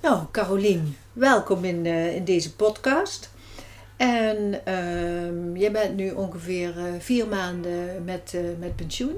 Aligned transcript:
Nou, 0.00 0.22
Carolien, 0.32 0.96
welkom 1.12 1.64
in, 1.64 1.86
eh, 1.86 2.14
in 2.14 2.24
deze 2.24 2.54
podcast. 2.54 3.30
En 3.96 4.60
ehm, 4.64 5.56
jij 5.56 5.72
bent 5.72 5.96
nu 5.96 6.10
ongeveer 6.10 6.78
eh, 6.78 6.84
vier 6.98 7.26
maanden 7.26 8.04
met, 8.04 8.32
eh, 8.34 8.40
met 8.58 8.76
pensioen. 8.76 9.16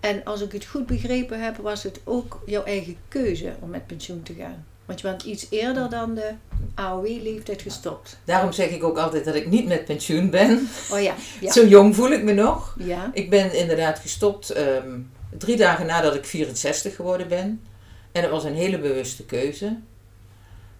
En 0.00 0.24
als 0.24 0.40
ik 0.40 0.52
het 0.52 0.64
goed 0.64 0.86
begrepen 0.86 1.42
heb, 1.42 1.56
was 1.56 1.82
het 1.82 2.00
ook 2.04 2.42
jouw 2.46 2.64
eigen 2.64 2.96
keuze 3.08 3.54
om 3.60 3.70
met 3.70 3.86
pensioen 3.86 4.22
te 4.22 4.34
gaan. 4.34 4.66
Want 4.84 5.00
je 5.00 5.06
bent 5.08 5.22
iets 5.22 5.46
eerder 5.50 5.90
dan 5.90 6.14
de 6.14 6.30
AOW-leeftijd 6.74 7.62
gestopt. 7.62 8.18
Daarom 8.24 8.52
zeg 8.52 8.70
ik 8.70 8.84
ook 8.84 8.98
altijd 8.98 9.24
dat 9.24 9.34
ik 9.34 9.46
niet 9.46 9.66
met 9.66 9.84
pensioen 9.84 10.30
ben. 10.30 10.68
Oh 10.92 11.02
ja, 11.02 11.14
ja. 11.40 11.52
Zo 11.52 11.66
jong 11.66 11.94
voel 11.94 12.10
ik 12.10 12.22
me 12.22 12.32
nog. 12.32 12.76
ja. 12.78 13.10
Ik 13.12 13.30
ben 13.30 13.54
inderdaad 13.54 13.98
gestopt 13.98 14.50
ehm, 14.50 14.98
drie 15.38 15.56
dagen 15.56 15.86
nadat 15.86 16.14
ik 16.14 16.24
64 16.24 16.96
geworden 16.96 17.28
ben. 17.28 17.60
En 18.12 18.22
dat 18.22 18.30
was 18.30 18.44
een 18.44 18.54
hele 18.54 18.78
bewuste 18.78 19.24
keuze. 19.24 19.76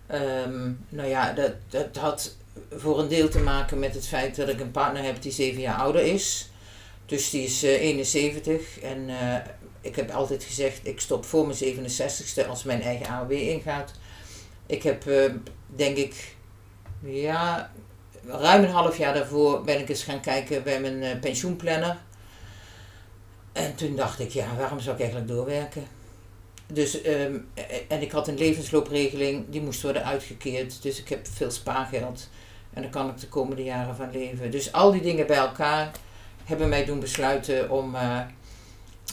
Ehm, 0.06 0.73
nou 0.88 1.09
ja, 1.09 1.33
dat, 1.33 1.52
dat 1.69 1.96
had 1.96 2.37
voor 2.73 2.98
een 2.98 3.09
deel 3.09 3.28
te 3.28 3.38
maken 3.38 3.78
met 3.78 3.95
het 3.95 4.06
feit 4.06 4.37
dat 4.37 4.48
ik 4.48 4.60
een 4.60 4.70
partner 4.70 5.02
heb 5.02 5.23
die 5.23 5.33
zeven 5.33 5.60
jaar 5.60 5.78
ouder 5.78 6.02
is. 6.02 6.51
Dus 7.06 7.30
die 7.30 7.45
is 7.45 7.62
eh, 7.62 7.80
71. 7.80 8.80
En 8.80 9.09
eh, 9.09 9.37
ik 9.80 9.97
heb 9.97 10.11
altijd 10.11 10.45
gezegd, 10.45 10.80
ik 10.83 11.00
stop 11.00 11.24
voor 11.24 11.47
mijn 11.47 11.59
67ste 11.59 12.48
als 12.48 12.62
mijn 12.64 12.83
eigen 12.83 13.06
AOW 13.06 13.33
ingaat. 13.33 13.92
Ik 14.66 14.83
heb, 14.83 15.06
eh, 15.06 15.30
denk 15.66 15.97
ik, 15.97 16.34
ja, 17.00 17.70
ruim 18.27 18.62
een 18.62 18.70
half 18.70 18.98
jaar 18.98 19.14
daarvoor 19.14 19.64
ben 19.64 19.80
ik 19.80 19.88
eens 19.88 20.02
gaan 20.02 20.20
kijken 20.20 20.62
bij 20.62 20.80
mijn 20.80 21.02
eh, 21.02 21.20
pensioenplanner. 21.20 21.97
En 23.52 23.75
toen 23.75 23.97
dacht 23.97 24.20
ik, 24.20 24.31
ja, 24.31 24.56
waarom 24.56 24.81
zou 24.81 24.94
ik 24.94 25.00
eigenlijk 25.00 25.31
doorwerken? 25.31 25.86
Dus, 26.72 27.03
ehm, 27.03 27.36
en 27.89 28.03
ik 28.03 28.11
had 28.12 28.28
een 28.28 28.39
levensloopregeling, 28.39 29.45
die 29.48 29.61
moest 29.61 29.83
worden 29.83 30.05
uitgekeerd. 30.05 30.83
Dus 30.83 31.00
ik 31.00 31.09
heb 31.09 31.27
veel 31.27 31.50
spaargeld. 31.50 32.28
En 32.72 32.83
daar 32.83 32.91
kan 32.91 33.09
ik 33.09 33.20
de 33.20 33.28
komende 33.28 33.62
jaren 33.64 33.97
van 33.97 34.11
leven. 34.12 34.50
Dus 34.50 34.72
al 34.72 34.92
die 34.92 35.03
dingen 35.03 35.27
bij 35.27 35.37
elkaar 35.37 35.91
hebben 36.44 36.69
mij 36.69 36.84
doen 36.84 37.00
besluiten 37.00 37.70
om 37.70 37.94
eh, 37.94 38.19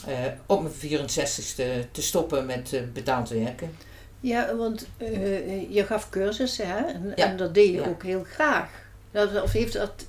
eh, 0.06 0.32
op 0.46 0.62
mijn 0.62 0.74
64ste 0.74 1.90
te 1.90 2.02
stoppen 2.02 2.46
met 2.46 2.72
eh, 2.72 2.80
betaald 2.92 3.28
werken. 3.28 3.76
Ja, 4.20 4.54
want 4.56 4.86
eh, 4.96 5.72
je 5.74 5.84
gaf 5.86 6.08
cursussen 6.10 6.68
hè? 6.68 6.84
En, 6.84 7.12
Ja. 7.16 7.26
en 7.26 7.36
dat 7.36 7.54
deed 7.54 7.66
je 7.68 7.80
Ja. 7.80 7.86
ook 7.88 8.02
heel 8.02 8.24
graag. 8.34 8.70
Dat, 9.14 9.42
of 9.42 9.52
heeft 9.52 9.72
dat... 9.72 10.06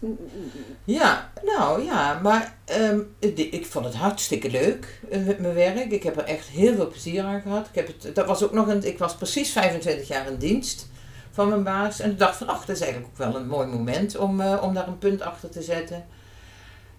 Ja, 0.84 1.32
nou 1.44 1.84
ja, 1.84 2.20
maar 2.24 2.58
ehm, 2.66 3.00
ik, 3.20 3.66
vond 3.66 3.86
het 3.86 3.94
hartstikke 3.94 4.50
leuk 4.50 5.00
eh, 5.10 5.20
mijn 5.26 5.54
werk. 5.54 5.92
Ik 5.92 6.04
heb 6.04 6.18
er 6.18 6.24
echt 6.24 6.48
heel 6.48 6.76
veel 6.76 6.88
plezier 6.88 7.24
aan 7.24 7.42
gehad. 7.42 7.68
Ik, 7.68 7.76
heb 7.76 7.88
het, 7.88 8.16
dat 8.16 8.26
was 8.26 8.44
ook 8.44 8.52
nog 8.52 8.68
een, 8.68 8.88
ik 8.88 8.98
was 8.98 9.16
precies 9.16 9.52
25 9.52 10.08
jaar 10.08 10.28
in 10.28 10.38
dienst 10.38 10.88
van 11.32 11.50
mijn 11.50 11.64
baas. 11.64 12.00
En 12.00 12.12
ik 12.12 12.20
dacht 12.20 12.38
van, 12.38 12.48
ach, 12.48 12.66
dat 12.66 12.76
is 12.76 12.82
eigenlijk 12.82 13.12
ook 13.12 13.18
wel 13.18 13.36
een 13.36 13.48
mooi 13.48 13.68
moment 13.68 14.18
om, 14.18 14.42
eh, 14.42 14.64
om 14.64 14.74
daar 14.74 14.88
een 14.88 14.98
punt 14.98 15.22
achter 15.22 15.50
te 15.50 15.62
zetten. 15.62 16.06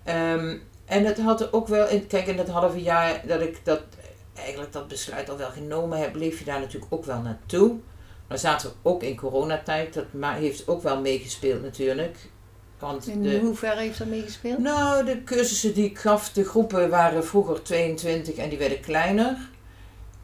Ehm, 0.05 0.57
en 0.85 1.05
het 1.05 1.21
had 1.21 1.53
ook 1.53 1.69
wel, 1.69 1.89
in, 1.89 2.07
kijk 2.07 2.27
in 2.27 2.37
dat 2.37 2.49
halve 2.49 2.83
jaar 2.83 3.23
dat 3.27 3.41
ik 3.41 3.65
dat, 3.65 3.83
eigenlijk 4.35 4.73
dat 4.73 4.89
besluit 4.89 5.31
al 5.31 5.37
wel 5.37 5.51
genomen 5.51 5.99
heb, 5.99 6.15
leef 6.15 6.39
je 6.39 6.45
daar 6.45 6.61
natuurlijk 6.61 6.93
ook 6.93 7.05
wel 7.05 7.21
naartoe. 7.21 7.77
Maar 8.29 8.39
zaten 8.39 8.69
we 8.69 8.75
ook 8.83 9.03
in 9.03 9.17
coronatijd, 9.17 9.95
dat 9.95 10.05
heeft 10.35 10.69
ook 10.69 10.83
wel 10.83 11.01
meegespeeld 11.01 11.63
natuurlijk. 11.63 12.17
Want 12.79 13.07
In 13.07 13.23
de, 13.23 13.39
hoeverre 13.39 13.81
heeft 13.81 13.99
dat 13.99 14.07
meegespeeld? 14.07 14.59
nou, 14.59 15.05
de 15.05 15.25
cursussen 15.25 15.75
die 15.75 15.85
ik 15.85 15.99
gaf, 15.99 16.33
de 16.33 16.45
groepen 16.45 16.91
waren 16.91 17.25
vroeger 17.25 17.63
22 17.63 18.35
en 18.35 18.49
die 18.49 18.59
werden 18.59 18.81
kleiner. 18.81 19.37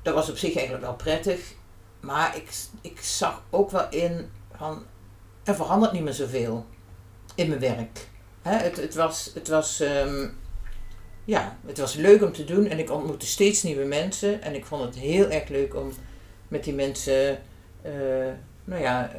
Dat 0.03 0.15
was 0.15 0.31
op 0.31 0.37
zich 0.37 0.55
eigenlijk 0.55 0.85
wel 0.85 0.95
prettig. 0.95 1.41
Maar 2.01 2.37
ik, 2.37 2.49
ik 2.81 3.01
zag 3.01 3.43
ook 3.51 3.71
wel 3.71 3.87
in 3.91 4.31
van, 4.57 4.83
er 5.45 5.55
verandert 5.55 5.93
niet 5.93 6.03
meer 6.03 6.13
zoveel 6.13 6.67
in 7.35 7.49
mijn 7.49 7.61
werk. 7.61 8.09
Hè, 8.43 8.57
het, 8.57 8.77
het 8.77 8.95
was, 8.95 9.31
het, 9.35 9.49
was, 9.49 9.81
ehm, 9.81 10.29
ja, 11.25 11.57
het 11.67 11.79
was 11.79 11.95
leuk 11.95 12.23
om 12.23 12.33
te 12.33 12.45
doen 12.45 12.67
en 12.67 12.79
ik 12.79 12.91
ontmoette 12.91 13.27
steeds 13.27 13.63
nieuwe 13.63 13.85
mensen. 13.85 14.43
En 14.43 14.55
ik 14.55 14.65
vond 14.65 14.83
het 14.85 14.95
heel 14.95 15.31
erg 15.31 15.49
leuk 15.49 15.75
om 15.75 15.93
met 16.49 16.65
die 16.65 16.75
mensen, 16.75 17.43
nou 18.65 18.83
ja, 18.83 19.11
eh, 19.11 19.17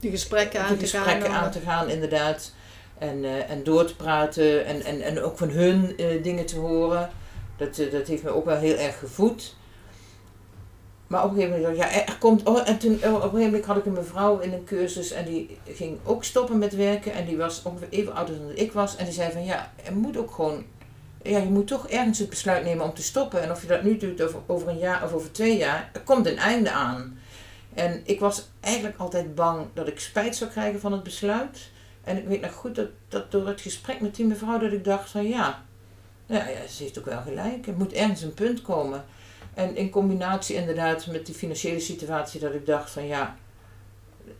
De 0.00 0.10
gesprekken 0.10 0.60
aan 0.60 0.66
te 0.66 0.72
gaan. 0.72 0.80
gesprekken 0.80 1.30
dan- 1.30 1.40
aan 1.40 1.50
te 1.50 1.60
gaan, 1.60 1.88
inderdaad. 1.88 2.52
En, 2.98 3.24
eh, 3.24 3.50
en 3.50 3.64
door 3.64 3.84
te 3.84 3.96
praten 3.96 4.64
en, 4.66 4.82
en, 4.82 5.00
en 5.00 5.22
ook 5.22 5.38
van 5.38 5.48
hun 5.48 5.96
eh, 5.96 6.22
dingen 6.22 6.46
te 6.46 6.58
horen. 6.58 7.10
Dat, 7.56 7.78
eh, 7.78 7.92
dat 7.92 8.06
heeft 8.06 8.22
me 8.22 8.30
ook 8.30 8.44
wel 8.44 8.56
heel 8.58 8.76
erg 8.76 8.98
gevoed. 8.98 9.54
Maar 11.06 11.24
op 11.24 11.30
een 11.30 11.36
gegeven 11.36 11.60
moment 11.60 11.78
dacht 11.78 11.90
ik, 11.92 11.96
ja, 11.96 12.06
er 12.12 12.18
komt... 12.18 12.42
Oh, 12.48 12.68
en 12.68 12.78
toen, 12.78 12.94
op 12.94 13.02
een 13.02 13.12
gegeven 13.20 13.40
moment 13.40 13.64
had 13.64 13.76
ik 13.76 13.84
een 13.86 13.92
mevrouw 13.92 14.38
in 14.38 14.52
een 14.52 14.64
cursus 14.64 15.10
en 15.10 15.24
die 15.24 15.58
ging 15.68 15.98
ook 16.04 16.24
stoppen 16.24 16.58
met 16.58 16.76
werken. 16.76 17.12
En 17.12 17.24
die 17.26 17.36
was 17.36 17.62
ongeveer 17.62 17.88
even 17.90 18.14
ouder 18.14 18.38
dan 18.38 18.50
ik 18.54 18.72
was. 18.72 18.96
En 18.96 19.04
die 19.04 19.14
zei 19.14 19.32
van, 19.32 19.44
ja, 19.44 19.72
er 19.84 19.94
moet 19.94 20.16
ook 20.16 20.30
gewoon... 20.30 20.64
Ja, 21.22 21.38
je 21.38 21.44
moet 21.48 21.66
toch 21.66 21.88
ergens 21.88 22.18
het 22.18 22.28
besluit 22.28 22.64
nemen 22.64 22.84
om 22.84 22.94
te 22.94 23.02
stoppen. 23.02 23.42
En 23.42 23.50
of 23.50 23.60
je 23.62 23.66
dat 23.68 23.82
nu 23.82 23.96
doet 23.96 24.22
over, 24.22 24.38
over 24.46 24.68
een 24.68 24.78
jaar 24.78 25.04
of 25.04 25.12
over 25.12 25.32
twee 25.32 25.56
jaar, 25.56 25.90
er 25.92 26.00
komt 26.00 26.26
een 26.26 26.38
einde 26.38 26.70
aan. 26.70 27.18
En 27.74 28.00
ik 28.04 28.20
was 28.20 28.48
eigenlijk 28.60 28.98
altijd 28.98 29.34
bang 29.34 29.66
dat 29.74 29.88
ik 29.88 30.00
spijt 30.00 30.36
zou 30.36 30.50
krijgen 30.50 30.80
van 30.80 30.92
het 30.92 31.02
besluit. 31.02 31.70
En 32.04 32.16
ik 32.16 32.26
weet 32.26 32.40
nog 32.40 32.52
goed 32.52 32.74
dat, 32.74 32.88
dat 33.08 33.30
door 33.30 33.46
het 33.46 33.60
gesprek 33.60 34.00
met 34.00 34.14
die 34.14 34.26
mevrouw 34.26 34.58
dat 34.58 34.72
ik 34.72 34.84
dacht 34.84 35.10
van 35.10 35.28
ja, 35.28 35.62
ja, 36.26 36.66
ze 36.68 36.82
heeft 36.82 36.98
ook 36.98 37.04
wel 37.04 37.20
gelijk. 37.20 37.66
Er 37.66 37.74
moet 37.76 37.92
ergens 37.92 38.22
een 38.22 38.34
punt 38.34 38.62
komen. 38.62 39.04
En 39.54 39.76
in 39.76 39.90
combinatie 39.90 40.56
inderdaad 40.56 41.06
met 41.06 41.26
die 41.26 41.34
financiële 41.34 41.80
situatie 41.80 42.40
dat 42.40 42.54
ik 42.54 42.66
dacht 42.66 42.90
van 42.90 43.06
ja, 43.06 43.36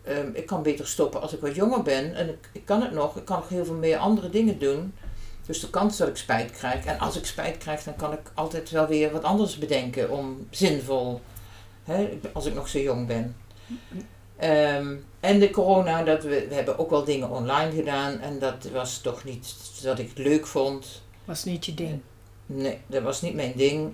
ehm, 0.04 0.30
ik 0.32 0.46
kan 0.46 0.62
beter 0.62 0.86
stoppen 0.86 1.20
als 1.20 1.32
ik 1.32 1.40
wat 1.40 1.54
jonger 1.54 1.82
ben. 1.82 2.14
En 2.14 2.28
ik, 2.28 2.48
ik 2.52 2.64
kan 2.64 2.82
het 2.82 2.92
nog, 2.92 3.16
ik 3.16 3.24
kan 3.24 3.36
nog 3.36 3.48
heel 3.48 3.64
veel 3.64 3.74
meer 3.74 3.96
andere 3.96 4.30
dingen 4.30 4.58
doen. 4.58 4.94
Dus 5.46 5.60
de 5.60 5.70
kans 5.70 5.96
dat 5.96 6.08
ik 6.08 6.16
spijt 6.16 6.50
krijg. 6.50 6.84
En 6.84 6.98
als 6.98 7.16
ik 7.16 7.26
spijt 7.26 7.58
krijg, 7.58 7.82
dan 7.82 7.96
kan 7.96 8.12
ik 8.12 8.30
altijd 8.34 8.70
wel 8.70 8.86
weer 8.86 9.12
wat 9.12 9.22
anders 9.22 9.58
bedenken 9.58 10.10
om 10.10 10.46
zinvol, 10.50 11.20
hè, 11.84 12.18
als 12.32 12.46
ik 12.46 12.54
nog 12.54 12.68
zo 12.68 12.78
jong 12.78 13.06
ben. 13.06 13.36
Ehm, 14.36 14.96
en 15.20 15.38
de 15.38 15.50
corona, 15.50 16.02
dat 16.02 16.22
we, 16.22 16.46
we 16.48 16.54
hebben 16.54 16.78
ook 16.78 16.90
wel 16.90 17.04
dingen 17.04 17.30
online 17.30 17.72
gedaan. 17.72 18.20
En 18.20 18.38
dat 18.38 18.68
was 18.72 18.98
toch 18.98 19.24
niet 19.24 19.54
wat 19.82 19.98
ik 19.98 20.18
leuk 20.18 20.46
vond. 20.46 21.02
Was 21.24 21.44
niet 21.44 21.66
je 21.66 21.74
ding. 21.74 22.00
Nee, 22.46 22.78
dat 22.86 23.02
was 23.02 23.22
niet 23.22 23.34
mijn 23.34 23.52
ding. 23.56 23.92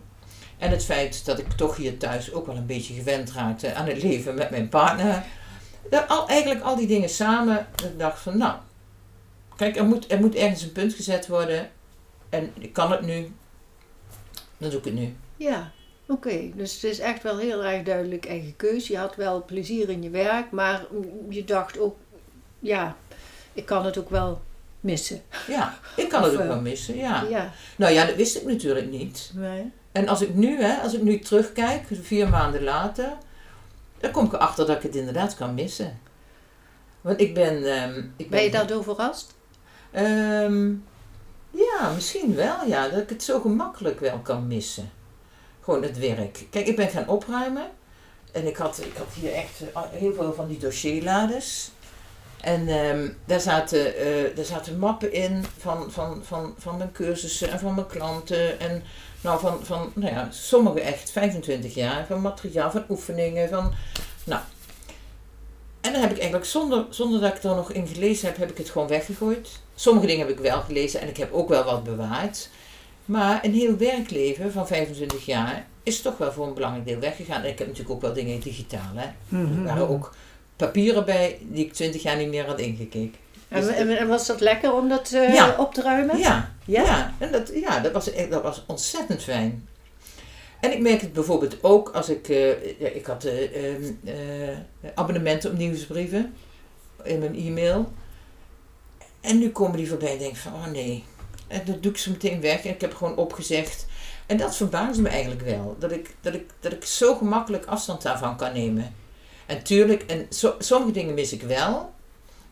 En 0.58 0.70
het 0.70 0.84
feit 0.84 1.24
dat 1.24 1.38
ik 1.38 1.52
toch 1.52 1.76
hier 1.76 1.98
thuis 1.98 2.32
ook 2.32 2.46
wel 2.46 2.56
een 2.56 2.66
beetje 2.66 2.94
gewend 2.94 3.32
raakte 3.32 3.74
aan 3.74 3.86
het 3.86 4.02
leven 4.02 4.34
met 4.34 4.50
mijn 4.50 4.68
partner. 4.68 5.24
Dat, 5.90 6.08
al, 6.08 6.28
eigenlijk 6.28 6.60
al 6.60 6.76
die 6.76 6.86
dingen 6.86 7.08
samen. 7.08 7.66
Dat 7.74 7.90
ik 7.90 7.98
dacht 7.98 8.20
van 8.20 8.38
nou, 8.38 8.58
kijk, 9.56 9.76
er 9.76 9.84
moet, 9.84 10.12
er 10.12 10.20
moet 10.20 10.34
ergens 10.34 10.62
een 10.62 10.72
punt 10.72 10.94
gezet 10.94 11.26
worden. 11.26 11.70
En 12.28 12.52
ik 12.58 12.72
kan 12.72 12.90
het 12.90 13.02
nu. 13.02 13.32
Dan 14.58 14.70
doe 14.70 14.78
ik 14.78 14.84
het 14.84 14.94
nu. 14.94 15.16
Ja, 15.36 15.72
oké. 16.08 16.50
Dus 16.54 16.74
het 16.74 16.84
is 16.84 16.98
echt 16.98 17.22
wel 17.22 17.38
heel 17.38 17.64
erg 17.64 17.82
duidelijk 17.82 18.26
eigen 18.26 18.56
keus. 18.56 18.86
Je 18.88 18.96
had 18.98 19.16
wel 19.16 19.44
plezier 19.44 19.88
in 19.88 20.02
je 20.02 20.10
werk, 20.10 20.50
maar 20.50 20.86
je 21.28 21.44
dacht 21.44 21.78
ook, 21.78 21.96
ja, 22.58 22.96
ik 23.52 23.66
kan 23.66 23.84
het 23.84 23.98
ook 23.98 24.10
wel 24.10 24.40
missen. 24.80 25.22
Ja, 25.48 25.78
ik 25.96 26.08
kan 26.08 26.20
Of, 26.20 26.26
het 26.26 26.34
ook 26.34 26.42
eh, 26.42 26.48
wel 26.48 26.60
missen, 26.60 26.96
ja. 26.96 27.22
Ja. 27.28 27.52
Nou 27.76 27.92
ja, 27.92 28.04
dat 28.04 28.16
wist 28.16 28.36
ik 28.36 28.44
natuurlijk 28.44 28.90
niet. 28.90 29.30
Nee. 29.34 29.72
En 29.92 30.08
als 30.08 30.20
ik 30.20 30.34
nu, 30.34 30.62
hè, 30.62 30.76
als 30.76 30.94
ik 30.94 31.02
nu 31.02 31.18
terugkijk, 31.18 31.86
vier 32.02 32.28
maanden 32.28 32.62
later, 32.62 33.12
dan 34.00 34.10
kom 34.10 34.24
ik 34.24 34.32
erachter 34.32 34.66
dat 34.66 34.76
ik 34.76 34.82
het 34.82 34.94
inderdaad 34.96 35.34
kan 35.34 35.54
missen. 35.54 35.98
Want 37.00 37.20
ik 37.20 37.34
ben. 37.34 37.64
ehm, 37.64 38.02
ik 38.16 38.30
Ben 38.30 38.42
je 38.42 38.50
daardoor 38.50 38.82
verrast? 38.82 39.34
Ehm, 39.90 40.68
ja, 41.50 41.92
misschien 41.94 42.34
wel, 42.34 42.64
ja. 42.66 42.88
Dat 42.88 43.00
ik 43.02 43.08
het 43.08 43.22
zo 43.22 43.40
gemakkelijk 43.40 44.00
wel 44.00 44.18
kan 44.18 44.46
missen. 44.46 44.90
Gewoon 45.68 45.82
het 45.82 45.98
werk. 45.98 46.46
Kijk, 46.50 46.66
ik 46.66 46.76
ben 46.76 46.88
gaan 46.88 47.08
opruimen. 47.08 47.66
En 48.32 48.46
ik 48.46 48.56
had, 48.56 48.78
ik 48.84 48.96
had 48.96 49.06
hier 49.20 49.32
echt 49.32 49.62
eh, 49.74 49.82
heel 49.90 50.14
veel 50.14 50.34
van 50.34 50.48
die 50.48 50.58
dossierlades. 50.58 51.70
En 52.40 52.68
ehm, 52.68 53.08
daar, 53.24 53.40
zaten, 53.40 53.96
eh, 53.96 54.36
daar 54.36 54.44
zaten 54.44 54.78
mappen 54.78 55.12
in 55.12 55.44
van, 55.58 55.92
van, 55.92 56.22
van, 56.24 56.54
van 56.58 56.76
mijn 56.76 56.92
cursussen 56.92 57.50
en 57.50 57.58
van 57.58 57.74
mijn 57.74 57.86
klanten. 57.86 58.60
En 58.60 58.82
nou, 59.20 59.40
van, 59.40 59.58
van 59.62 59.92
nou 59.94 60.14
ja, 60.14 60.28
sommige 60.30 60.80
echt 60.80 61.10
25 61.10 61.74
jaar. 61.74 62.06
Van 62.06 62.20
materiaal, 62.20 62.70
van 62.70 62.84
oefeningen, 62.88 63.48
van... 63.48 63.72
Nou. 64.24 64.42
En 65.80 65.92
dan 65.92 66.00
heb 66.00 66.10
ik 66.10 66.18
eigenlijk, 66.18 66.46
zonder, 66.46 66.86
zonder 66.90 67.20
dat 67.20 67.36
ik 67.36 67.42
er 67.42 67.54
nog 67.54 67.72
in 67.72 67.86
gelezen 67.86 68.26
heb, 68.28 68.36
heb 68.36 68.50
ik 68.50 68.58
het 68.58 68.70
gewoon 68.70 68.88
weggegooid. 68.88 69.48
Sommige 69.74 70.06
dingen 70.06 70.26
heb 70.26 70.36
ik 70.36 70.42
wel 70.42 70.60
gelezen 70.60 71.00
en 71.00 71.08
ik 71.08 71.16
heb 71.16 71.32
ook 71.32 71.48
wel 71.48 71.64
wat 71.64 71.84
bewaard. 71.84 72.48
Maar 73.08 73.44
een 73.44 73.52
heel 73.54 73.76
werkleven 73.76 74.52
van 74.52 74.66
25 74.66 75.26
jaar 75.26 75.66
is 75.82 76.02
toch 76.02 76.16
wel 76.18 76.32
voor 76.32 76.46
een 76.46 76.54
belangrijk 76.54 76.86
deel 76.86 76.98
weggegaan. 76.98 77.42
En 77.42 77.48
ik 77.50 77.58
heb 77.58 77.66
natuurlijk 77.66 77.94
ook 77.94 78.00
wel 78.02 78.12
dingen 78.12 78.40
digitaal. 78.40 78.92
Hè. 78.94 79.06
Er 79.38 79.62
waren 79.64 79.88
ook 79.88 80.14
papieren 80.56 81.04
bij 81.04 81.38
die 81.42 81.64
ik 81.64 81.72
20 81.72 82.02
jaar 82.02 82.16
niet 82.16 82.28
meer 82.28 82.46
had 82.46 82.58
ingekeken. 82.60 83.14
En, 83.48 83.60
Dus- 83.60 83.74
en, 83.74 83.98
en 83.98 84.08
was 84.08 84.26
dat 84.26 84.40
lekker 84.40 84.72
om 84.72 84.88
dat 84.88 85.12
eh, 85.12 85.34
Ja. 85.34 85.54
op 85.58 85.74
te 85.74 85.82
ruimen? 85.82 86.18
Ja, 86.18 86.54
Ja? 86.64 86.82
ja. 86.82 87.14
en 87.18 87.32
dat, 87.32 87.50
ja 87.54 87.80
dat, 87.80 87.92
was, 87.92 88.10
dat 88.30 88.42
was 88.42 88.64
ontzettend 88.66 89.22
fijn. 89.22 89.68
En 90.60 90.72
ik 90.72 90.80
merk 90.80 91.00
het 91.00 91.12
bijvoorbeeld 91.12 91.56
ook 91.62 91.88
als 91.88 92.08
ik, 92.08 92.28
eh, 92.28 92.80
ja, 92.80 92.88
ik 92.88 93.06
had 93.06 93.24
eh, 93.24 93.66
ehm, 93.74 93.82
eh, 94.04 94.14
abonnementen 94.94 95.50
op 95.50 95.56
nieuwsbrieven 95.56 96.34
in 97.04 97.18
mijn 97.18 97.34
e-mail. 97.36 97.92
En 99.20 99.38
nu 99.38 99.50
komen 99.50 99.76
die 99.76 99.88
voorbij 99.88 100.12
en 100.12 100.18
denk 100.18 100.30
ik 100.30 100.36
van, 100.38 100.52
oh 100.52 100.66
nee. 100.66 101.04
En 101.48 101.62
dan 101.64 101.78
doe 101.80 101.92
ik 101.92 101.98
ze 101.98 102.10
meteen 102.10 102.40
weg 102.40 102.64
en 102.64 102.74
ik 102.74 102.80
heb 102.80 102.94
gewoon 102.94 103.16
opgezegd. 103.16 103.86
En 104.26 104.36
dat 104.36 104.56
verbaast 104.56 105.00
me 105.00 105.08
eigenlijk 105.08 105.40
wel. 105.40 105.76
Dat 105.78 105.92
ik, 105.92 106.14
dat 106.20 106.34
ik, 106.34 106.50
dat 106.60 106.72
ik 106.72 106.84
zo 106.84 107.14
gemakkelijk 107.14 107.66
afstand 107.66 108.02
daarvan 108.02 108.36
kan 108.36 108.52
nemen. 108.52 108.94
En 109.46 109.62
tuurlijk, 109.62 110.02
en 110.02 110.26
so- 110.28 110.56
sommige 110.58 110.92
dingen 110.92 111.14
mis 111.14 111.32
ik 111.32 111.42
wel. 111.42 111.94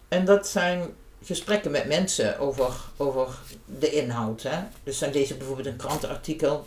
En 0.08 0.24
dat 0.24 0.48
zijn 0.48 0.94
gesprekken 1.24 1.70
met 1.70 1.86
mensen 1.86 2.38
over, 2.38 2.74
over 2.96 3.38
de 3.78 3.90
inhoud. 3.90 4.42
Hè? 4.42 4.58
Dus 4.82 4.98
dan 4.98 5.12
lees 5.12 5.30
ik 5.30 5.38
bijvoorbeeld 5.38 5.66
een 5.66 5.76
krantenartikel. 5.76 6.66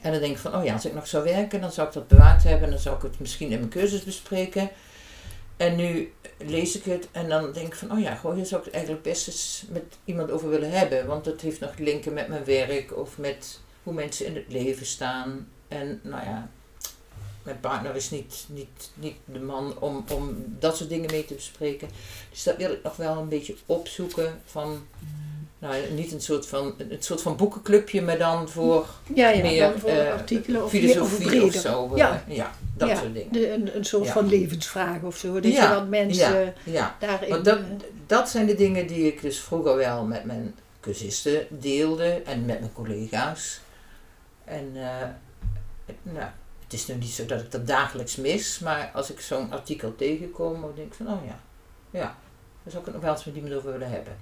En 0.00 0.12
dan 0.12 0.20
denk 0.20 0.32
ik 0.32 0.38
van, 0.38 0.54
oh 0.54 0.64
ja, 0.64 0.72
als 0.72 0.84
ik 0.84 0.94
nog 0.94 1.06
zou 1.06 1.24
werken, 1.24 1.60
dan 1.60 1.72
zou 1.72 1.86
ik 1.86 1.92
dat 1.92 2.08
bewaard 2.08 2.42
hebben. 2.42 2.64
En 2.64 2.70
dan 2.70 2.80
zou 2.80 2.96
ik 2.96 3.02
het 3.02 3.20
misschien 3.20 3.50
in 3.50 3.58
mijn 3.58 3.70
cursus 3.70 4.04
bespreken. 4.04 4.70
En 5.56 5.76
nu 5.76 6.12
lees 6.38 6.76
ik 6.76 6.84
het 6.84 7.08
en 7.12 7.28
dan 7.28 7.52
denk 7.52 7.66
ik 7.66 7.74
van, 7.74 7.92
oh 7.92 8.00
ja, 8.00 8.14
goh, 8.14 8.34
hier 8.34 8.46
zou 8.46 8.60
ik 8.60 8.66
het 8.66 8.74
eigenlijk 8.74 9.04
best 9.04 9.26
eens 9.26 9.64
met 9.68 9.84
iemand 10.04 10.30
over 10.30 10.48
willen 10.48 10.70
hebben. 10.70 11.06
Want 11.06 11.24
dat 11.24 11.40
heeft 11.40 11.60
nog 11.60 11.78
linken 11.78 12.12
met 12.12 12.28
mijn 12.28 12.44
werk 12.44 12.96
of 12.96 13.18
met 13.18 13.60
hoe 13.82 13.92
mensen 13.92 14.26
in 14.26 14.34
het 14.34 14.44
leven 14.48 14.86
staan. 14.86 15.48
En 15.68 16.00
nou 16.02 16.24
ja, 16.24 16.50
mijn 17.42 17.60
partner 17.60 17.96
is 17.96 18.10
niet, 18.10 18.46
niet, 18.48 18.90
niet 18.94 19.16
de 19.24 19.38
man 19.38 19.78
om, 19.78 20.04
om 20.12 20.44
dat 20.58 20.76
soort 20.76 20.88
dingen 20.88 21.10
mee 21.10 21.24
te 21.24 21.34
bespreken. 21.34 21.88
Dus 22.30 22.42
dat 22.42 22.56
wil 22.56 22.72
ik 22.72 22.82
nog 22.82 22.96
wel 22.96 23.18
een 23.18 23.28
beetje 23.28 23.56
opzoeken 23.66 24.40
van, 24.44 24.86
nou 25.58 25.90
niet 25.90 26.12
een 26.12 26.20
soort 26.20 26.46
van, 26.46 26.74
een 26.78 26.96
soort 27.02 27.22
van 27.22 27.36
boekenclubje, 27.36 28.02
maar 28.02 28.18
dan 28.18 28.48
voor 28.48 28.86
Ja, 29.14 29.28
ja, 29.28 29.42
meer 29.42 29.60
dan 29.70 29.78
voor 29.80 29.90
eh, 29.90 30.12
artikelen 30.12 30.64
of, 30.64 30.70
filosofie 30.70 31.26
meer- 31.30 31.44
of, 31.44 31.52
zo. 31.52 31.88
eh, 31.92 31.96
Ja. 31.96 32.24
ja, 32.28 32.52
dat 32.76 32.88
ja, 32.88 32.96
soort 32.96 33.14
dingen. 33.14 33.32
de- 33.32 33.52
een, 33.52 33.76
een 33.76 33.84
soort 33.84 34.08
van 34.08 34.26
levensvraag 34.28 35.02
of 35.02 35.16
zo. 35.16 35.32
Dat 35.40 35.52
je 35.52 35.68
wat 35.68 35.88
mensen 35.88 36.54
daarin... 36.98 37.28
want 37.28 37.44
dat, 37.44 37.58
eh, 37.58 37.64
dat 38.06 38.28
zijn 38.28 38.46
de 38.46 38.54
dingen 38.54 38.86
die 38.86 39.06
ik 39.06 39.20
dus 39.22 39.38
vroeger 39.40 39.76
wel 39.76 40.04
met 40.04 40.24
mijn 40.24 40.54
cursisten 40.80 41.46
deelde 41.50 42.22
en 42.24 42.44
met 42.44 42.60
mijn 42.60 42.72
collega's. 42.72 43.60
En 44.44 44.72
nou, 46.02 46.26
het 46.64 46.72
is 46.72 46.86
nu 46.86 46.94
niet 46.94 47.10
zo 47.10 47.26
dat 47.26 47.40
ik 47.40 47.50
dat 47.50 47.66
dagelijks 47.66 48.16
mis, 48.16 48.58
maar 48.58 48.90
als 48.94 49.10
ik 49.10 49.20
zo'n 49.20 49.52
artikel 49.52 49.94
tegenkom, 49.96 50.60
dan 50.60 50.72
denk 50.74 50.88
ik 50.88 50.94
van, 50.94 51.06
oh 51.08 51.26
ja, 51.26 51.40
ja, 51.90 52.00
daar 52.00 52.16
zou 52.72 52.78
ik 52.78 52.84
het 52.84 52.94
nog 52.94 53.04
wel 53.04 53.12
eens 53.14 53.24
met 53.24 53.34
iemand 53.34 53.54
over 53.54 53.72
willen 53.72 53.90
hebben. 53.90 54.16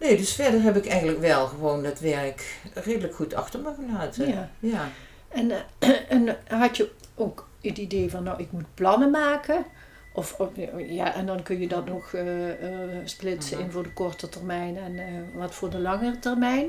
Nee, 0.00 0.16
dus 0.16 0.32
verder 0.34 0.62
heb 0.62 0.76
ik 0.76 0.86
eigenlijk 0.86 1.20
wel 1.20 1.46
gewoon 1.46 1.82
dat 1.82 2.00
werk 2.00 2.58
redelijk 2.74 3.14
goed 3.14 3.34
achter 3.34 3.60
me 3.60 3.70
gelaten. 3.86 4.28
ja. 4.28 4.50
ja. 4.58 4.88
En, 5.28 5.50
eh, 5.78 5.90
en 6.16 6.36
had 6.48 6.76
je 6.76 6.90
ook 7.14 7.48
het 7.62 7.78
idee 7.78 8.10
van, 8.10 8.22
nou, 8.22 8.40
ik 8.42 8.52
moet 8.52 8.74
plannen 8.74 9.10
maken? 9.10 9.64
Of, 10.12 10.34
of, 10.38 10.48
ja, 10.76 11.14
en 11.14 11.26
dan 11.26 11.42
kun 11.42 11.60
je 11.60 11.68
dat 11.68 11.86
nog 11.86 12.12
eh, 12.12 12.50
eh, 12.50 12.88
splitsen 13.04 13.56
Mhm. 13.56 13.66
in 13.66 13.72
voor 13.72 13.82
de 13.82 13.92
korte 13.92 14.28
termijn 14.28 14.76
en 14.78 14.98
eh, 14.98 15.04
wat 15.34 15.54
voor 15.54 15.70
de 15.70 15.78
langere 15.78 16.18
termijn? 16.18 16.66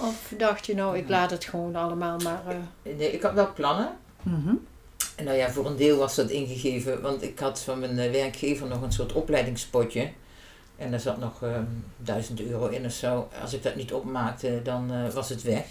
Of 0.00 0.32
dacht 0.38 0.66
je, 0.66 0.74
nou, 0.74 0.96
ik 0.96 1.02
Mhm. 1.02 1.10
laat 1.12 1.30
het 1.30 1.44
gewoon 1.44 1.76
allemaal 1.76 2.18
maar... 2.18 2.42
eh, 2.46 2.92
Nee, 2.96 3.12
ik 3.12 3.22
had 3.22 3.32
wel 3.32 3.52
plannen. 3.52 3.88
mhm. 4.22 4.54
En 5.16 5.24
nou 5.24 5.36
ja, 5.36 5.50
voor 5.50 5.66
een 5.66 5.76
deel 5.76 5.96
was 5.98 6.14
dat 6.14 6.30
ingegeven, 6.30 7.02
want 7.02 7.22
ik 7.22 7.38
had 7.38 7.60
van 7.60 7.78
mijn 7.78 7.98
eh, 7.98 8.10
werkgever 8.10 8.66
nog 8.66 8.82
een 8.82 8.92
soort 8.92 9.12
opleidingspotje. 9.12 10.10
En 10.76 10.90
daar 10.90 11.00
zat 11.00 11.18
nog 11.18 11.42
ehm, 11.42 11.64
1000 11.96 12.40
euro 12.40 12.66
in 12.66 12.84
of 12.84 12.92
zo. 12.92 13.28
Als 13.40 13.52
ik 13.52 13.62
dat 13.62 13.74
niet 13.74 13.92
opmaakte, 13.92 14.60
dan 14.62 14.92
eh, 14.92 15.12
was 15.14 15.28
het 15.28 15.42
weg. 15.42 15.66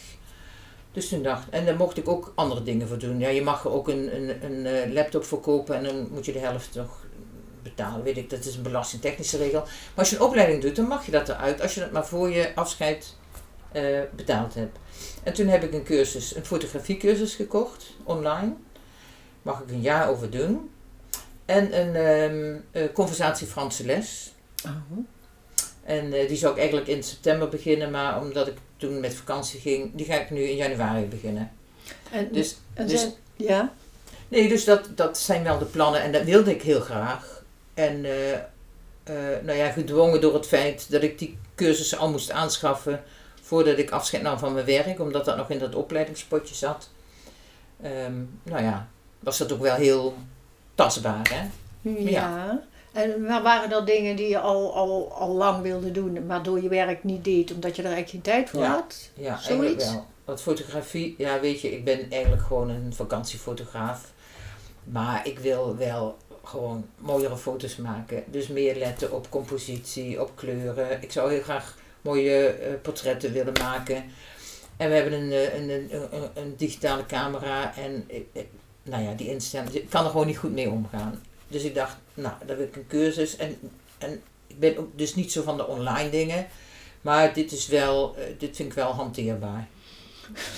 Dus 0.92 1.10
toen 1.10 1.24
dacht 1.24 1.50
en 1.50 1.66
daar 1.66 1.76
mocht 1.76 1.98
ik 1.98 2.08
ook 2.08 2.32
andere 2.36 2.64
dingen 2.64 2.88
voor 2.88 2.98
doen. 2.98 3.20
Ja, 3.20 3.30
je 3.30 3.44
mag 3.44 3.68
ook 3.68 3.88
een, 3.88 4.16
een, 4.16 4.46
een 4.46 4.66
eh, 4.66 4.94
laptop 4.94 5.24
voor 5.24 5.40
kopen 5.40 5.76
en 5.76 5.84
dan 5.84 6.08
moet 6.12 6.26
je 6.26 6.32
de 6.32 6.40
helft 6.40 6.72
toch 6.72 7.06
betalen, 7.64 8.04
weet 8.04 8.18
ik. 8.18 8.30
Dat 8.30 8.46
is 8.46 8.56
een 8.56 8.64
belastingtechnische 8.64 9.38
regel. 9.38 9.62
Maar 9.62 9.70
als 9.96 10.10
je 10.10 10.16
een 10.16 10.22
opleiding 10.22 10.62
doet, 10.62 10.76
dan 10.76 10.88
mag 10.88 11.06
je 11.06 11.12
dat 11.12 11.30
eruit 11.30 11.62
als 11.62 11.74
je 11.74 11.82
het 11.82 11.92
maar 11.92 12.06
voor 12.06 12.30
je 12.30 12.56
afscheid 12.56 13.16
eh, 13.72 14.00
betaald 14.16 14.54
hebt. 14.54 14.78
En 15.24 15.34
toen 15.34 15.48
heb 15.48 15.64
ik 15.64 15.74
een 15.74 15.84
cursus, 15.84 16.36
een 16.36 16.46
fotografiecursus 16.46 17.36
gekocht, 17.36 17.96
online 18.04 18.54
mag 19.42 19.62
ik 19.62 19.70
een 19.70 19.82
jaar 19.82 20.10
over 20.10 20.30
doen. 20.30 20.70
En 21.46 21.80
een 21.80 21.96
eh, 22.72 22.84
conversatie 22.94 23.48
Franse 23.48 23.86
les. 23.86 24.35
Oh. 24.66 24.98
En 25.84 26.14
eh, 26.14 26.28
die 26.28 26.38
zou 26.38 26.52
ik 26.54 26.58
eigenlijk 26.60 26.88
in 26.88 27.04
september 27.04 27.50
beginnen, 27.50 27.92
maar 27.92 28.22
omdat 28.22 28.48
ik 28.48 28.58
toen 28.78 29.00
met 29.00 29.14
vakantie 29.14 29.60
ging, 29.60 29.92
die 29.94 30.06
ga 30.06 30.14
ik 30.20 30.30
nu 30.30 30.42
in 30.42 30.56
januari 30.56 31.06
beginnen. 31.06 31.52
En, 32.12 32.30
Dus, 32.32 32.58
en 32.74 32.88
dus- 32.88 33.00
zijn- 33.00 33.14
ja? 33.36 33.74
nee, 34.28 34.48
dus 34.50 34.64
dat, 34.66 34.90
dat 34.96 35.18
zijn 35.18 35.44
wel 35.44 35.58
de 35.58 35.66
plannen 35.66 36.02
en 36.02 36.12
dat 36.12 36.24
wilde 36.24 36.52
ik 36.52 36.62
heel 36.62 36.80
graag. 36.82 37.44
En 37.74 38.06
eh, 38.06 38.34
eh, 38.34 39.44
nou 39.44 39.58
ja, 39.58 39.70
gedwongen 39.72 40.22
door 40.22 40.34
het 40.34 40.48
feit 40.48 40.92
dat 40.92 41.04
ik 41.04 41.20
die 41.20 41.38
cursussen 41.56 41.98
al 41.98 42.10
moest 42.12 42.32
aanschaffen 42.32 43.04
voordat 43.42 43.78
ik 43.78 43.92
afscheid 43.92 44.24
nam 44.24 44.38
van 44.40 44.54
mijn 44.54 44.66
werk, 44.66 45.00
omdat 45.00 45.26
dat 45.26 45.38
nog 45.38 45.50
in 45.50 45.60
dat 45.60 45.76
opleidingspotje 45.76 46.56
zat. 46.56 46.90
Ehm, 47.82 48.14
nou 48.44 48.64
ja, 48.64 48.88
was 49.20 49.38
dat 49.38 49.52
ook 49.52 49.62
wel 49.62 49.76
heel 49.76 50.16
tastbaar, 50.76 51.30
hè? 51.34 51.50
Ja. 52.12 52.62
En 52.96 53.22
maar 53.22 53.42
waren 53.44 53.70
dat 53.70 53.86
dingen 53.86 54.16
die 54.16 54.28
je 54.30 54.40
al, 54.40 54.74
al, 54.76 55.12
al 55.14 55.34
lang 55.34 55.62
wilde 55.62 55.92
doen, 55.92 56.26
maar 56.26 56.44
door 56.44 56.62
je 56.62 56.70
werk 56.70 57.04
niet 57.04 57.24
deed, 57.24 57.54
omdat 57.54 57.76
je 57.76 57.82
er 57.82 57.88
eigenlijk 57.92 58.10
geen 58.10 58.34
tijd 58.34 58.50
voor 58.50 58.60
Ja. 58.62 58.72
had? 58.72 59.10
Ja, 59.14 59.38
Zoiets? 59.38 59.92
wel. 59.92 60.06
Want 60.26 60.42
fotografie, 60.42 61.16
ja 61.18 61.40
weet 61.40 61.62
je, 61.62 61.72
ik 61.72 61.84
ben 61.84 62.12
eigenlijk 62.12 62.42
gewoon 62.44 62.70
een 62.70 62.94
vakantiefotograaf. 62.94 64.12
Maar 64.84 65.28
ik 65.28 65.40
wil 65.40 65.76
wel 65.78 66.18
gewoon 66.44 66.86
mooiere 66.98 67.38
foto's 67.38 67.76
maken. 67.76 68.24
Dus 68.28 68.48
meer 68.48 68.76
letten 68.76 69.12
op 69.12 69.30
compositie, 69.30 70.22
op 70.22 70.32
kleuren. 70.36 71.02
Ik 71.02 71.12
zou 71.12 71.32
heel 71.32 71.42
graag 71.42 71.78
mooie 72.02 72.48
eh, 72.48 72.74
portretten 72.82 73.32
willen 73.34 73.54
maken. 73.60 73.96
En 74.78 74.90
we 74.90 74.96
hebben 74.96 75.14
een, 75.14 75.32
eh, 75.32 75.54
een, 75.60 75.70
een, 75.70 76.30
een, 76.34 76.54
digitale 76.58 77.06
camera 77.06 77.76
en 77.78 78.04
ik- 78.08 78.28
ik- 78.32 78.48
nou 78.84 79.04
ja, 79.04 79.14
die 79.14 79.30
instelling, 79.30 79.70
ik 79.74 79.90
kan 79.90 80.04
er 80.04 80.10
gewoon 80.12 80.28
niet 80.28 80.38
goed 80.38 80.54
mee 80.54 80.70
omgaan. 80.70 81.22
Dus 81.48 81.64
ik 81.64 81.76
dacht, 81.76 81.96
nou, 82.14 82.34
dan 82.46 82.56
wil 82.56 82.66
ik 82.66 82.76
een 82.76 82.88
cursus. 82.88 83.36
En, 83.36 83.58
en 83.98 84.22
ik 84.48 84.60
ben 84.60 84.78
ook 84.78 84.98
dus 84.98 85.16
niet 85.16 85.32
zo 85.32 85.42
van 85.42 85.58
de 85.58 85.68
online 85.68 86.10
dingen. 86.10 86.48
Maar 87.02 87.34
dit 87.34 87.52
is 87.52 87.68
wel, 87.68 88.16
eh, 88.18 88.24
dit 88.38 88.56
vind 88.56 88.70
ik 88.70 88.76
wel 88.76 88.92
hanteerbaar. 88.92 89.68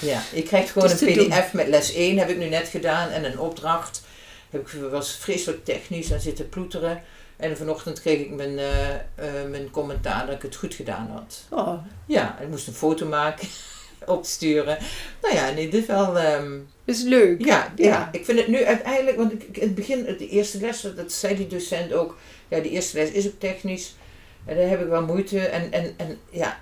Ja, 0.01 0.21
ik 0.31 0.45
krijg 0.45 0.71
gewoon 0.71 0.89
een 0.89 0.97
pdf 0.97 1.53
met 1.53 1.67
les 1.67 1.93
1, 1.93 2.17
heb 2.17 2.29
ik 2.29 2.37
nu 2.37 2.49
net 2.49 2.67
gedaan. 2.67 3.09
En 3.09 3.25
een 3.25 3.39
opdracht. 3.39 4.01
Heb 4.49 4.61
ik, 4.61 4.89
was 4.91 5.11
vreselijk 5.11 5.65
technisch 5.65 6.11
en 6.11 6.21
zitten 6.21 6.49
ploeteren. 6.49 7.03
En 7.37 7.57
vanochtend 7.57 8.01
kreeg 8.01 8.19
ik 8.19 8.31
mijn, 8.31 8.57
eh, 8.59 8.93
eh, 8.95 9.49
mijn 9.49 9.71
commentaar 9.71 10.25
dat 10.25 10.35
ik 10.35 10.41
het 10.41 10.55
goed 10.55 10.73
gedaan 10.73 11.09
had. 11.11 11.43
Oh, 11.49 11.83
Ja, 12.05 12.39
ik 12.39 12.47
moest 12.47 12.67
een 12.67 12.73
foto 12.73 13.05
maken, 13.05 13.47
opsturen. 14.05 14.77
Nou 15.21 15.35
ja, 15.35 15.49
nee, 15.49 15.69
dit 15.69 15.81
is 15.81 15.87
wel... 15.87 16.17
ehm, 16.17 16.59
is 16.95 17.03
leuk. 17.03 17.45
ja, 17.45 17.73
ja. 17.75 17.85
Ja. 17.87 18.09
ik 18.11 18.25
vind 18.25 18.39
het 18.39 18.47
nu 18.47 18.65
uiteindelijk, 18.65 19.17
want 19.17 19.33
ik, 19.33 19.43
in 19.57 19.61
het 19.61 19.75
begin, 19.75 20.03
de 20.03 20.27
eerste 20.29 20.59
les, 20.59 20.81
dat 20.95 21.11
zei 21.11 21.35
die 21.35 21.47
docent 21.47 21.93
ook, 21.93 22.17
ja, 22.47 22.59
de 22.59 22.69
eerste 22.69 22.97
les 22.97 23.09
is 23.11 23.27
ook 23.27 23.39
technisch. 23.39 23.95
En 24.45 24.57
daar 24.57 24.69
heb 24.69 24.81
ik 24.81 24.87
wel 24.87 25.05
moeite. 25.05 25.39
En, 25.39 25.71
en, 25.71 25.93
en 25.97 26.17
ja, 26.29 26.59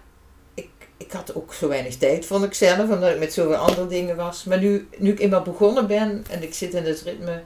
ik, 0.54 0.70
ik 0.98 1.12
had 1.12 1.36
ook 1.36 1.54
zo 1.54 1.68
weinig 1.68 1.96
tijd, 1.98 2.26
vond 2.26 2.44
ik 2.44 2.54
zelf, 2.54 2.90
omdat 2.90 3.12
ik 3.14 3.20
met 3.20 3.34
zoveel 3.34 3.56
andere 3.56 3.88
dingen 3.88 4.16
was. 4.16 4.44
Maar 4.44 4.60
nu, 4.60 4.88
nu 4.98 5.12
ik 5.12 5.20
eenmaal 5.20 5.42
begonnen 5.42 5.88
ben 5.88 6.26
en 6.30 6.44
ik 6.44 6.54
zit 6.54 6.74
in 6.74 6.84
het 6.84 7.02
ritme, 7.02 7.42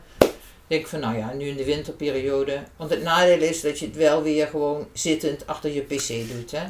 denk 0.67 0.81
ik 0.81 0.87
van, 0.87 0.99
nou 0.99 1.17
ja, 1.17 1.33
nu 1.33 1.45
in 1.47 1.55
de 1.57 1.63
winterperiode. 1.65 2.59
Want 2.75 2.89
het 2.89 3.03
nadeel 3.03 3.39
is 3.41 3.61
dat 3.61 3.79
je 3.79 3.85
het 3.85 3.95
wel 3.95 4.23
weer 4.23 4.47
gewoon 4.47 4.87
zittend 4.93 5.47
achter 5.47 5.73
je 5.73 5.81
pc 5.81 6.07
doet, 6.07 6.51
hè. 6.51 6.63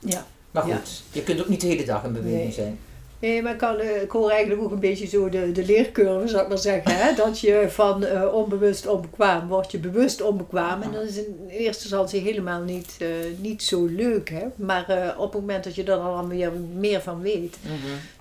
Ja. 0.00 0.26
Maar 0.50 0.62
goed, 0.62 0.72
Ja. 0.72 0.80
je 1.12 1.22
kunt 1.22 1.40
ook 1.40 1.48
niet 1.48 1.60
de 1.60 1.66
hele 1.66 1.84
dag 1.84 2.04
in 2.04 2.12
beweging 2.12 2.42
Nee. 2.42 2.52
zijn. 2.52 2.78
Nee, 3.18 3.42
maar 3.42 3.52
ik, 3.52 3.58
kan, 3.58 3.78
eh, 3.78 4.02
ik 4.02 4.10
hoor 4.10 4.30
eigenlijk 4.30 4.62
ook 4.62 4.70
een 4.70 4.78
beetje 4.80 5.06
zo 5.06 5.28
de, 5.28 5.52
de 5.52 5.64
leercurve, 5.64 6.28
zou 6.28 6.42
ik 6.42 6.48
maar 6.48 6.58
zeggen. 6.58 6.96
Hè? 6.96 7.14
Dat 7.14 7.40
je 7.40 7.66
van 7.68 8.04
eh, 8.04 8.34
onbewust 8.34 8.86
onbekwaam 8.86 9.48
word 9.48 9.70
je 9.70 9.78
bewust 9.78 10.22
onbekwaam. 10.22 10.82
En 10.82 10.92
dat 10.92 11.02
is 11.02 11.16
in 11.16 11.46
eerste 11.48 11.82
instantie 11.82 12.20
helemaal 12.20 12.60
niet, 12.62 12.96
eh, 12.98 13.06
niet 13.38 13.62
zo 13.62 13.84
leuk. 13.86 14.28
Hè? 14.30 14.44
Maar 14.56 15.14
op 15.18 15.32
het 15.32 15.40
moment 15.40 15.64
dat 15.64 15.74
je 15.74 15.80
er 15.82 15.86
dan 15.86 16.28
weer 16.28 16.52
meer 16.74 17.00
van 17.00 17.20
weet. 17.20 17.56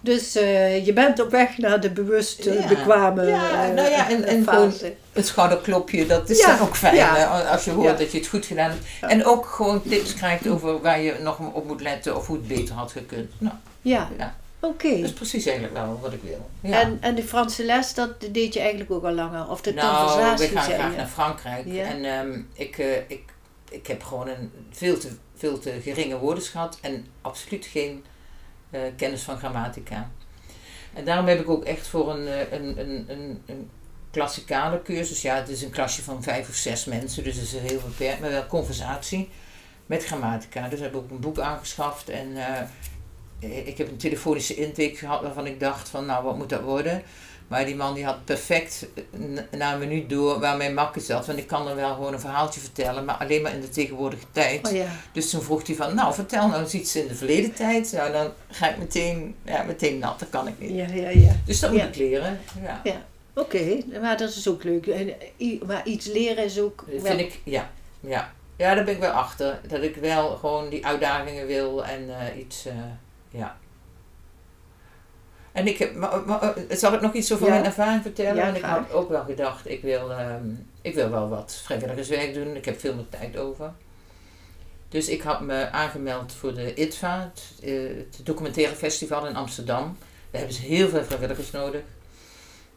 Dus 0.02 0.36
eh, 0.36 0.86
je 0.86 0.94
bent 0.94 1.22
op 1.22 1.32
weg 1.32 1.58
naar 1.58 1.80
de 1.82 1.90
bewust 1.92 2.44
Ja. 2.44 2.68
bekwame 2.68 3.26
Ja, 3.26 3.72
nou 3.72 3.90
ja, 3.90 4.10
en- 4.10 4.24
en 4.24 4.44
fase. 4.44 4.94
het 5.14 5.28
schouderklopje, 5.28 6.06
dat 6.06 6.30
is 6.30 6.40
Ja, 6.40 6.58
dan 6.58 6.68
ook 6.68 6.76
fijn 6.76 6.96
ja. 6.96 7.26
als 7.52 7.66
je 7.66 7.72
hoort 7.72 7.98
dat 7.98 8.12
je 8.12 8.18
het 8.18 8.28
goed 8.28 8.46
gedaan 8.46 8.70
hebt. 8.70 9.12
En 9.12 9.26
ook 9.26 9.46
gewoon 9.46 9.82
tips 9.84 10.14
krijgt 10.14 10.48
over 10.48 10.82
waar 10.82 11.02
je 11.02 11.14
nog 11.22 11.40
op 11.54 11.66
moet 11.68 11.82
letten 11.82 12.16
of 12.16 12.28
hoe 12.28 12.36
het 12.38 12.48
beter 12.48 12.76
had 12.76 12.92
gekund. 12.92 13.32
Nou, 13.38 13.56
Ja, 13.82 14.10
Ja. 14.18 14.36
Oké. 14.66 14.90
dat 14.90 15.00
is 15.00 15.14
precies 15.14 15.46
eigenlijk 15.46 15.78
wel 15.78 16.00
wat 16.02 16.14
ik 16.14 16.22
wil. 16.22 16.50
Ja. 16.60 16.82
En, 16.82 16.98
en 17.02 17.16
de 17.16 17.24
Franse 17.24 17.66
les, 17.66 17.94
dat 17.94 18.22
deed 18.32 18.54
je 18.54 18.60
eigenlijk 18.60 18.92
ook 18.92 19.04
al 19.04 19.14
langer? 19.14 19.50
Of 19.50 19.62
de 19.62 19.74
nou, 19.74 20.08
conversatie, 20.08 20.48
we 20.48 20.56
gaan 20.56 20.64
graag 20.64 20.92
je? 20.92 20.98
naar 20.98 21.08
Frankrijk. 21.08 21.66
Ja. 21.66 21.84
En 21.84 22.06
ehm, 22.06 22.42
ik, 22.54 22.78
eh, 22.78 22.96
ik, 22.96 23.24
ik 23.70 23.88
heb 23.88 24.04
gewoon 24.04 24.28
een 24.28 24.52
veel 24.72 24.98
te, 24.98 25.10
veel 25.36 25.60
te 25.60 25.80
geringe 25.82 26.18
woordenschat 26.18 26.78
en 26.82 27.06
absoluut 27.22 27.66
geen 27.66 28.04
eh, 28.70 28.82
kennis 28.98 29.22
van 29.22 29.38
grammatica. 29.38 30.12
En 30.94 31.06
daarom 31.06 31.26
heb 31.26 31.40
ik 31.40 31.50
ook 31.50 31.64
echt 31.64 31.88
voor 31.88 32.12
een, 32.12 32.28
eh, 32.28 32.52
een, 32.52 32.80
een, 32.80 33.06
een, 33.08 33.42
een 33.46 33.70
klassikale 34.12 34.82
cursus, 34.82 35.22
ja, 35.22 35.36
het 35.36 35.50
is 35.50 35.62
een 35.62 35.70
klasje 35.70 36.02
van 36.02 36.24
vijf 36.24 36.50
of 36.50 36.56
zes 36.56 36.86
mensen, 36.86 37.24
dus 37.24 37.36
het 37.36 37.44
is 37.44 37.72
heel 37.72 37.82
beperkt, 37.88 38.20
maar 38.20 38.30
wel 38.30 38.46
conversatie 38.46 39.30
met 39.86 40.06
grammatica. 40.06 40.68
Dus 40.68 40.80
heb 40.80 40.90
ik 40.90 40.96
ook 40.96 41.10
een 41.10 41.20
boek 41.20 41.40
aangeschaft 41.40 42.10
en 42.10 42.28
uh, 42.32 42.62
ik 43.40 43.78
heb 43.78 43.88
een 43.88 43.98
telefonische 43.98 44.56
intake 44.56 44.96
gehad 44.96 45.22
waarvan 45.22 45.46
ik 45.46 45.60
dacht 45.60 45.90
van, 45.90 46.06
nou, 46.06 46.24
wat 46.24 46.38
moet 46.38 46.50
dat 46.50 46.62
worden? 46.62 47.04
Maar 47.48 47.66
die 47.66 47.76
man 47.76 47.94
die 47.94 48.06
had 48.06 48.26
perfect 48.26 48.88
na 49.52 49.74
een 49.74 49.80
minuut 49.80 50.10
door 50.10 50.40
waar 50.40 50.58
mijn 50.58 50.74
makker 50.74 51.02
zat. 51.02 51.26
Want 51.26 51.38
ik 51.38 51.48
kan 51.48 51.68
er 51.68 51.76
wel 51.76 51.94
gewoon 51.94 52.14
een 52.14 52.20
verhaaltje 52.20 52.60
vertellen, 52.60 53.06
maar 53.06 53.16
alleen 53.16 53.42
maar 53.42 53.54
in 53.54 53.62
de 53.62 53.70
tegenwoordige 53.70 54.26
tijd. 54.32 54.68
Oh, 54.68 54.74
ja. 54.74 54.88
Dus 55.12 55.30
toen 55.30 55.42
vroeg 55.42 55.68
hij 55.68 55.76
van, 55.76 55.96
nou 55.96 56.14
vertel 56.14 56.48
nou 56.48 56.62
eens 56.62 56.74
iets 56.74 56.96
in 56.96 57.08
de 57.08 57.16
verleden 57.16 57.54
tijd. 57.54 57.92
Nou 57.92 58.12
dan 58.12 58.32
ga 58.50 58.70
ik 58.70 58.78
meteen, 58.78 59.36
ja, 59.44 59.64
meteen 59.64 59.98
nat, 59.98 60.20
dat 60.20 60.30
kan 60.30 60.48
ik 60.48 60.60
niet. 60.60 60.72
Ja, 60.72 60.88
ja, 60.94 61.10
ja. 61.10 61.36
Dus 61.46 61.60
dat 61.60 61.72
moet 61.72 61.82
ik 61.82 61.96
leren. 61.96 62.40
Ja. 62.64 62.82
ja. 62.84 63.06
Oké, 63.34 63.84
maar 64.02 64.18
dat 64.18 64.30
is 64.30 64.48
ook 64.48 64.64
leuk. 64.64 64.88
En, 64.88 65.14
maar 65.66 65.88
iets 65.88 66.06
leren 66.06 66.44
is 66.44 66.60
ook. 66.60 66.86
Dat 66.92 67.08
vind 67.08 67.20
ik, 67.20 67.40
ja, 67.44 67.70
ja. 68.00 68.34
Ja, 68.58 68.76
daar 68.76 68.84
ben 68.84 68.94
ik 68.94 69.00
wel 69.00 69.12
achter. 69.12 69.60
Dat 69.68 69.82
ik 69.82 69.96
wel 69.96 70.36
gewoon 70.36 70.70
die 70.70 70.86
uitdagingen 70.86 71.48
wil 71.48 71.86
en 71.86 72.08
uh, 72.08 72.40
iets, 72.40 72.68
uh, 72.68 72.74
ja. 73.36 73.58
En 75.52 75.68
ik 75.68 75.78
heb, 75.78 75.96
maar, 75.96 76.22
maar, 76.26 76.42
eh, 76.42 76.78
zal 76.78 76.94
ik 76.94 77.02
nog 77.02 77.14
iets 77.14 77.34
over 77.34 77.50
mijn 77.50 77.66
ervaring 77.66 78.02
vertellen? 78.02 78.36
Ja, 78.36 78.48
en 78.48 78.56
ik 78.56 78.62
had 78.62 78.92
ook 78.92 79.10
wel 79.10 79.24
gedacht, 79.24 79.70
ik 79.70 79.82
wil, 79.82 80.12
um, 80.12 80.68
ik 80.82 80.96
wil 80.96 81.10
wel 81.10 81.30
wat 81.30 81.62
vrijwilligerswerk 81.64 82.34
doen. 82.34 82.56
Ik 82.56 82.66
heb 82.66 82.80
veel 82.80 82.96
meer 82.96 83.10
tijd 83.10 83.38
over. 83.38 83.74
Dus 84.90 85.08
ik 85.08 85.22
had 85.22 85.42
me 85.42 85.70
aangemeld 85.70 86.34
voor 86.34 86.54
de 86.54 86.74
ITVA, 86.74 87.32
het, 87.34 87.70
het 88.16 88.26
documentaire 88.26 88.76
festival 88.76 89.28
in 89.28 89.36
Amsterdam. 89.36 89.98
Daar 90.32 90.42
hebben 90.42 90.54
ze 90.54 90.62
heel 90.62 90.90
veel 90.90 91.04
vrijwilligers 91.04 91.52
nodig. 91.52 91.82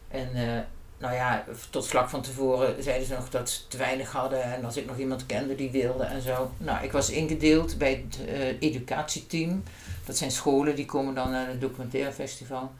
En 0.08 0.28
uh, 0.34 0.58
nou 0.98 1.14
ja, 1.14 1.44
tot 1.70 1.86
vlak 1.86 2.08
van 2.08 2.22
tevoren 2.22 2.82
zeiden 2.82 3.06
ze 3.06 3.14
nog 3.14 3.30
dat 3.30 3.50
ze 3.50 3.66
te 3.68 3.76
weinig 3.76 4.12
hadden 4.12 4.42
en 4.42 4.64
als 4.64 4.76
ik 4.76 4.86
nog 4.86 4.98
iemand 4.98 5.26
kende 5.26 5.54
die 5.54 5.70
wilde 5.70 6.04
en 6.04 6.22
zo. 6.22 6.50
Nou, 6.58 6.84
ik 6.84 6.92
was 6.92 7.10
ingedeeld 7.10 7.78
bij 7.78 8.04
het 8.06 8.18
uh, 8.28 8.46
educatieteam. 8.60 9.62
Dat 10.08 10.16
zijn 10.16 10.30
scholen 10.30 10.76
die 10.76 10.84
komen 10.84 11.14
dan 11.14 11.30
naar 11.30 11.48
het 11.48 11.60
documentaire 11.60 12.12
festival. 12.12 12.72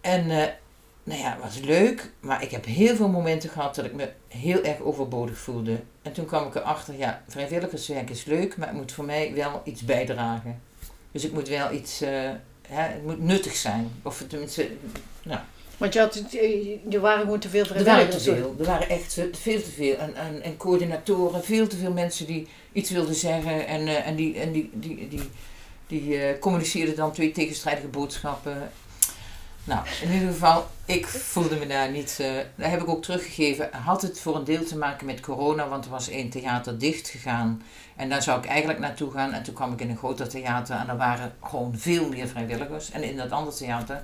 En 0.00 0.24
uh, 0.24 0.44
nou 1.04 1.20
ja, 1.20 1.30
het 1.32 1.42
was 1.42 1.58
leuk, 1.58 2.10
maar 2.20 2.42
ik 2.42 2.50
heb 2.50 2.64
heel 2.64 2.96
veel 2.96 3.08
momenten 3.08 3.50
gehad 3.50 3.74
dat 3.74 3.84
ik 3.84 3.92
me 3.92 4.10
heel 4.28 4.62
erg 4.62 4.80
overbodig 4.80 5.38
voelde. 5.38 5.80
En 6.02 6.12
toen 6.12 6.24
kwam 6.24 6.46
ik 6.46 6.54
erachter, 6.54 6.94
ja, 6.96 7.22
vrijwilligerswerk 7.28 8.10
is 8.10 8.24
leuk, 8.24 8.56
maar 8.56 8.68
het 8.68 8.76
moet 8.76 8.92
voor 8.92 9.04
mij 9.04 9.34
wel 9.34 9.60
iets 9.64 9.84
bijdragen. 9.84 10.60
Dus 11.12 11.24
ik 11.24 11.32
moet 11.32 11.48
wel 11.48 11.72
iets, 11.72 12.02
uh, 12.02 12.08
hè, 12.68 12.82
het 12.82 13.04
moet 13.04 13.20
nuttig 13.20 13.56
zijn. 13.56 13.90
Of 14.02 14.24
tenminste, 14.28 14.70
nou. 15.22 15.40
Want 15.76 15.92
je 15.92 16.00
had, 16.00 16.22
er 16.90 17.00
waren 17.00 17.20
gewoon 17.20 17.38
te 17.38 17.48
veel 17.48 17.64
vrijwilligers. 17.66 18.26
Er 18.26 18.32
waren 18.32 18.46
te 18.46 18.54
veel. 18.54 18.54
Er 18.58 18.72
waren 18.72 18.88
echt 18.88 19.12
veel 19.32 19.62
te 19.62 19.70
veel. 19.70 19.96
En, 19.96 20.14
en, 20.14 20.42
en 20.42 20.56
coördinatoren, 20.56 21.44
veel 21.44 21.66
te 21.66 21.76
veel 21.76 21.92
mensen 21.92 22.26
die 22.26 22.48
iets 22.72 22.90
wilden 22.90 23.14
zeggen. 23.14 23.66
En, 23.66 23.86
uh, 23.86 24.06
en 24.06 24.14
die, 24.14 24.38
en 24.38 24.52
die, 24.52 24.70
die, 24.72 24.96
die, 24.96 25.08
die 25.08 25.30
uh, 25.88 26.38
communiceerden 26.40 26.96
dan 26.96 27.12
twee 27.12 27.32
tegenstrijdige 27.32 27.88
boodschappen. 27.88 28.70
Nou, 29.64 29.86
in 30.02 30.12
ieder 30.12 30.28
geval, 30.28 30.66
ik 30.84 31.06
voelde 31.06 31.56
me 31.56 31.66
daar 31.66 31.90
niet. 31.90 32.18
Uh, 32.20 32.26
daar 32.54 32.70
heb 32.70 32.80
ik 32.80 32.88
ook 32.88 33.02
teruggegeven. 33.02 33.68
Had 33.72 34.02
het 34.02 34.20
voor 34.20 34.36
een 34.36 34.44
deel 34.44 34.64
te 34.64 34.76
maken 34.76 35.06
met 35.06 35.20
corona, 35.20 35.68
want 35.68 35.84
er 35.84 35.90
was 35.90 36.08
één 36.08 36.30
theater 36.30 36.78
dicht 36.78 37.08
gegaan. 37.08 37.62
En 37.96 38.08
daar 38.08 38.22
zou 38.22 38.38
ik 38.38 38.46
eigenlijk 38.46 38.78
naartoe 38.78 39.10
gaan. 39.10 39.32
En 39.32 39.42
toen 39.42 39.54
kwam 39.54 39.72
ik 39.72 39.80
in 39.80 39.90
een 39.90 39.96
groter 39.96 40.28
theater 40.28 40.76
en 40.76 40.88
er 40.88 40.96
waren 40.96 41.32
gewoon 41.42 41.78
veel 41.78 42.08
meer 42.08 42.28
vrijwilligers. 42.28 42.90
En 42.90 43.02
in 43.02 43.16
dat 43.16 43.30
andere 43.30 43.56
theater 43.56 44.02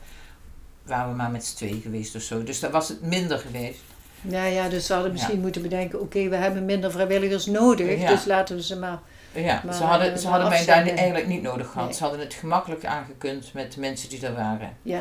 waren 0.82 1.10
we 1.10 1.16
maar 1.16 1.30
met 1.30 1.44
z'n 1.44 1.56
tweeën 1.56 1.80
geweest 1.80 2.14
of 2.14 2.22
zo. 2.22 2.42
Dus 2.42 2.60
daar 2.60 2.70
was 2.70 2.88
het 2.88 3.02
minder 3.02 3.38
geweest. 3.38 3.80
Nou 4.20 4.48
ja, 4.48 4.68
dus 4.68 4.86
ze 4.86 4.92
hadden 4.92 5.12
misschien 5.12 5.34
ja. 5.34 5.40
moeten 5.40 5.62
bedenken: 5.62 6.00
oké, 6.00 6.28
we 6.28 6.36
hebben 6.36 6.64
minder 6.64 6.90
vrijwilligers 6.90 7.46
nodig, 7.46 8.00
ja. 8.00 8.08
dus 8.08 8.24
laten 8.24 8.56
we 8.56 8.62
ze 8.62 8.76
maar. 8.76 8.98
Ja, 9.34 9.60
maar, 9.64 9.74
ze 9.74 9.82
hadden, 9.82 10.18
ze 10.18 10.28
hadden 10.28 10.48
mij 10.48 10.64
daar 10.64 10.86
eigenlijk 10.86 11.26
niet 11.26 11.42
nodig 11.42 11.70
gehad. 11.70 11.86
Nee. 11.86 11.94
Ze 11.94 12.02
hadden 12.02 12.20
het 12.20 12.34
gemakkelijk 12.34 12.84
aangekund 12.84 13.52
met 13.52 13.72
de 13.72 13.80
mensen 13.80 14.08
die 14.08 14.26
er 14.26 14.34
waren. 14.34 14.76
Ja. 14.82 15.00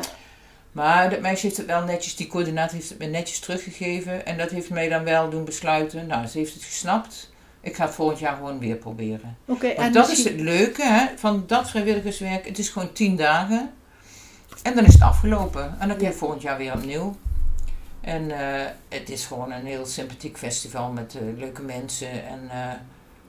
Maar 0.72 1.10
dat 1.10 1.20
meisje 1.20 1.46
heeft 1.46 1.56
het 1.56 1.66
wel 1.66 1.84
netjes, 1.84 2.16
die 2.16 2.26
coördinator 2.26 2.76
heeft 2.76 2.88
het 2.88 2.98
me 2.98 3.06
netjes 3.06 3.38
teruggegeven. 3.38 4.26
En 4.26 4.38
dat 4.38 4.50
heeft 4.50 4.70
mij 4.70 4.88
dan 4.88 5.04
wel 5.04 5.30
doen 5.30 5.44
besluiten. 5.44 6.06
Nou, 6.06 6.26
ze 6.26 6.38
heeft 6.38 6.54
het 6.54 6.62
gesnapt. 6.62 7.32
Ik 7.60 7.76
ga 7.76 7.84
het 7.84 7.94
volgend 7.94 8.18
jaar 8.18 8.36
gewoon 8.36 8.58
weer 8.58 8.76
proberen. 8.76 9.36
Oké. 9.46 9.66
Okay, 9.66 9.84
en 9.84 9.92
dat 9.92 10.08
misschien... 10.08 10.32
is 10.32 10.40
het 10.40 10.40
leuke 10.40 10.82
hè, 10.82 11.06
van 11.16 11.44
dat 11.46 11.70
vrijwilligerswerk. 11.70 12.46
Het 12.46 12.58
is 12.58 12.68
gewoon 12.68 12.92
tien 12.92 13.16
dagen. 13.16 13.72
En 14.62 14.74
dan 14.74 14.84
is 14.84 14.92
het 14.92 15.02
afgelopen. 15.02 15.76
En 15.78 15.88
dan 15.88 15.96
kun 15.96 16.06
je 16.06 16.12
ja. 16.12 16.18
volgend 16.18 16.42
jaar 16.42 16.56
weer 16.56 16.72
opnieuw. 16.72 17.16
En 18.00 18.22
uh, 18.22 18.36
het 18.88 19.10
is 19.10 19.26
gewoon 19.26 19.52
een 19.52 19.66
heel 19.66 19.86
sympathiek 19.86 20.38
festival 20.38 20.90
met 20.90 21.14
uh, 21.14 21.38
leuke 21.38 21.62
mensen. 21.62 22.26
En 22.26 22.40
uh, 22.44 22.72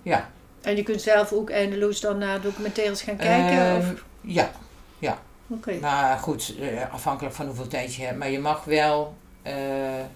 ja. 0.02 0.30
En 0.66 0.76
je 0.76 0.84
kunt 0.84 1.02
zelf 1.02 1.32
ook 1.32 1.50
eindeloos 1.50 2.00
dan 2.00 2.18
naar 2.18 2.42
documentaires 2.42 3.02
gaan 3.02 3.16
kijken? 3.16 3.78
of? 3.78 4.04
Ja, 4.22 4.52
ja. 5.00 5.20
Oké. 5.48 5.70
Okay. 5.70 5.80
Maar 5.80 6.18
goed, 6.18 6.54
afhankelijk 6.92 7.36
van 7.36 7.46
hoeveel 7.46 7.68
tijd 7.68 7.96
je 7.96 8.04
hebt. 8.04 8.18
Maar 8.18 8.30
je 8.30 8.40
mag 8.40 8.64
wel, 8.64 9.16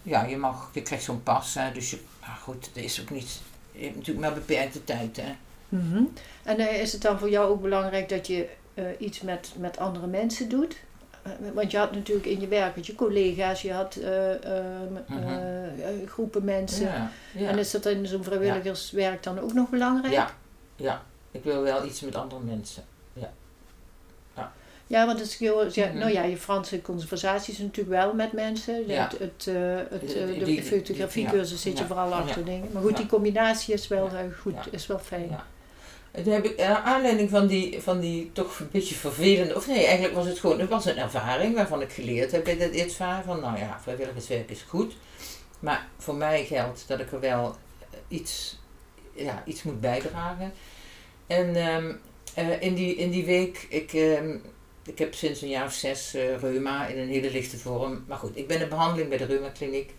ja, 0.04 0.26
je 0.26 0.38
mag, 0.38 0.70
je 0.74 0.82
krijgt 0.82 1.04
zo'n 1.04 1.24
pas. 1.24 1.54
Hè, 1.54 1.72
dus 1.72 1.90
je, 1.90 2.00
maar 2.20 2.40
goed, 2.44 2.66
het 2.74 2.84
is 2.84 3.02
ook 3.02 3.10
niet, 3.10 3.42
je 3.72 3.84
hebt 3.84 3.96
natuurlijk 3.96 4.26
maar 4.26 4.34
beperkte 4.34 4.84
tijd. 4.84 5.18
Hè. 5.18 5.36
Mm 5.70 5.92
-hmm. 5.92 6.14
En 6.44 6.80
is 6.80 6.92
het 6.92 7.02
dan 7.02 7.20
voor 7.20 7.30
jou 7.30 7.50
ook 7.50 7.62
belangrijk 7.62 8.10
dat 8.10 8.28
je 8.28 8.48
iets 9.00 9.22
met, 9.22 9.52
met 9.58 9.78
andere 9.78 10.08
mensen 10.08 10.50
doet? 10.50 10.76
Want 11.54 11.72
je 11.72 11.78
had 11.78 11.92
natuurlijk 11.92 12.26
in 12.26 12.40
je 12.40 12.48
werk 12.48 12.76
met 12.76 12.86
je 12.86 12.96
collega's, 12.96 13.62
je 13.62 13.74
had 13.74 13.96
uh, 13.96 14.06
uh, 14.06 14.34
uh, 15.10 16.10
groepen 16.10 16.44
mensen. 16.44 16.86
Ja, 16.86 17.12
ja. 17.36 17.50
En 17.50 17.58
is 17.58 17.72
dat 17.72 17.86
in 17.86 18.08
zo'n 18.08 18.24
vrijwilligerswerk 18.24 19.24
dan 19.24 19.40
ook 19.40 19.54
nog 19.54 19.70
belangrijk? 19.70 20.14
Ja, 20.14 20.32
ja. 20.76 21.04
ik 21.32 21.44
wil 21.44 21.62
wel 21.62 21.86
iets 21.86 22.02
met 22.02 22.16
andere 22.16 22.42
mensen. 22.42 22.84
Ja, 23.14 23.32
ja. 24.36 24.52
ja 24.88 25.06
want 25.06 25.20
het 25.20 25.28
is 25.28 25.38
ja, 25.38 25.86
mm 25.86 25.92
-hmm. 25.92 26.00
nou 26.00 26.12
ja, 26.12 26.24
je 26.24 26.38
Franse 26.38 26.82
conversaties 26.82 27.58
natuurlijk 27.58 27.90
wel 27.90 28.14
met 28.14 28.32
mensen. 28.32 28.76
Het, 28.76 29.12
het, 29.12 29.20
het, 29.20 29.42
de, 30.10 30.42
de 30.46 30.64
fotografiecursus 30.64 31.62
zit 31.62 31.78
je 31.78 31.86
vooral 31.86 32.14
achter 32.14 32.46
dingen. 32.46 32.70
Maar 32.72 32.82
goed, 32.82 32.98
die 32.98 33.06
combinatie 33.06 33.74
is 33.74 33.88
wel 33.88 34.10
goed, 34.42 34.56
is 34.72 34.88
wel 34.88 35.00
fijn. 35.00 35.40
Toen 36.12 36.34
heb 36.34 36.46
ik, 36.46 36.58
naar 36.58 36.76
aanleiding 36.76 37.30
van 37.30 37.48
die, 37.48 37.82
van 37.82 38.00
die 38.00 38.30
toch 38.34 38.60
een 38.60 38.70
beetje 38.72 38.96
vervelende, 38.96 39.56
of 39.56 39.68
nee, 39.68 39.86
eigenlijk 39.86 40.16
was 40.16 40.26
het 40.26 40.40
gewoon, 40.40 40.60
het 40.60 40.70
was 40.70 40.86
een 40.86 40.98
ervaring 40.98 41.56
waarvan 41.56 41.82
ik 41.82 41.92
geleerd 41.92 42.32
heb 42.32 42.44
bij 42.44 42.58
dit 42.58 42.76
ITVA, 42.76 43.24
van 43.26 43.40
nou 43.40 43.58
ja, 43.58 43.80
vrijwilligerswerk 43.82 44.50
is 44.50 44.66
goed, 44.68 44.96
maar 45.60 45.88
voor 45.98 46.16
mij 46.16 46.46
geldt 46.46 46.84
dat 46.88 47.00
ik 47.00 47.12
er 47.12 47.20
wel 47.20 47.56
iets, 48.08 48.60
ja, 49.14 49.44
iets 49.46 49.64
moet 49.64 49.82
bijdragen. 49.82 50.54
En 51.28 51.56
um, 51.56 52.00
uh, 52.38 52.62
in, 52.62 52.74
die, 52.74 52.96
in 52.96 53.10
die 53.10 53.26
week, 53.26 53.66
ik, 53.70 53.94
um, 53.94 54.42
ik 54.86 55.00
heb 55.00 55.14
sinds 55.14 55.42
een 55.42 55.50
jaar 55.50 55.66
of 55.66 55.74
zes 55.74 56.16
reuma 56.40 56.88
in 56.88 56.98
een 56.98 57.08
hele 57.08 57.32
lichte 57.32 57.58
vorm, 57.58 58.04
maar 58.08 58.18
goed, 58.18 58.38
ik 58.38 58.48
ben 58.48 58.62
in 58.62 58.70
behandeling 58.70 59.10
bij 59.10 59.18
de 59.18 59.26
reuma 59.26 59.50
kliniek. 59.50 59.94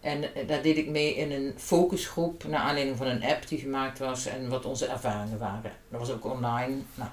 En 0.00 0.24
daar 0.46 0.62
deed 0.62 0.76
ik 0.76 0.88
mee 0.88 1.14
in 1.14 1.32
een 1.32 1.54
focusgroep 1.56 2.44
naar 2.44 2.60
aanleiding 2.60 2.96
van 2.96 3.06
een 3.06 3.24
app 3.24 3.48
die 3.48 3.58
gemaakt 3.58 3.98
was 3.98 4.26
en 4.26 4.48
wat 4.48 4.64
onze 4.64 4.86
ervaringen 4.86 5.38
waren. 5.38 5.72
Dat 5.88 6.00
was 6.00 6.10
ook 6.10 6.24
online. 6.24 6.76
Nou, 6.94 7.10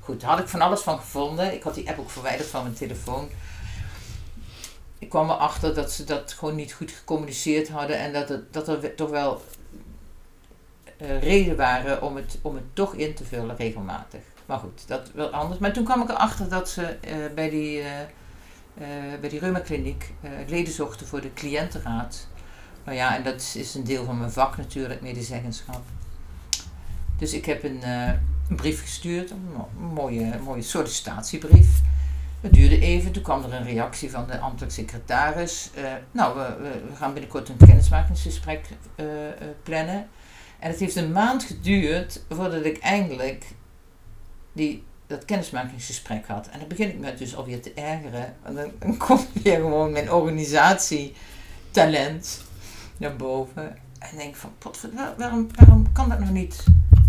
goed, 0.00 0.20
daar 0.20 0.30
had 0.30 0.38
ik 0.38 0.48
van 0.48 0.60
alles 0.60 0.80
van 0.80 0.98
gevonden. 0.98 1.54
Ik 1.54 1.62
had 1.62 1.74
die 1.74 1.88
app 1.88 1.98
ook 1.98 2.10
verwijderd 2.10 2.48
van 2.48 2.62
mijn 2.62 2.74
telefoon. 2.74 3.28
Ik 4.98 5.08
kwam 5.08 5.30
erachter 5.30 5.74
dat 5.74 5.92
ze 5.92 6.04
dat 6.04 6.32
gewoon 6.32 6.54
niet 6.54 6.72
goed 6.72 6.90
gecommuniceerd 6.90 7.68
hadden 7.68 7.98
en 7.98 8.12
dat, 8.12 8.28
het, 8.28 8.52
dat 8.52 8.68
er 8.68 8.94
toch 8.94 9.10
wel 9.10 9.42
uh, 11.02 11.22
reden 11.22 11.56
waren 11.56 12.02
om 12.02 12.16
het, 12.16 12.38
om 12.42 12.54
het 12.54 12.74
toch 12.74 12.94
in 12.94 13.14
te 13.14 13.24
vullen 13.24 13.56
regelmatig. 13.56 14.20
Maar 14.46 14.58
goed, 14.58 14.88
dat 14.88 15.10
wel 15.14 15.28
anders. 15.28 15.60
Maar 15.60 15.72
toen 15.72 15.84
kwam 15.84 16.02
ik 16.02 16.08
erachter 16.08 16.48
dat 16.48 16.68
ze 16.68 16.96
uh, 17.08 17.34
bij 17.34 17.50
die. 17.50 17.82
Bij 19.20 19.28
die 19.28 19.38
reumakliniek 19.38 20.12
uh, 20.24 20.30
leden 20.46 20.72
zochten 20.72 21.06
voor 21.06 21.20
de 21.20 21.32
cliëntenraad. 21.32 22.26
Nou 22.84 22.96
ja, 22.96 23.16
en 23.16 23.22
dat 23.22 23.52
is 23.54 23.74
een 23.74 23.84
deel 23.84 24.04
van 24.04 24.18
mijn 24.18 24.32
vak 24.32 24.56
natuurlijk, 24.56 25.00
medezeggenschap. 25.00 25.82
Dus 27.18 27.32
ik 27.32 27.44
heb 27.44 27.64
een, 27.64 27.80
uh, 27.82 28.08
een 28.48 28.56
brief 28.56 28.80
gestuurd, 28.80 29.30
een, 29.30 29.54
mooie, 29.94 30.38
mooie 30.38 30.62
sollicitatiebrief. 30.62 31.80
Het 32.40 32.52
duurde 32.52 32.80
even, 32.80 33.12
toen 33.12 33.22
kwam 33.22 33.44
er 33.44 33.52
een 33.52 33.64
reactie 33.64 34.10
van 34.10 34.26
de 34.26 34.38
ambtelijk 34.38 34.72
secretaris. 34.72 35.70
nou, 36.10 36.38
we, 36.38 36.56
we, 36.62 36.96
gaan 36.96 37.12
binnenkort 37.12 37.48
een 37.48 37.56
kennismakingsgesprek 37.56 38.68
plannen. 39.62 40.08
En 40.58 40.70
het 40.70 40.78
heeft 40.78 40.96
een 40.96 41.12
maand 41.12 41.44
geduurd 41.44 42.24
voordat 42.28 42.64
ik 42.64 42.78
eindelijk 42.78 43.44
die 44.52 44.84
dat 45.06 45.24
kennismakingsgesprek 45.24 46.26
had. 46.26 46.48
En 46.48 46.58
dan 46.58 46.68
begin 46.68 46.88
ik 46.88 46.98
me 46.98 47.14
dus 47.14 47.36
alweer 47.36 47.62
te 47.62 47.72
ergeren. 47.72 48.36
En 48.42 48.54
dan, 48.54 48.72
komt 48.96 49.28
weer 49.42 49.56
gewoon 49.56 49.92
mijn 49.92 50.12
organisatietalent 50.12 52.42
naar 52.96 53.16
boven. 53.16 53.78
En 53.98 54.16
denk 54.16 54.36
van, 54.36 54.52
pot, 54.58 54.88
waarom, 55.16 55.48
waarom 55.54 55.92
kan 55.92 56.08
dat 56.08 56.18
nog 56.18 56.30
niet 56.30 56.64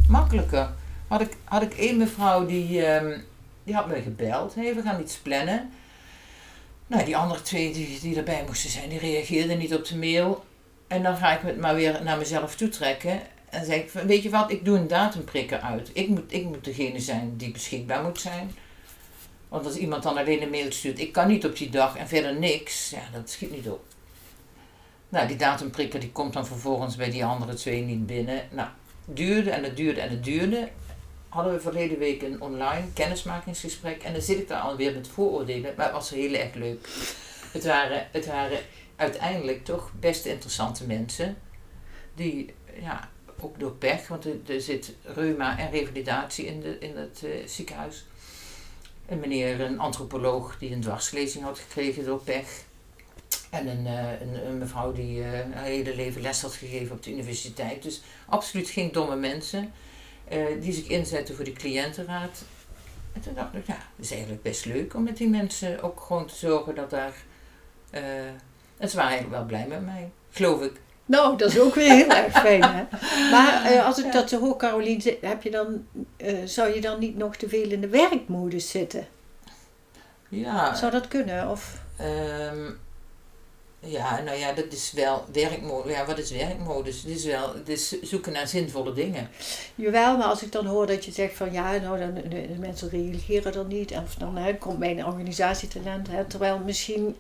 makkelijker? 0.08 0.70
Had 1.08 1.22
ik, 1.22 1.38
had 1.44 1.62
ik 1.62 1.74
één 1.74 1.98
mevrouw 1.98 2.46
die, 2.46 2.96
um, 2.96 3.24
die 3.64 3.76
had 3.76 3.88
me 3.88 4.02
gebeld. 4.02 4.56
Hey, 4.56 4.76
we 4.76 4.82
gaan 4.82 5.02
iets 5.02 5.18
plannen. 5.18 5.72
Nou, 6.88 7.06
die 7.06 7.18
andere 7.18 7.42
twee 7.42 7.74
die, 7.74 8.00
die 8.00 8.18
erbij 8.18 8.44
moesten 8.48 8.70
zijn, 8.70 8.90
die 8.90 9.00
reageerden 9.00 9.58
niet 9.58 9.76
op 9.76 9.86
de 9.86 9.98
mail. 9.98 10.46
En 10.88 11.04
dan 11.04 11.18
ga 11.18 11.38
ik 11.38 11.42
het 11.42 11.58
maar 11.58 11.76
weer 11.76 12.04
naar 12.04 12.18
mezelf 12.18 12.56
toetrekken. 12.56 13.22
En 13.56 13.66
zeg 13.66 13.78
ik, 13.78 13.90
weet 13.90 14.24
je 14.24 14.30
wat, 14.30 14.52
ik 14.52 14.66
doe 14.66 14.78
een 14.78 14.88
datumprikker 14.88 15.60
uit. 15.60 15.90
Ik 15.94 16.08
moet, 16.08 16.34
ik 16.34 16.44
moet 16.44 16.64
degene 16.64 17.00
zijn 17.00 17.38
die 17.38 17.52
beschikbaar 17.52 18.04
moet 18.04 18.22
zijn. 18.22 18.52
Want 19.50 19.66
als 19.66 19.76
iemand 19.76 20.04
dan 20.04 20.18
alleen 20.18 20.42
een 20.42 20.50
mail 20.50 20.72
stuurt, 20.72 21.00
ik 21.00 21.12
kan 21.12 21.28
niet 21.28 21.46
op 21.46 21.58
die 21.58 21.70
dag 21.70 21.96
en 21.98 22.08
verder 22.08 22.40
niks, 22.40 22.90
ja, 22.90 23.02
dat 23.14 23.30
schiet 23.30 23.52
niet 23.52 23.70
op. 23.70 23.84
Nou, 25.10 25.28
die 25.28 25.36
datumprikker 25.38 26.00
die 26.00 26.12
komt 26.12 26.34
dan 26.34 26.46
vervolgens 26.46 26.96
bij 26.96 27.10
die 27.10 27.26
andere 27.26 27.54
twee 27.54 27.82
niet 27.82 28.06
binnen. 28.06 28.48
Nou, 28.52 28.70
duurde 29.06 29.52
en 29.52 29.64
het 29.64 29.78
duurde 29.78 30.02
en 30.02 30.10
het 30.10 30.24
duurde. 30.24 30.70
Hadden 31.30 31.54
we 31.54 31.60
verleden 31.60 31.98
week 31.98 32.22
een 32.22 32.42
online 32.42 32.86
kennismakingsgesprek 32.94 34.04
en 34.04 34.14
dan 34.14 34.22
zit 34.22 34.40
ik 34.40 34.48
daar 34.48 34.62
alweer 34.62 34.94
met 34.94 35.08
vooroordelen, 35.08 35.74
maar 35.78 35.86
het 35.86 35.96
was 35.96 36.10
heel 36.10 36.34
erg 36.34 36.54
leuk. 36.54 36.88
Het 37.52 37.66
waren, 37.66 38.08
het 38.12 38.26
waren 38.26 38.60
uiteindelijk 38.96 39.66
toch 39.66 39.92
best 40.00 40.26
interessante 40.26 40.86
mensen 40.86 41.38
die, 42.16 42.54
ja, 42.82 43.10
ook 43.40 43.60
door 43.60 43.72
pech, 43.72 44.08
want 44.08 44.26
er, 44.50 44.62
zit 44.62 44.94
reuma 45.04 45.60
en 45.60 45.72
revalidatie 45.72 46.46
in, 46.46 46.62
de, 46.62 46.80
in 46.80 46.98
het 46.98 47.22
uh, 47.24 47.48
ziekenhuis. 47.48 48.06
Een 49.08 49.20
meneer, 49.20 49.62
een 49.62 49.80
antropoloog 49.80 50.58
die 50.58 50.72
een 50.72 50.82
dwarslezing 50.82 51.44
had 51.44 51.60
gekregen 51.60 52.06
door 52.06 52.20
pech. 52.20 52.64
En 53.50 53.68
een, 53.68 53.86
uh, 53.86 54.22
een, 54.22 54.48
een, 54.48 54.58
mevrouw 54.58 54.92
die 54.92 55.20
uh, 55.20 55.32
haar 55.54 55.64
hele 55.64 55.96
leven 55.96 56.22
les 56.22 56.42
had 56.42 56.54
gegeven 56.54 56.96
op 56.96 57.04
de 57.04 57.12
universiteit. 57.12 57.84
Dus 57.84 58.02
absoluut 58.26 58.70
geen 58.70 58.92
domme 58.92 59.16
mensen 59.16 59.72
die 60.60 60.74
zich 60.74 60.88
inzetten 60.88 61.36
voor 61.36 61.46
de 61.46 61.54
cliëntenraad. 61.54 62.44
En 63.14 63.22
toen 63.22 63.34
dacht 63.34 63.54
ik, 63.54 63.68
ja, 63.68 63.78
het 63.96 64.06
is 64.06 64.12
eigenlijk 64.12 64.42
best 64.42 64.66
leuk 64.66 64.94
om 64.94 65.04
met 65.04 65.18
die 65.18 65.30
mensen 65.30 65.82
ook 65.82 66.02
gewoon 66.02 66.26
te 66.26 66.36
zorgen 66.36 66.76
dat 66.76 66.90
daar... 66.90 67.14
en 68.78 68.90
ze 68.90 68.96
waren 68.96 69.12
eigenlijk 69.12 69.30
wel 69.30 69.46
blij 69.46 69.68
met 69.68 69.86
mij, 69.86 70.12
geloof 70.32 70.62
ik. 70.62 70.80
Nou, 71.06 71.38
dat 71.38 71.50
is 71.50 71.60
ook 71.60 71.76
weer 71.76 71.92
heel 71.92 72.10
erg 72.10 72.40
fijn, 72.40 72.64
hè? 72.64 72.84
Maar 73.32 73.72
uh, 73.72 73.86
als 73.86 74.04
ik 74.04 74.12
dat 74.12 74.30
zo 74.30 74.40
hoor, 74.40 74.58
Carolien, 74.58 75.02
heb 75.22 75.44
je 75.44 75.52
dan, 75.52 75.86
uh, 76.18 76.38
zou 76.46 76.74
je 76.74 76.82
dan 76.82 77.00
niet 77.00 77.18
nog 77.18 77.36
te 77.36 77.50
veel 77.50 77.72
in 77.72 77.82
de 77.82 77.88
werkmodus 77.88 78.70
zitten? 78.70 79.08
Ja. 80.30 80.76
Zou 80.76 80.92
dat 80.92 81.08
kunnen? 81.08 81.50
Of? 81.50 81.82
Um, 82.02 82.80
ja, 83.80 84.22
nou 84.22 84.38
ja, 84.38 84.54
dat 84.54 84.74
is 84.74 84.92
wel 84.92 85.26
werkmodus. 85.32 85.92
Ja, 85.92 86.06
wat 86.06 86.18
is 86.18 86.32
werkmodus? 86.32 87.02
Het 87.02 87.12
is 87.12 87.26
wel 87.26 87.54
het 87.54 87.70
is 87.70 88.02
zoeken 88.02 88.34
naar 88.34 88.48
zinvolle 88.48 88.94
dingen. 88.94 89.30
Jawel, 89.76 90.18
maar 90.18 90.28
als 90.28 90.44
ik 90.44 90.52
dan 90.52 90.66
hoor 90.66 90.88
dat 90.88 91.06
je 91.06 91.12
zegt 91.12 91.36
van 91.38 91.52
ja, 91.52 91.78
nou, 91.78 92.00
dan, 92.00 92.14
de, 92.14 92.28
de 92.28 92.60
mensen 92.60 92.90
reageren 92.90 93.52
dan 93.52 93.68
niet. 93.68 93.92
Of 93.92 94.16
dan 94.16 94.38
hè, 94.38 94.58
komt 94.58 94.80
mijn 94.80 95.06
organisatietalent. 95.06 96.08
Hè, 96.08 96.26
terwijl 96.26 96.60
misschien 96.66 97.16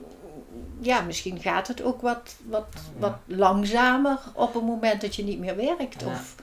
ja, 0.79 1.01
misschien 1.01 1.39
gaat 1.39 1.67
het 1.67 1.84
ook 1.84 2.01
wat, 2.01 2.36
wat, 2.50 2.67
wat 2.98 3.15
langzamer 3.25 4.20
op 4.34 4.53
het 4.53 4.63
moment 4.63 5.01
dat 5.01 5.15
je 5.15 5.24
niet 5.24 5.39
meer 5.39 5.55
werkt. 5.55 6.01
Ja. 6.01 6.08
Of, 6.08 6.36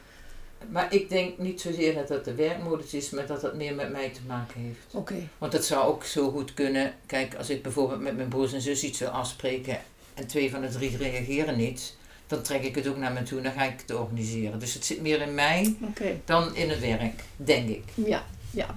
Maar 0.68 0.94
ik 0.94 1.08
denk 1.08 1.38
niet 1.38 1.60
zozeer 1.60 1.94
dat 1.94 2.08
dat 2.08 2.24
de 2.24 2.34
werkmodus 2.34 2.94
is, 2.94 3.10
maar 3.10 3.26
dat 3.26 3.40
dat 3.40 3.54
meer 3.54 3.74
met 3.74 3.92
mij 3.92 4.08
te 4.08 4.20
maken 4.26 4.60
heeft. 4.60 4.94
Oké. 4.94 5.28
Want 5.38 5.52
het 5.52 5.64
zou 5.64 5.86
ook 5.86 6.04
zo 6.04 6.30
goed 6.30 6.54
kunnen. 6.54 6.94
Kijk, 7.06 7.34
als 7.34 7.50
ik 7.50 7.62
bijvoorbeeld 7.62 8.00
met 8.00 8.16
mijn 8.16 8.28
broers 8.28 8.52
en 8.52 8.60
zus 8.60 8.82
iets 8.82 8.98
wil 8.98 9.08
afspreken 9.08 9.78
en 10.14 10.26
twee 10.26 10.50
van 10.50 10.60
de 10.60 10.68
drie 10.68 10.96
reageren 10.96 11.56
niet, 11.56 11.96
dan 12.26 12.42
trek 12.42 12.62
ik 12.62 12.74
het 12.74 12.86
ook 12.86 12.96
naar 12.96 13.12
me 13.12 13.22
toe 13.22 13.38
en 13.38 13.44
dan 13.44 13.52
ga 13.52 13.64
ik 13.64 13.80
het 13.80 13.94
organiseren. 13.94 14.58
Dus 14.58 14.74
het 14.74 14.84
zit 14.84 15.00
meer 15.00 15.20
in 15.20 15.34
mij 15.34 15.76
dan 16.24 16.54
in 16.54 16.70
het 16.70 16.80
werk, 16.80 17.22
denk 17.36 17.68
ik. 17.68 17.84
Ja, 17.94 18.24
ja. 18.50 18.76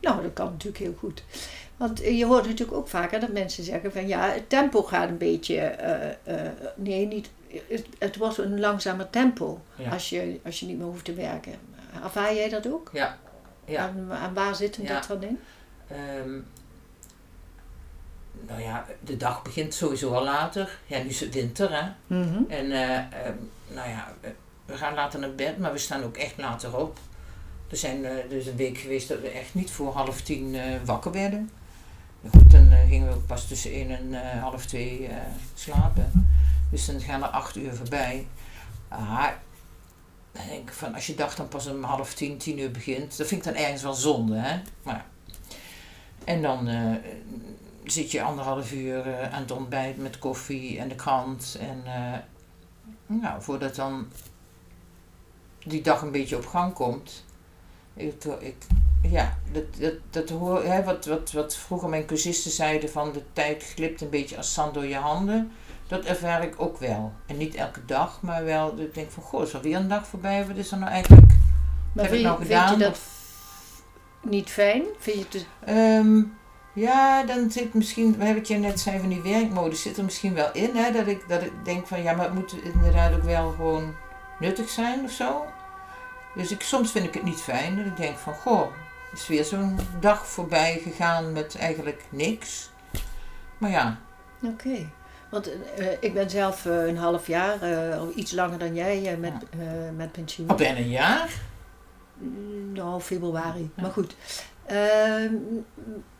Nou, 0.00 0.22
dat 0.22 0.32
kan 0.32 0.46
natuurlijk 0.46 0.78
heel 0.78 0.94
goed. 0.98 1.22
Want 1.76 1.98
je 1.98 2.24
hoort 2.26 2.46
natuurlijk 2.46 2.76
ook 2.78 2.88
vaker 2.88 3.20
dat 3.20 3.32
mensen 3.32 3.64
zeggen 3.64 3.92
van 3.92 4.06
ja, 4.06 4.30
het 4.30 4.48
tempo 4.48 4.82
gaat 4.82 5.08
een 5.08 5.18
beetje. 5.18 5.56
eh, 5.60 6.10
eh, 6.46 6.52
nee, 6.76 7.06
niet. 7.06 7.30
Het, 7.68 7.86
het 7.98 8.16
wordt 8.16 8.38
een 8.38 8.60
langzamer 8.60 9.10
tempo 9.10 9.60
Ja. 9.76 9.90
als, 9.90 10.08
je, 10.08 10.40
als 10.44 10.60
je 10.60 10.66
niet 10.66 10.76
meer 10.78 10.86
hoeft 10.86 11.04
te 11.04 11.14
werken. 11.14 11.52
Ervaar 12.04 12.34
jij 12.34 12.48
dat 12.48 12.68
ook? 12.72 12.90
Ja. 12.92 13.18
Ja. 13.64 13.88
En, 13.88 14.08
en 14.22 14.34
waar 14.34 14.54
zit 14.56 14.76
hem 14.76 14.86
Ja. 14.86 14.92
dat 14.94 15.06
dan 15.08 15.22
in? 15.28 15.38
Ehm, 15.88 16.30
nou 18.46 18.60
ja, 18.60 18.86
de 19.00 19.16
dag 19.16 19.42
begint 19.42 19.74
sowieso 19.74 20.12
al 20.14 20.24
later. 20.24 20.78
Ja, 20.86 20.98
nu 21.02 21.08
is 21.08 21.20
het 21.20 21.34
winter, 21.34 21.72
hè. 21.82 21.88
Mhm. 22.06 22.42
En 22.48 22.70
eh, 22.72 22.96
ehm, 22.96 23.34
nou 23.68 23.88
ja, 23.88 24.12
we- 24.20 24.76
gaan 24.76 24.94
later 24.94 25.20
naar 25.20 25.34
bed, 25.34 25.58
maar 25.58 25.72
we 25.72 25.78
staan 25.78 26.02
ook 26.04 26.16
echt 26.16 26.36
later 26.38 26.76
op. 26.78 26.98
Er 27.70 27.76
zijn 27.76 28.06
dus 28.28 28.46
een 28.46 28.56
week 28.56 28.78
geweest 28.78 29.08
dat 29.08 29.20
we 29.20 29.28
echt 29.28 29.54
niet 29.54 29.70
voor 29.70 29.92
half 29.92 30.20
tien 30.22 30.56
wakker 30.84 31.12
werden. 31.12 31.50
Goed, 32.30 32.50
dan 32.50 32.70
eh, 32.70 32.88
gingen 32.88 33.08
we 33.12 33.18
pas 33.18 33.46
tussen 33.46 33.70
één 33.70 33.90
en 33.90 34.14
eh, 34.14 34.42
half 34.42 34.66
twee 34.66 35.06
eh, 35.06 35.16
slapen. 35.54 36.28
Dus 36.70 36.86
dan 36.86 37.00
gaan 37.00 37.22
er 37.22 37.28
acht 37.28 37.56
uur 37.56 37.74
voorbij. 37.74 38.26
Ah, 38.88 39.28
denk 40.32 40.72
van, 40.72 40.94
als 40.94 41.06
je 41.06 41.14
dag 41.14 41.34
dan 41.34 41.48
pas 41.48 41.66
om 41.66 41.82
half 41.82 42.14
tien, 42.14 42.36
tien 42.36 42.58
uur 42.58 42.70
begint, 42.70 43.16
dat 43.16 43.26
vind 43.26 43.46
ik 43.46 43.52
dan 43.52 43.62
ergens 43.62 43.82
wel 43.82 43.94
zonde, 43.94 44.36
hè. 44.36 44.60
Maar, 44.82 45.04
en 46.24 46.42
dan 46.42 46.68
zit 47.90 48.10
je 48.10 48.22
anderhalf 48.22 48.72
uur 48.72 49.28
aan 49.30 49.40
het 49.40 49.50
ontbijt 49.50 49.96
met 49.96 50.18
koffie 50.18 50.78
en 50.78 50.88
de 50.88 50.94
krant. 50.94 51.56
En 51.60 51.82
eh, 51.84 52.18
nou, 53.06 53.42
voordat 53.42 53.74
dan 53.74 54.06
die 55.64 55.82
dag 55.82 56.02
een 56.02 56.10
beetje 56.10 56.36
op 56.36 56.46
gang 56.46 56.72
komt. 56.72 57.24
Ik, 57.94 58.24
ja, 59.02 59.38
dat, 59.52 59.64
dat, 59.78 59.94
dat 60.10 60.28
hoor, 60.28 60.64
hè, 60.64 60.84
wat, 60.84 61.06
wat, 61.06 61.32
wat 61.32 61.56
vroeger 61.56 61.88
mijn 61.88 62.06
cursisten 62.06 62.50
zeiden 62.50 62.90
van 62.90 63.12
de 63.12 63.22
tijd 63.32 63.72
glipt 63.74 64.00
een 64.00 64.10
beetje 64.10 64.36
als 64.36 64.54
zand 64.54 64.74
door 64.74 64.86
je 64.86 64.96
handen. 64.96 65.52
Dat 65.88 66.04
ervaar 66.04 66.42
ik 66.42 66.54
ook 66.56 66.78
wel. 66.78 67.12
En 67.26 67.36
niet 67.36 67.54
elke 67.54 67.84
dag, 67.84 68.22
maar 68.22 68.44
wel 68.44 68.76
dat 68.76 68.84
ik 68.84 68.94
denk 68.94 69.10
van, 69.10 69.22
goh, 69.22 69.42
is 69.42 69.52
er 69.52 69.60
weer 69.60 69.76
een 69.76 69.88
dag 69.88 70.06
voorbij? 70.06 70.46
Wat 70.46 70.56
is 70.56 70.72
er 70.72 70.78
nou 70.78 70.90
eigenlijk? 70.90 71.32
Maar 71.92 72.04
heb 72.04 72.14
ik 72.14 72.20
vind, 72.20 72.22
nou 72.22 72.36
vind 72.36 72.48
je 72.48 72.54
gedaan? 72.54 72.78
dat 72.78 72.98
niet 74.22 74.50
fijn? 74.50 74.82
Vind 74.98 75.16
je 75.16 75.22
het 75.22 75.32
dus- 75.32 75.46
Ehm, 75.64 76.22
ja, 76.72 77.24
dan 77.24 77.50
zit 77.50 77.74
misschien, 77.74 78.34
wat 78.34 78.48
je 78.48 78.56
net 78.56 78.80
zei 78.80 78.98
van 78.98 79.08
die 79.08 79.22
werkmodus, 79.22 79.82
zit 79.82 79.96
er 79.96 80.04
misschien 80.04 80.34
wel 80.34 80.52
in. 80.52 80.76
Hè, 80.76 80.92
dat, 80.92 81.06
ik, 81.06 81.28
dat 81.28 81.42
ik 81.42 81.52
denk 81.64 81.86
van 81.86 82.02
ja, 82.02 82.12
maar 82.12 82.24
het 82.24 82.34
moet 82.34 82.54
inderdaad 82.74 83.14
ook 83.14 83.22
wel 83.22 83.50
gewoon 83.50 83.94
nuttig 84.38 84.68
zijn 84.68 85.04
of 85.04 85.10
zo. 85.10 85.44
Dus 86.34 86.50
ik, 86.50 86.62
soms 86.62 86.90
vind 86.90 87.06
ik 87.06 87.14
het 87.14 87.22
niet 87.22 87.40
fijn. 87.40 87.76
Dat 87.76 87.86
ik 87.86 87.96
denk 87.96 88.18
van 88.18 88.34
goh, 88.34 88.66
is 89.16 89.26
weer 89.28 89.44
zo'n 89.44 89.78
dag 90.00 90.26
voorbij 90.26 90.80
gegaan 90.82 91.32
met 91.32 91.56
eigenlijk 91.58 92.04
niks. 92.10 92.70
Maar 93.58 93.70
ja, 93.70 93.98
Oké. 94.44 94.88
Want 95.30 95.50
eh, 95.76 95.86
ik 96.00 96.14
ben 96.14 96.30
zelf 96.30 96.66
eh, 96.66 96.86
een 96.86 96.96
half 96.96 97.26
jaar, 97.26 97.62
eh, 97.62 98.02
of 98.02 98.14
iets 98.14 98.32
langer 98.32 98.58
dan 98.58 98.74
jij, 98.74 99.12
eh, 99.12 99.18
met, 99.18 99.32
eh, 99.50 99.58
met 99.96 100.12
pensioen. 100.12 100.48
al 100.48 100.56
bijna 100.56 100.78
een 100.78 100.88
jaar. 100.88 101.30
Mm, 102.18 102.72
Nou, 102.72 103.00
februari. 103.00 103.70
Ja. 103.76 103.82
Maar 103.82 103.90
goed. 103.90 104.16
Ehm, 104.66 105.34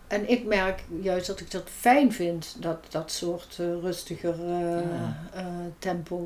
en 0.06 0.30
ik 0.30 0.44
merk 0.44 0.84
juist 1.00 1.26
dat 1.26 1.40
ik 1.40 1.50
dat 1.50 1.68
fijn 1.78 2.12
vind, 2.12 2.56
dat, 2.58 2.78
dat 2.88 3.12
soort 3.12 3.56
eh, 3.60 3.66
rustiger 3.82 4.34
eh, 4.40 4.70
Ja. 4.70 5.20
eh, 5.32 5.44
tempo. 5.78 6.24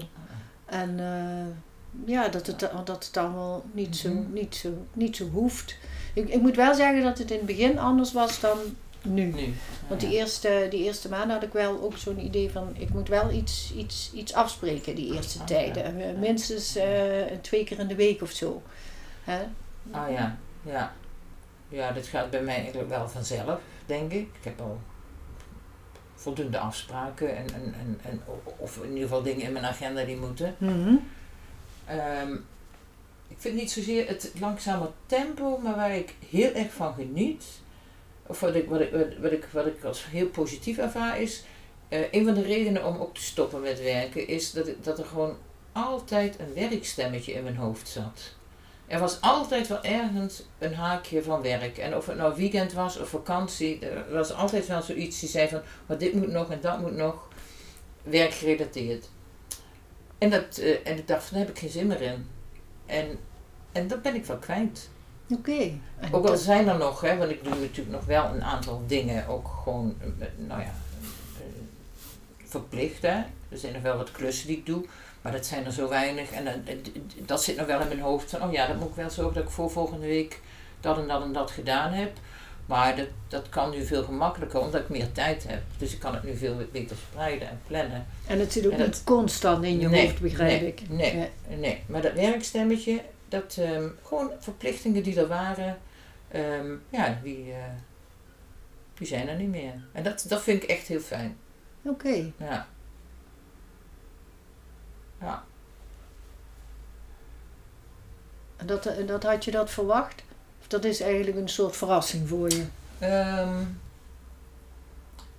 En 0.66 1.00
eh, 1.00 1.46
ja, 2.14 2.28
dat 2.28 2.46
het, 2.46 2.58
dat 2.84 3.04
het 3.06 3.16
allemaal 3.16 3.64
niet, 3.72 3.96
zo, 3.96 4.08
Mhm. 4.12 4.32
niet, 4.32 4.54
zo, 4.56 4.86
niet 4.92 5.16
zo 5.16 5.28
hoeft. 5.28 5.76
Ik, 6.14 6.28
ik 6.28 6.40
moet 6.40 6.56
wel 6.56 6.74
zeggen 6.74 7.02
dat 7.02 7.18
het 7.18 7.30
in 7.30 7.36
het 7.36 7.46
begin 7.46 7.78
anders 7.78 8.12
was 8.12 8.40
dan 8.40 8.58
nu. 9.02 9.24
Nu. 9.24 9.54
Want 9.88 10.00
die 10.00 10.10
eerste, 10.10 10.66
die 10.70 10.84
eerste 10.84 11.08
maanden 11.08 11.30
had 11.30 11.42
ik 11.42 11.52
wel 11.52 11.80
ook 11.82 11.96
zo'n 11.96 12.24
idee 12.24 12.50
van... 12.50 12.74
ik 12.78 12.88
moet 12.88 13.08
wel 13.08 13.30
iets, 13.30 13.72
iets, 13.76 14.10
iets 14.14 14.34
afspreken 14.34 14.94
die 14.94 15.14
eerste 15.14 15.38
Ah, 15.38 15.46
tijden. 15.46 16.00
Eh, 16.00 16.18
minstens 16.18 16.76
eh, 16.76 17.24
twee 17.40 17.64
keer 17.64 17.78
in 17.78 17.86
de 17.86 17.94
week 17.94 18.22
of 18.22 18.30
zo. 18.30 18.62
Hè? 19.24 19.38
Ah 19.90 20.10
ja, 20.10 20.38
ja. 20.62 20.92
Ja, 21.68 21.92
dat 21.92 22.06
gaat 22.06 22.30
bij 22.30 22.42
mij 22.42 22.56
eigenlijk 22.56 22.88
wel 22.88 23.08
vanzelf, 23.08 23.60
denk 23.86 24.12
ik. 24.12 24.28
Ik 24.38 24.44
heb 24.44 24.60
al 24.60 24.80
voldoende 26.14 26.58
afspraken 26.58 27.36
en, 27.36 27.46
en, 27.54 27.74
en, 27.80 28.00
en 28.02 28.20
of 28.56 28.76
in 28.76 28.88
ieder 28.88 29.02
geval 29.02 29.22
dingen 29.22 29.42
in 29.42 29.52
mijn 29.52 29.64
agenda 29.64 30.04
die 30.04 30.16
moeten. 30.16 30.54
Mhm. 30.58 30.94
Ehm, 31.86 32.36
ik 33.30 33.36
vind 33.38 33.54
niet 33.54 33.70
zozeer 33.70 34.08
het 34.08 34.32
langzame 34.40 34.90
tempo, 35.06 35.58
maar 35.58 35.76
waar 35.76 35.96
ik 35.96 36.14
heel 36.30 36.52
erg 36.52 36.72
van 36.72 36.94
geniet, 36.94 37.44
of 38.26 38.40
wat 38.40 38.54
ik, 38.54 38.68
wat 38.68 38.80
ik, 38.80 38.90
wat, 39.20 39.32
ik, 39.32 39.48
wat 39.52 39.66
ik 39.66 39.84
als 39.84 40.06
heel 40.06 40.26
positief 40.28 40.78
ervaar, 40.78 41.20
is 41.20 41.44
eh, 41.88 42.00
een 42.12 42.24
van 42.24 42.34
de 42.34 42.42
redenen 42.42 42.84
om 42.86 42.96
ook 42.96 43.14
te 43.14 43.22
stoppen 43.22 43.60
met 43.60 43.82
werken, 43.82 44.26
is 44.28 44.52
dat, 44.52 44.68
ik- 44.68 44.84
dat 44.84 44.98
er 44.98 45.04
gewoon 45.04 45.36
altijd 45.72 46.38
een 46.38 46.54
werkstemmetje 46.54 47.32
in 47.32 47.42
mijn 47.42 47.56
hoofd 47.56 47.88
zat. 47.88 48.20
Er 48.86 48.98
was 49.00 49.20
altijd 49.20 49.66
wel 49.68 49.82
ergens 49.82 50.42
een 50.58 50.74
haakje 50.74 51.22
van 51.22 51.42
werk. 51.42 51.78
En 51.78 51.96
of 51.96 52.06
het 52.06 52.16
nou 52.16 52.34
weekend 52.36 52.72
was 52.72 52.98
of 52.98 53.08
vakantie, 53.08 53.78
er 53.86 54.12
was 54.12 54.32
altijd 54.32 54.66
wel 54.66 54.82
zoiets 54.82 55.20
die 55.20 55.28
zei 55.28 55.48
van, 55.48 55.60
maar 55.86 55.98
dit 55.98 56.12
moet 56.14 56.28
nog 56.32 56.50
en 56.50 56.60
dat 56.60 56.80
moet 56.80 56.96
nog, 56.96 57.28
werkgerelateerd. 58.02 59.08
En, 60.18 60.30
dat, 60.30 60.58
eh, 60.58 60.76
en 60.84 60.98
ik 60.98 61.08
dacht 61.08 61.30
daar 61.30 61.38
heb 61.38 61.48
ik 61.48 61.58
geen 61.58 61.68
zin 61.70 61.86
meer 61.86 62.00
in. 62.00 62.26
En, 62.90 63.18
en 63.72 63.88
dat 63.88 64.02
ben 64.02 64.14
ik 64.14 64.24
wel 64.26 64.36
kwijt. 64.36 64.88
Oké. 65.30 65.70
Ook 66.10 66.24
al 66.24 66.30
dat- 66.30 66.40
zijn 66.40 66.68
er 66.68 66.78
nog, 66.78 67.00
hè, 67.00 67.16
want 67.16 67.30
ik 67.30 67.44
doe 67.44 67.54
natuurlijk 67.54 67.96
nog 67.96 68.04
wel 68.04 68.24
een 68.24 68.44
aantal 68.44 68.82
dingen 68.86 69.26
ook 69.28 69.48
gewoon, 69.62 69.94
eh, 70.00 70.26
nou 70.36 70.60
ja, 70.60 70.66
eh, 71.38 71.44
verplicht. 72.44 73.02
Hè. 73.02 73.16
Er 73.48 73.58
zijn 73.58 73.72
nog 73.72 73.82
wel 73.82 73.96
wat 73.96 74.12
klussen 74.12 74.46
die 74.46 74.56
ik 74.56 74.66
doe, 74.66 74.84
maar 75.22 75.32
dat 75.32 75.46
zijn 75.46 75.64
er 75.64 75.72
zo 75.72 75.88
weinig. 75.88 76.30
En 76.30 76.46
eh, 76.46 76.74
d- 76.74 76.84
d- 76.84 77.28
dat 77.28 77.42
zit 77.44 77.56
nog 77.56 77.66
wel 77.66 77.80
in 77.80 77.88
mijn 77.88 78.00
hoofd 78.00 78.30
van, 78.30 78.42
oh 78.42 78.52
ja, 78.52 78.66
dan 78.66 78.78
moet 78.78 78.88
ik 78.88 78.94
wel 78.94 79.10
zorgen 79.10 79.34
dat 79.34 79.42
ik 79.42 79.50
voor 79.50 79.70
volgende 79.70 80.06
week 80.06 80.40
dat 80.80 80.98
en 80.98 81.08
dat 81.08 81.22
en 81.22 81.32
dat 81.32 81.50
gedaan 81.50 81.92
heb. 81.92 82.12
Maar 82.70 82.96
dat, 82.96 83.06
dat 83.28 83.48
kan 83.48 83.70
nu 83.70 83.84
veel 83.84 84.04
gemakkelijker, 84.04 84.60
omdat 84.60 84.80
ik 84.80 84.88
meer 84.88 85.12
tijd 85.12 85.46
heb. 85.48 85.62
Dus 85.78 85.92
ik 85.92 85.98
kan 86.00 86.14
het 86.14 86.22
nu 86.22 86.36
veel 86.36 86.56
beter 86.72 86.96
spreiden 86.96 87.48
en 87.48 87.60
plannen. 87.66 88.06
En 88.26 88.38
het 88.38 88.52
zit 88.52 88.66
ook 88.66 88.72
En 88.72 88.78
niet 88.78 88.86
dat- 88.86 89.04
constant 89.04 89.64
in 89.64 89.80
je 89.80 89.88
Nee, 89.88 90.06
hoofd, 90.06 90.20
begrijp 90.20 90.60
nee, 90.60 90.70
ik. 90.70 90.88
nee. 90.88 91.16
Ja. 91.16 91.26
Nee, 91.56 91.82
maar 91.86 92.02
dat 92.02 92.12
werkstemmetje, 92.12 93.02
dat 93.28 93.56
ehm, 93.60 93.88
gewoon 94.02 94.30
verplichtingen 94.38 95.02
die 95.02 95.20
er 95.20 95.26
waren, 95.28 95.78
ehm, 96.28 96.72
ja, 96.88 97.18
die, 97.22 97.52
eh, 97.52 97.58
die 98.94 99.06
zijn 99.06 99.28
er 99.28 99.36
niet 99.36 99.48
meer. 99.50 99.74
En 99.92 100.02
dat, 100.02 100.24
dat 100.28 100.42
vind 100.42 100.62
ik 100.62 100.68
echt 100.68 100.86
heel 100.86 101.00
fijn. 101.00 101.36
Oké. 101.82 102.32
Ja. 102.36 102.66
Ja. 105.20 105.44
Dat, 108.64 108.90
dat 109.06 109.22
had 109.22 109.44
je 109.44 109.50
dat 109.50 109.70
verwacht? 109.70 110.22
Dat 110.70 110.84
is 110.84 111.00
eigenlijk 111.00 111.36
een 111.36 111.48
soort 111.48 111.76
verrassing 111.76 112.28
voor 112.28 112.48
je? 112.48 112.64
Ehm, 112.98 113.64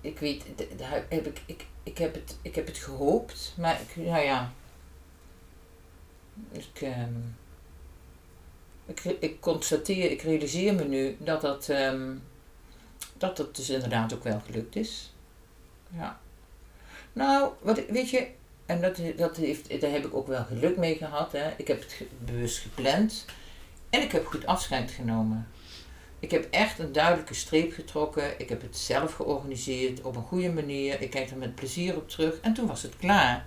ik 0.00 0.18
weet, 0.18 0.44
heb 1.08 1.26
ik, 1.26 1.42
ik, 1.46 1.66
ik, 1.82 1.98
heb 1.98 2.14
het, 2.14 2.36
ik 2.42 2.54
heb 2.54 2.66
het 2.66 2.76
gehoopt, 2.76 3.54
maar 3.56 3.80
ik, 3.80 3.96
nou 4.06 4.24
ja. 4.24 4.52
Ik, 6.50 6.80
ehm, 6.80 7.14
ik, 8.86 9.04
ik 9.04 9.40
constateer, 9.40 10.10
ik 10.10 10.22
realiseer 10.22 10.74
me 10.74 10.84
nu 10.84 11.16
dat 11.18 11.40
dat, 11.40 11.68
ehm, 11.68 12.14
dat 13.16 13.36
dat 13.36 13.56
dus 13.56 13.70
inderdaad 13.70 14.14
ook 14.14 14.24
wel 14.24 14.40
gelukt 14.46 14.76
is. 14.76 15.12
Ja. 15.88 16.20
Nou, 17.12 17.52
wat, 17.60 17.86
weet 17.86 18.10
je, 18.10 18.28
en 18.66 18.80
dat, 18.80 19.00
dat 19.16 19.36
heeft, 19.36 19.80
daar 19.80 19.90
heb 19.90 20.04
ik 20.06 20.14
ook 20.14 20.26
wel 20.26 20.44
geluk 20.44 20.76
mee 20.76 20.96
gehad. 20.96 21.32
Hè. 21.32 21.50
Ik 21.56 21.68
heb 21.68 21.80
het 21.80 22.02
bewust 22.18 22.58
gepland 22.58 23.24
en 23.92 24.02
ik 24.02 24.12
heb 24.12 24.26
goed 24.26 24.46
afscheid 24.46 24.90
genomen. 24.90 25.46
Ik 26.20 26.30
heb 26.30 26.46
echt 26.50 26.78
een 26.78 26.92
duidelijke 26.92 27.34
streep 27.34 27.72
getrokken. 27.72 28.24
Ik 28.40 28.48
heb 28.48 28.62
het 28.62 28.76
zelf 28.76 29.14
georganiseerd 29.14 30.00
op 30.02 30.16
een 30.16 30.22
goede 30.22 30.50
manier. 30.50 31.00
Ik 31.00 31.10
kijk 31.10 31.30
er 31.30 31.36
met 31.36 31.54
plezier 31.54 31.96
op 31.96 32.08
terug. 32.08 32.38
En 32.40 32.52
toen 32.54 32.66
was 32.66 32.82
het 32.82 32.96
klaar. 32.96 33.44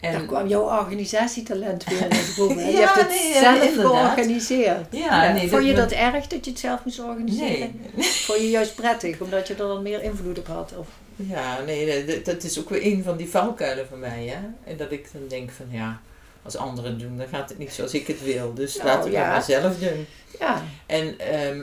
Daar 0.00 0.12
En, 0.14 0.26
kwam 0.26 0.48
jouw 0.48 0.62
organisatietalent 0.62 1.84
weer 1.84 2.00
naar 2.08 2.32
boven. 2.36 2.58
hè? 2.58 2.64
je 2.70 2.76
Ja, 2.76 2.80
hebt 2.94 2.94
het 3.00 3.08
nee, 3.08 3.28
ja, 3.32 3.40
zelf 3.40 3.62
inderdaad. 3.68 3.90
georganiseerd. 3.92 4.86
ja, 4.90 5.32
nee, 5.32 5.48
Vond 5.48 5.64
je 5.64 5.74
dat, 5.74 5.88
dat 5.90 5.98
erg 5.98 6.26
dat 6.26 6.44
je 6.44 6.50
het 6.50 6.60
zelf 6.60 6.84
moest 6.84 7.00
organiseren? 7.00 7.80
Nee. 7.94 8.04
Vond 8.26 8.38
je 8.38 8.50
juist 8.50 8.74
prettig, 8.74 9.20
omdat 9.20 9.46
je 9.48 9.54
er 9.54 9.58
dan 9.68 9.82
meer 9.82 10.02
invloed 10.02 10.38
op 10.38 10.46
had? 10.46 10.74
Of, 10.76 10.88
Ja, 11.16 11.60
nee, 11.60 12.22
dat 12.22 12.42
is 12.42 12.58
ook 12.58 12.68
weer 12.68 12.86
een 12.86 13.02
van 13.02 13.16
die 13.16 13.28
valkuilen 13.30 13.86
van 13.88 13.98
mij. 13.98 14.24
Hè? 14.26 14.70
En 14.70 14.76
dat 14.76 14.92
ik 14.92 15.08
dan 15.12 15.28
denk 15.28 15.50
van 15.50 15.66
ja, 15.70 16.00
als 16.44 16.56
anderen 16.56 16.98
doen, 16.98 17.16
dan 17.16 17.26
gaat 17.28 17.48
het 17.48 17.58
niet 17.58 17.72
zoals 17.72 17.94
ik 17.94 18.06
het 18.06 18.22
wil. 18.22 18.54
Dus 18.54 18.76
Nou, 18.76 18.88
laten 18.88 19.04
we 19.04 19.16
ja. 19.16 19.22
het 19.22 19.30
maar 19.32 19.42
zelf 19.42 19.78
doen. 19.78 20.06
ja, 20.40 20.62
En 20.86 21.18
ehm, 21.18 21.62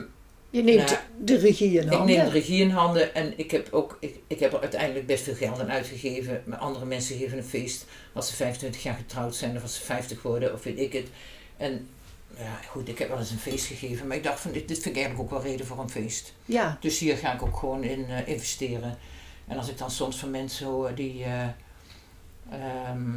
je 0.50 0.62
neemt 0.62 0.86
Nou, 0.90 0.96
de 1.20 1.36
regie 1.36 1.78
in 1.78 1.82
Ik 1.86 1.92
handen. 1.92 2.16
neem 2.16 2.24
de 2.24 2.30
regie 2.30 2.60
in 2.62 2.70
handen 2.70 3.14
en 3.14 3.38
ik 3.38 3.50
heb, 3.50 3.68
ook, 3.70 3.96
ik, 4.00 4.18
ik 4.26 4.40
heb 4.40 4.52
er 4.52 4.60
uiteindelijk 4.60 5.06
best 5.06 5.22
veel 5.24 5.34
geld 5.34 5.60
aan 5.60 5.70
uitgegeven. 5.70 6.42
Maar 6.46 6.58
andere 6.58 6.84
mensen 6.84 7.16
geven 7.18 7.38
een 7.38 7.44
feest 7.44 7.84
als 8.12 8.28
ze 8.28 8.34
25 8.34 8.82
jaar 8.82 8.94
getrouwd 8.94 9.34
zijn 9.34 9.56
of 9.56 9.62
als 9.62 9.74
ze 9.74 9.80
50 9.82 10.22
worden 10.22 10.52
of 10.52 10.62
weet 10.62 10.78
ik 10.78 10.92
het. 10.92 11.06
En 11.56 11.88
ja, 12.38 12.60
goed, 12.68 12.88
ik 12.88 12.98
heb 12.98 13.08
wel 13.08 13.18
eens 13.18 13.30
een 13.30 13.38
feest 13.38 13.66
gegeven, 13.66 14.06
maar 14.06 14.16
ik 14.16 14.22
dacht 14.22 14.40
van 14.40 14.52
dit, 14.52 14.68
dit 14.68 14.78
vind 14.78 14.96
ik 14.96 15.02
eigenlijk 15.02 15.32
ook 15.32 15.42
wel 15.42 15.50
reden 15.50 15.66
voor 15.66 15.78
een 15.78 15.90
feest. 15.90 16.32
Ja, 16.44 16.76
Dus 16.80 16.98
hier 16.98 17.16
ga 17.16 17.34
ik 17.34 17.42
ook 17.42 17.56
gewoon 17.56 17.82
in 17.84 18.04
eh, 18.08 18.28
investeren. 18.28 18.98
En 19.48 19.56
als 19.58 19.68
ik 19.68 19.78
dan 19.78 19.90
soms 19.90 20.16
van 20.16 20.30
mensen 20.30 20.66
hoor 20.66 20.94
die, 20.94 21.24
eh, 21.24 21.42
ehm, 22.50 23.10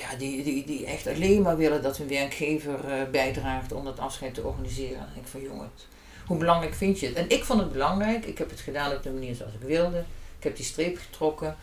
ja, 0.00 0.16
die, 0.18 0.42
die, 0.42 0.66
die 0.66 0.86
echt 0.86 1.06
alleen 1.06 1.42
maar 1.42 1.56
willen 1.56 1.82
dat 1.82 1.96
hun 1.96 2.08
werkgever 2.08 2.84
eh, 2.84 3.10
bijdraagt 3.10 3.72
om 3.72 3.84
dat 3.84 3.98
afscheid 3.98 4.34
te 4.34 4.42
organiseren, 4.42 5.08
denk 5.14 5.26
ik 5.26 5.30
van 5.30 5.42
jongens, 5.42 5.86
hoe 6.26 6.38
belangrijk 6.38 6.74
vind 6.74 7.00
je 7.00 7.06
het? 7.06 7.16
En 7.16 7.28
ik 7.28 7.44
vond 7.44 7.60
het 7.60 7.72
belangrijk. 7.72 8.24
Ik 8.24 8.38
heb 8.38 8.50
het 8.50 8.60
gedaan 8.60 8.92
op 8.92 9.02
de 9.02 9.10
manier 9.10 9.34
zoals 9.34 9.52
ik 9.52 9.60
wilde. 9.60 10.04
Ik 10.38 10.44
heb 10.44 10.56
die 10.56 10.64
streep 10.64 10.98
getrokken. 10.98 11.56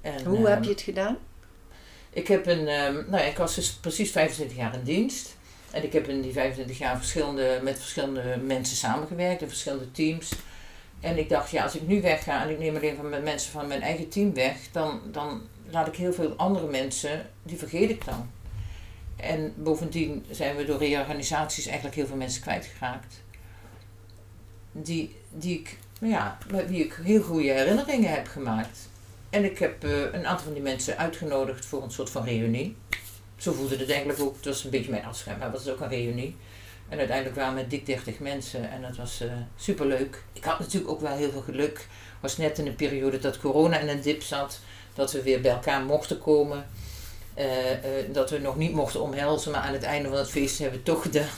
En, 0.00 0.24
hoe 0.24 0.36
ehm, 0.36 0.46
heb 0.46 0.64
je 0.64 0.70
het 0.70 0.80
gedaan? 0.80 1.18
ik 2.12 2.28
heb 2.28 2.46
een, 2.46 2.68
ehm, 2.68 2.94
nou 2.94 3.16
ja, 3.16 3.28
ik 3.28 3.36
was 3.36 3.54
dus 3.54 3.72
precies 3.72 4.10
25 4.10 4.56
jaar 4.56 4.74
in 4.74 4.82
dienst. 4.82 5.36
En 5.70 5.84
ik 5.84 5.92
heb 5.92 6.08
in 6.08 6.20
die 6.20 6.32
25 6.32 6.78
jaar 6.78 6.96
verschillende, 6.96 7.60
met 7.62 7.78
verschillende 7.78 8.40
mensen 8.44 8.76
samengewerkt, 8.76 9.42
in 9.42 9.48
verschillende 9.48 9.90
teams. 9.90 10.32
En 11.00 11.18
ik 11.18 11.28
dacht, 11.28 11.50
ja, 11.50 11.62
als 11.62 11.74
ik 11.74 11.86
nu 11.86 12.00
wegga 12.00 12.42
en 12.42 12.50
ik 12.50 12.58
neem 12.58 12.76
alleen 12.76 12.96
van 12.96 13.22
mensen 13.22 13.52
van 13.52 13.66
mijn 13.66 13.82
eigen 13.82 14.08
team 14.08 14.34
weg, 14.34 14.56
dan, 14.72 15.00
dan 15.12 15.42
laat 15.70 15.86
ik 15.86 15.96
heel 15.96 16.12
veel 16.12 16.34
andere 16.36 16.66
mensen, 16.66 17.30
die 17.42 17.58
vergeet 17.58 17.90
ik 17.90 18.04
dan. 18.04 18.30
En 19.16 19.54
bovendien 19.56 20.24
zijn 20.30 20.56
we 20.56 20.64
door 20.64 20.78
reorganisaties 20.78 21.66
eigenlijk 21.66 21.96
heel 21.96 22.06
veel 22.06 22.16
mensen 22.16 22.42
kwijtgeraakt. 22.42 23.22
Die, 24.72 25.16
die 25.30 25.58
ik, 25.58 25.78
ja, 26.00 26.38
met 26.50 26.68
wie 26.68 26.84
ik 26.84 26.98
heel 27.02 27.22
goede 27.22 27.50
herinneringen 27.50 28.10
heb 28.10 28.28
gemaakt. 28.28 28.88
En 29.30 29.44
ik 29.44 29.58
heb 29.58 29.84
eh, 29.84 30.00
een 30.12 30.26
aantal 30.26 30.44
van 30.44 30.52
die 30.52 30.62
mensen 30.62 30.98
uitgenodigd 30.98 31.66
voor 31.66 31.82
een 31.82 31.90
soort 31.90 32.10
van 32.10 32.24
reunie. 32.24 32.76
Zo 33.36 33.52
voelde 33.52 33.76
het 33.76 33.90
eigenlijk 33.90 34.20
ook. 34.20 34.36
Het 34.36 34.44
was 34.44 34.64
een 34.64 34.70
beetje 34.70 34.90
mijn 34.90 35.04
afscheid, 35.04 35.38
maar 35.38 35.52
het 35.52 35.64
was 35.64 35.74
ook 35.74 35.80
een 35.80 35.88
reunie. 35.88 36.36
En 36.88 36.98
uiteindelijk 36.98 37.36
waren 37.36 37.54
we 37.54 37.66
dik 37.66 37.86
30 37.86 38.18
mensen 38.18 38.70
en 38.70 38.82
dat 38.82 38.96
was 38.96 39.20
eh 39.20 39.32
superleuk. 39.56 40.22
Ik 40.32 40.44
had 40.44 40.58
natuurlijk 40.58 40.90
ook 40.90 41.00
wel 41.00 41.16
heel 41.16 41.30
veel 41.30 41.40
geluk. 41.40 41.86
Was 42.20 42.36
net 42.36 42.58
in 42.58 42.66
een 42.66 42.74
periode 42.74 43.18
dat 43.18 43.38
corona 43.38 43.78
in 43.78 43.88
een 43.88 44.00
dip 44.00 44.22
zat. 44.22 44.60
Dat 44.94 45.12
we 45.12 45.22
weer 45.22 45.40
bij 45.40 45.50
elkaar 45.50 45.82
mochten 45.82 46.18
komen. 46.18 46.64
Eh, 47.34 47.72
eh, 47.72 48.12
dat 48.12 48.30
we 48.30 48.38
nog 48.38 48.56
niet 48.56 48.72
mochten 48.72 49.02
omhelzen, 49.02 49.52
maar 49.52 49.60
aan 49.60 49.72
het 49.72 49.82
einde 49.82 50.08
van 50.08 50.18
het 50.18 50.30
feest 50.30 50.58
hebben 50.58 50.80
we 50.84 50.90
het 50.90 50.94
toch 50.94 51.02
gedaan. 51.02 51.28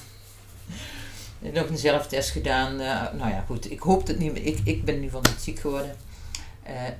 nog 1.58 1.68
een 1.68 1.78
zelftest 1.78 2.30
gedaan. 2.30 2.80
Eh, 2.80 3.12
nou 3.12 3.30
ja, 3.30 3.44
goed. 3.46 3.70
Ik 3.70 3.80
hoop 3.80 4.06
het 4.06 4.18
niet 4.18 4.32
meer. 4.32 4.46
Ik, 4.46 4.60
ik 4.64 4.84
ben 4.84 4.94
ieder 4.94 5.10
geval 5.10 5.32
niet 5.32 5.42
ziek 5.42 5.58
geworden. 5.58 5.96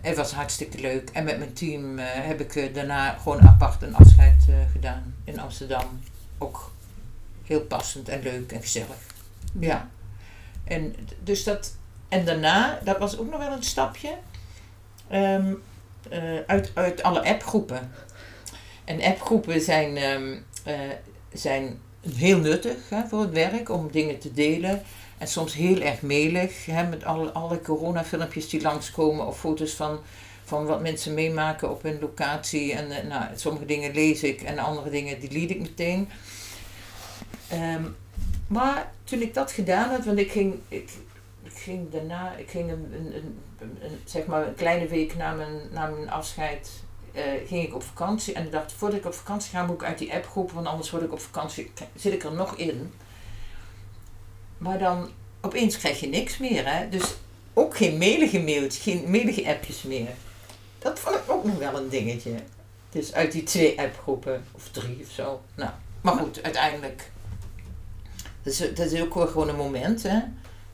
Het 0.01 0.17
was 0.17 0.33
hartstikke 0.33 0.81
leuk. 0.81 1.11
En 1.13 1.25
met 1.25 1.39
mijn 1.39 1.53
team 1.53 1.99
heb 1.99 2.41
ik 2.41 2.75
daarna 2.75 3.13
gewoon 3.13 3.41
apart 3.41 3.83
een 3.83 3.95
afscheid 3.95 4.45
gedaan 4.73 5.15
in 5.25 5.41
Amsterdam. 5.41 6.01
Ook 6.39 6.73
heel 7.45 7.61
passend 7.61 8.09
en 8.09 8.23
leuk 8.23 8.53
en 8.53 8.61
gezellig. 8.61 8.97
Ja. 9.59 9.89
En 10.65 10.95
dus 11.23 11.45
dat. 11.45 11.77
En 12.09 12.25
daarna, 12.25 12.79
dat 12.85 12.99
was 12.99 13.19
ook 13.19 13.31
nog 13.31 13.39
wel 13.39 13.53
een 13.53 13.63
stapje. 13.63 14.17
ehm, 15.09 15.53
eh, 16.09 16.39
uit, 16.47 16.71
uit 16.75 17.03
alle 17.03 17.25
appgroepen. 17.25 17.93
En 18.85 19.03
appgroepen 19.03 19.61
zijn, 19.61 19.97
ehm, 19.97 20.37
eh, 20.65 20.75
zijn 21.33 21.81
heel 22.15 22.39
nuttig 22.39 22.89
hè, 22.89 23.07
voor 23.09 23.21
het 23.21 23.33
werk 23.33 23.69
om 23.69 23.91
dingen 23.91 24.19
te 24.19 24.33
delen. 24.33 24.83
En 25.19 25.29
soms 25.29 25.55
heel 25.55 25.81
erg 25.81 26.03
melig, 26.03 26.67
hè, 26.67 26.89
met 26.89 27.05
alle, 27.05 27.33
alle 27.33 27.61
coronafilmpjes 27.61 28.49
die 28.49 28.63
langskomen 28.63 29.27
of 29.27 29.39
foto's 29.39 29.73
van, 29.73 30.01
van 30.45 30.67
wat 30.67 30.81
mensen 30.81 31.15
meemaken 31.15 31.71
op 31.71 31.83
hun 31.83 31.99
locatie. 32.01 32.73
En 32.73 32.91
eh, 32.91 33.09
nou, 33.09 33.25
sommige 33.35 33.65
dingen 33.65 33.95
lees 33.95 34.23
ik 34.23 34.43
en 34.43 34.59
andere 34.59 34.91
dingen 34.91 35.21
delete 35.21 35.55
ik 35.55 35.61
meteen. 35.61 36.09
Ehm, 37.49 37.83
maar 38.47 38.93
toen 39.05 39.21
ik 39.21 39.35
dat 39.35 39.53
gedaan 39.53 39.91
had, 39.91 40.05
want 40.05 40.19
ik 40.19 40.31
ging, 40.31 40.55
ik, 40.69 40.91
ging 41.55 41.91
daarna, 41.91 42.37
ik 42.37 42.51
ging 42.51 42.71
een, 42.71 43.15
een, 43.15 43.41
zeg 44.05 44.27
maar 44.27 44.47
een 44.47 44.55
kleine 44.55 44.87
week 44.87 45.17
na 45.17 45.33
mijn, 45.33 45.61
na 45.71 45.87
mijn 45.87 46.11
afscheid, 46.11 46.71
eh, 47.13 47.23
ging 47.47 47.67
ik 47.67 47.75
op 47.75 47.83
vakantie. 47.83 48.35
En 48.35 48.45
ik 48.45 48.53
dacht, 48.53 48.73
voordat 48.73 48.99
ik 48.99 49.07
op 49.07 49.15
vakantie 49.15 49.51
ga, 49.51 49.67
moet 49.67 49.81
ik 49.81 49.87
uit 49.87 49.99
die 49.99 50.15
appgroep, 50.15 50.53
want 50.53 50.67
anders 50.67 50.91
word 50.91 51.03
ik 51.03 51.13
op 51.13 51.21
vakantie, 51.21 51.73
zit 51.95 52.13
ik 52.13 52.25
er 52.25 52.33
nog 52.33 52.57
in. 52.57 52.93
Maar 54.59 54.79
dan 54.79 55.11
opeens 55.41 55.79
krijg 55.79 56.01
je 56.01 56.09
niks 56.09 56.39
meer, 56.39 56.75
hè. 56.75 56.89
Dus 56.89 57.15
ook 57.55 57.77
geen 57.77 57.99
mailige 57.99 58.41
mailtjes, 58.41 58.83
geen 58.83 59.11
mailige 59.11 59.47
appjes 59.47 59.83
meer. 59.83 60.11
Dat 60.79 60.99
vond 60.99 61.17
ik 61.17 61.31
ook 61.31 61.45
nog 61.45 61.59
wel 61.59 61.77
een 61.77 61.89
dingetje. 61.89 62.35
Dus 62.91 63.15
uit 63.15 63.33
die 63.33 63.43
twee 63.43 63.81
appgroepen, 63.81 64.45
of 64.53 64.69
drie 64.69 64.99
of 65.03 65.11
zo. 65.11 65.43
Nou, 65.55 65.71
maar 66.01 66.17
goed, 66.17 66.43
uiteindelijk. 66.43 67.11
Dat 68.43 68.53
is, 68.53 68.59
dat 68.59 68.91
is 68.91 69.01
ook 69.01 69.15
wel 69.15 69.27
gewoon 69.27 69.49
een 69.49 69.57
moment, 69.57 70.03
hè. 70.03 70.21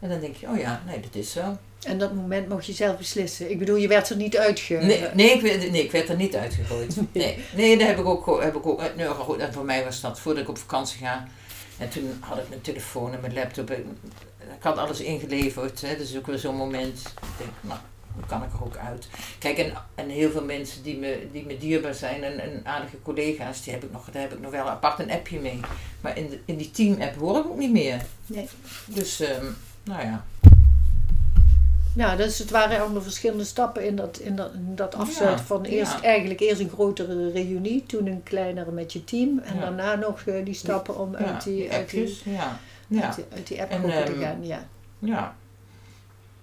En 0.00 0.08
dan 0.08 0.20
denk 0.20 0.36
je, 0.36 0.48
oh 0.48 0.58
ja, 0.58 0.82
nee, 0.86 1.00
dat 1.00 1.14
is 1.14 1.32
zo. 1.32 1.56
En 1.82 1.98
dat 1.98 2.14
moment 2.14 2.48
mocht 2.48 2.66
je 2.66 2.72
zelf 2.72 2.96
beslissen. 2.96 3.50
Ik 3.50 3.58
bedoel, 3.58 3.76
je 3.76 3.88
werd 3.88 4.10
er 4.10 4.16
niet 4.16 4.36
uitge... 4.36 4.74
Nee, 4.74 5.04
nee, 5.14 5.30
ik, 5.30 5.40
werd- 5.40 5.70
nee, 5.70 5.84
ik 5.84 5.90
werd 5.90 6.08
er 6.08 6.16
niet 6.16 6.36
uitgegooid. 6.36 6.96
Nee, 7.12 7.38
nee 7.54 7.78
daar 7.78 7.88
heb 7.88 7.98
ik 7.98 8.04
ook, 8.06 8.42
heb 8.42 8.56
ik 8.56 8.66
ook 8.66 8.82
nou, 8.96 9.14
goed, 9.14 9.38
en 9.38 9.52
voor 9.52 9.64
mij 9.64 9.84
was 9.84 10.00
dat 10.00 10.20
voordat 10.20 10.42
ik 10.42 10.48
op 10.48 10.58
vakantie 10.58 10.98
ga. 10.98 11.26
En 11.78 11.88
toen 11.88 12.16
had 12.20 12.38
ik 12.38 12.48
mijn 12.48 12.60
telefoon 12.60 13.12
en 13.14 13.20
mijn 13.20 13.34
laptop. 13.34 13.70
Ik 13.70 13.84
had 14.60 14.78
alles 14.78 15.00
ingeleverd. 15.00 15.80
Hè, 15.80 15.96
dus 15.96 16.16
ook 16.16 16.26
weer 16.26 16.38
zo'n 16.38 16.56
moment. 16.56 16.98
Ik 16.98 17.38
denk, 17.38 17.50
nou, 17.60 17.78
dan 18.16 18.28
kan 18.28 18.42
ik 18.42 18.52
er 18.52 18.64
ook 18.64 18.76
uit. 18.76 19.08
Kijk, 19.38 19.58
en, 19.58 19.72
en 19.94 20.08
heel 20.08 20.30
veel 20.30 20.44
mensen 20.44 20.82
die 20.82 20.96
me, 20.98 21.28
die 21.32 21.44
me 21.46 21.58
dierbaar 21.58 21.94
zijn 21.94 22.22
en, 22.22 22.40
en 22.40 22.60
aardige 22.64 22.96
collega's, 23.02 23.62
die 23.62 23.72
heb 23.72 23.84
ik 23.84 23.92
nog, 23.92 24.10
daar 24.10 24.22
heb 24.22 24.32
ik 24.32 24.40
nog 24.40 24.50
wel 24.50 24.68
apart 24.68 24.98
een 24.98 25.10
appje 25.10 25.40
mee. 25.40 25.60
Maar 26.00 26.16
in, 26.16 26.28
de, 26.28 26.38
in 26.44 26.56
die 26.56 26.70
team-app 26.70 27.16
hoor 27.16 27.38
ik 27.38 27.46
ook 27.46 27.58
niet 27.58 27.72
meer. 27.72 28.04
Nee. 28.26 28.48
Dus, 28.86 29.20
ehm, 29.20 29.46
nou 29.88 30.02
ja. 30.02 30.24
Ja, 31.94 32.16
dus 32.16 32.38
het 32.38 32.50
waren 32.50 32.80
allemaal 32.80 33.02
verschillende 33.02 33.44
stappen 33.44 33.84
in 33.84 33.96
dat, 33.96 34.18
in 34.18 34.36
dat, 34.36 34.52
in 34.52 34.74
dat 34.74 34.94
afsluiten 34.94 35.38
Ja, 35.40 35.44
van 35.46 35.64
eerst 35.64 35.92
ja. 35.92 36.02
eigenlijk 36.02 36.40
eerst 36.40 36.60
een 36.60 36.68
grotere 36.70 37.30
reunie, 37.30 37.86
toen 37.86 38.06
een 38.06 38.22
kleinere 38.22 38.70
met 38.70 38.92
je 38.92 39.04
team 39.04 39.38
en 39.38 39.54
Ja. 39.54 39.60
daarna 39.60 39.94
nog 39.94 40.20
eh, 40.20 40.44
die 40.44 40.54
stappen 40.54 40.98
om 40.98 41.16
uit, 41.16 41.44
die, 41.44 41.72
uit, 41.72 41.90
die, 41.90 42.20
ja. 42.24 42.58
Ja, 42.86 43.02
uit, 43.02 43.14
die, 43.14 43.24
uit 43.34 43.46
die 43.46 43.60
app 43.62 43.70
En, 43.70 43.82
te 43.82 43.92
ehm, 43.92 44.20
gaan. 44.20 44.46
Ja. 44.46 44.66
ja. 44.98 45.36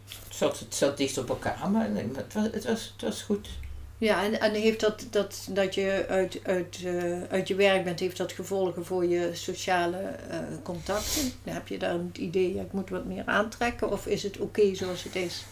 Het 0.05 0.35
zat, 0.35 0.59
het 0.59 0.75
zat 0.75 0.97
dicht 0.97 1.17
op 1.17 1.29
elkaar, 1.29 1.69
maar 1.71 1.87
het 2.13 2.33
was, 2.33 2.43
het 2.51 2.65
was, 2.65 2.93
het 2.93 3.01
was 3.01 3.21
goed. 3.21 3.49
Ja, 3.97 4.23
en, 4.23 4.39
en 4.39 4.53
heeft 4.53 4.79
dat, 4.79 5.07
dat, 5.09 5.47
dat 5.49 5.75
je 5.75 6.05
uit, 6.09 6.39
uit, 6.43 6.81
eh, 6.85 7.23
uit 7.23 7.47
je 7.47 7.55
werk 7.55 7.83
bent, 7.83 7.99
heeft 7.99 8.17
dat 8.17 8.31
gevolgen 8.31 8.85
voor 8.85 9.05
je 9.05 9.29
sociale 9.33 9.97
eh, 9.97 10.39
contacten? 10.63 11.31
Heb 11.43 11.67
je 11.67 11.77
daar 11.77 11.93
het 11.93 12.17
idee, 12.17 12.53
ja, 12.53 12.61
ik 12.61 12.71
moet 12.71 12.89
wat 12.89 13.05
meer 13.05 13.23
aantrekken 13.25 13.91
of 13.91 14.07
is 14.07 14.23
het 14.23 14.37
oké 14.37 14.75
zoals 14.75 15.03
het 15.03 15.15
is? 15.15 15.45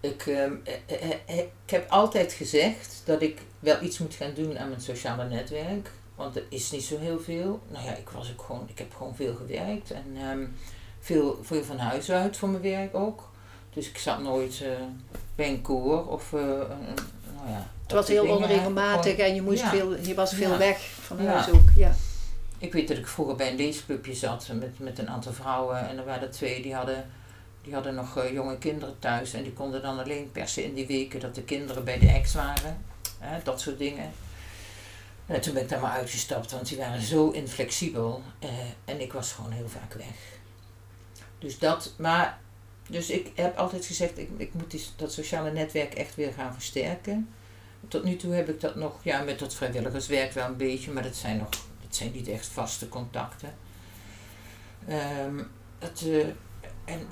Ik, 0.00 0.26
ehm, 0.26 0.52
eh, 0.86 1.38
ik 1.38 1.70
heb 1.70 1.90
altijd 1.90 2.32
gezegd 2.32 3.02
dat 3.04 3.22
ik 3.22 3.38
wel 3.60 3.82
iets 3.82 3.98
moet 3.98 4.14
gaan 4.14 4.34
doen 4.34 4.58
aan 4.58 4.68
mijn 4.68 4.80
sociale 4.80 5.28
netwerk. 5.28 5.90
Want 6.14 6.36
er 6.36 6.44
is 6.48 6.70
niet 6.70 6.84
zo 6.84 6.98
heel 6.98 7.20
veel. 7.20 7.60
Nou 7.68 7.84
ja, 7.84 7.96
ik, 7.96 8.08
was 8.08 8.30
ook 8.30 8.42
gewoon, 8.42 8.68
ik 8.68 8.78
heb 8.78 8.94
gewoon 8.94 9.16
veel 9.16 9.34
gewerkt. 9.34 9.90
En 9.90 10.04
ehm, 10.16 10.46
veel, 11.00 11.38
veel 11.42 11.64
van 11.64 11.78
huis 11.78 12.10
uit 12.10 12.36
voor 12.36 12.48
mijn 12.48 12.62
werk 12.62 12.94
ook. 12.94 13.27
Dus 13.78 13.88
ik 13.88 13.98
zat 13.98 14.22
nooit 14.22 14.60
eh, 14.62 14.68
bij 15.34 15.48
een 15.48 15.62
koor 15.62 16.06
of... 16.06 16.32
eh, 16.32 16.40
een- 16.40 16.94
nou 17.36 17.48
ja, 17.48 17.70
Het 17.82 17.92
was 17.92 18.08
heel 18.08 18.26
onregelmatig 18.36 19.16
en 19.16 19.34
je, 19.34 19.42
moest 19.42 19.60
Ja. 19.60 19.70
veel, 19.70 19.96
je 19.96 20.14
was 20.14 20.34
veel 20.34 20.50
Ja. 20.50 20.58
weg 20.58 20.78
van 21.00 21.26
huis 21.26 21.50
ook. 21.50 21.68
Ja. 21.76 21.94
Ik 22.58 22.72
weet 22.72 22.88
dat 22.88 22.96
ik 22.96 23.06
vroeger 23.06 23.36
bij 23.36 23.50
een 23.50 23.56
leesclubje 23.56 24.14
zat 24.14 24.48
met, 24.52 24.78
met 24.78 24.98
een 24.98 25.08
aantal 25.10 25.32
vrouwen. 25.32 25.88
En 25.88 25.98
er 25.98 26.04
waren 26.04 26.22
er 26.22 26.30
twee 26.30 26.62
die 26.62 26.74
hadden, 26.74 27.10
die 27.62 27.74
hadden 27.74 27.94
nog 27.94 28.16
eh, 28.16 28.32
jonge 28.32 28.58
kinderen 28.58 28.94
thuis. 28.98 29.32
En 29.32 29.42
die 29.42 29.52
konden 29.52 29.82
dan 29.82 29.98
alleen 29.98 30.30
persen 30.32 30.64
in 30.64 30.74
die 30.74 30.86
weken 30.86 31.20
dat 31.20 31.34
de 31.34 31.42
kinderen 31.42 31.84
bij 31.84 31.98
de 31.98 32.08
ex 32.08 32.34
waren. 32.34 32.84
Hè, 33.18 33.38
dat 33.42 33.60
soort 33.60 33.78
dingen. 33.78 34.10
En 35.26 35.40
toen 35.40 35.54
ben 35.54 35.62
ik 35.62 35.68
daar 35.68 35.80
maar 35.80 35.90
uitgestapt, 35.92 36.50
want 36.52 36.68
die 36.68 36.78
waren 36.78 37.02
zo 37.02 37.30
inflexibel. 37.30 38.22
eh, 38.38 38.48
en 38.84 39.00
ik 39.00 39.12
was 39.12 39.32
gewoon 39.32 39.50
heel 39.52 39.68
vaak 39.68 39.94
weg. 39.94 40.06
Dus 41.38 41.58
dat, 41.58 41.92
maar, 41.98 42.38
dus 42.88 43.10
ik 43.10 43.30
heb 43.34 43.56
altijd 43.56 43.86
gezegd, 43.86 44.18
ik, 44.18 44.28
ik 44.36 44.54
moet 44.54 44.70
die, 44.70 44.84
dat 44.96 45.12
sociale 45.12 45.52
netwerk 45.52 45.94
echt 45.94 46.14
weer 46.14 46.32
gaan 46.32 46.52
versterken. 46.52 47.28
Tot 47.88 48.04
nu 48.04 48.16
toe 48.16 48.34
heb 48.34 48.48
ik 48.48 48.60
dat 48.60 48.74
nog, 48.74 49.04
ja, 49.04 49.22
met 49.22 49.38
dat 49.38 49.54
vrijwilligerswerk 49.54 50.32
wel 50.32 50.46
een 50.46 50.56
beetje, 50.56 50.90
maar 50.90 51.02
dat 51.02 51.16
zijn 51.16 51.36
nog, 51.36 51.48
dat 51.82 51.96
zijn 51.96 52.12
niet 52.12 52.28
echt 52.28 52.46
vaste 52.46 52.88
contacten. 52.88 53.54
Ehm, 54.88 55.38
het, 55.78 56.02
eh, 56.06 56.26
en 56.84 57.06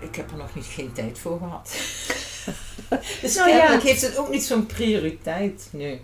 ik 0.00 0.14
heb 0.14 0.30
er 0.30 0.36
nog 0.36 0.54
niet 0.54 0.66
geen 0.66 0.92
tijd 0.92 1.18
voor 1.18 1.38
gehad. 1.38 1.68
dus 3.20 3.34
Nou 3.34 3.50
ja. 3.50 3.80
heeft 3.80 4.02
het 4.02 4.16
ook 4.16 4.28
niet 4.28 4.44
zo'n 4.44 4.66
prioriteit 4.66 5.68
nu. 5.72 6.00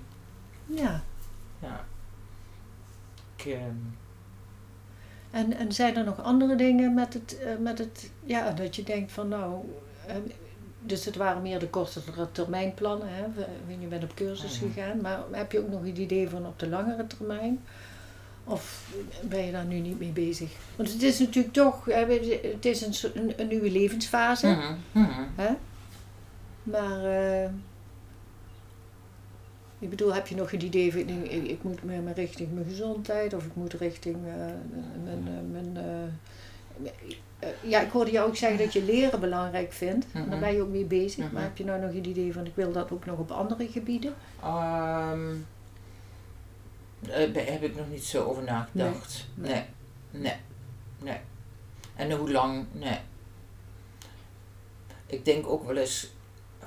ja. 0.66 1.04
Ja. 1.60 1.84
Ik, 3.36 3.44
ehm, 3.44 3.76
En, 5.34 5.56
en 5.56 5.72
zijn 5.72 5.96
er 5.96 6.04
nog 6.04 6.22
andere 6.22 6.56
dingen 6.56 6.94
met 6.94 7.14
het, 7.14 7.38
eh, 7.38 7.56
met 7.60 7.78
het 7.78 8.10
ja, 8.24 8.50
dat 8.50 8.76
je 8.76 8.82
denkt 8.82 9.12
van 9.12 9.28
nou, 9.28 9.54
eh, 10.06 10.14
dus 10.80 11.04
het 11.04 11.16
waren 11.16 11.42
meer 11.42 11.58
de 11.58 11.68
kortere 11.68 12.32
termijnplannen, 12.32 13.08
hè? 13.10 13.24
Je 13.80 13.86
bent 13.86 14.02
op 14.02 14.14
cursus 14.14 14.60
Mhm. 14.60 14.72
gegaan, 14.72 15.00
maar 15.00 15.18
heb 15.30 15.52
je 15.52 15.58
ook 15.58 15.68
nog 15.68 15.80
een 15.80 16.00
idee 16.00 16.28
van 16.28 16.46
op 16.46 16.58
de 16.58 16.68
langere 16.68 17.06
termijn? 17.06 17.64
Of 18.44 18.90
ben 19.22 19.44
je 19.46 19.52
daar 19.52 19.64
nu 19.64 19.78
niet 19.78 19.98
mee 19.98 20.10
bezig? 20.10 20.50
Want 20.76 20.92
het 20.92 21.02
is 21.02 21.18
natuurlijk 21.18 21.54
toch, 21.54 21.84
het 21.84 22.64
is 22.64 22.80
een, 22.80 23.10
een, 23.14 23.32
een 23.36 23.48
nieuwe 23.48 23.70
levensfase, 23.70 24.46
mhm, 24.46 24.74
mhm. 24.92 25.22
hè? 25.34 25.50
maar 26.62 27.04
eh, 27.04 27.50
ik 29.84 29.90
bedoel, 29.90 30.14
heb 30.14 30.26
je 30.26 30.34
nog 30.34 30.52
een 30.52 30.64
idee 30.64 30.92
van, 30.92 31.00
ik, 31.08 31.46
ik 31.48 31.62
moet 31.62 31.82
me 31.82 31.96
me 32.00 32.12
richting 32.12 32.52
mijn 32.52 32.66
gezondheid 32.66 33.34
of 33.34 33.44
ik 33.44 33.54
moet 33.54 33.72
richting 33.72 34.16
eh, 34.26 34.34
mijn, 35.04 35.28
eh, 35.28 35.50
mijn 35.52 35.76
eh, 37.38 37.48
ja, 37.62 37.80
ik 37.80 37.90
hoorde 37.90 38.10
jou 38.10 38.28
ook 38.28 38.36
zeggen 38.36 38.58
dat 38.58 38.72
je 38.72 38.82
leren 38.84 39.20
belangrijk 39.20 39.72
vindt. 39.72 40.06
Daar 40.12 40.26
Mhm. 40.26 40.40
ben 40.40 40.54
je 40.54 40.62
ook 40.62 40.68
mee 40.68 40.84
bezig. 40.84 41.24
Mhm. 41.24 41.34
Maar 41.34 41.42
heb 41.42 41.56
je 41.56 41.64
nou 41.64 41.80
nog 41.80 41.90
een 41.90 42.06
idee 42.08 42.32
van, 42.32 42.46
ik 42.46 42.54
wil 42.54 42.72
dat 42.72 42.90
ook 42.90 43.04
nog 43.04 43.18
op 43.18 43.30
andere 43.30 43.68
gebieden? 43.68 44.14
Ehm, 44.42 45.34
daar 47.00 47.46
heb 47.46 47.62
ik 47.62 47.76
nog 47.76 47.90
niet 47.90 48.04
zo 48.04 48.24
over 48.24 48.42
nagedacht. 48.42 49.26
Nee. 49.34 49.52
Nee. 49.52 49.62
Nee. 50.10 50.36
Nee. 50.98 51.18
En 51.96 52.10
hoe 52.12 52.30
lang? 52.30 52.64
Nee. 52.72 52.98
Ik 55.06 55.24
denk 55.24 55.46
ook 55.46 55.66
wel 55.66 55.76
eens 55.76 56.12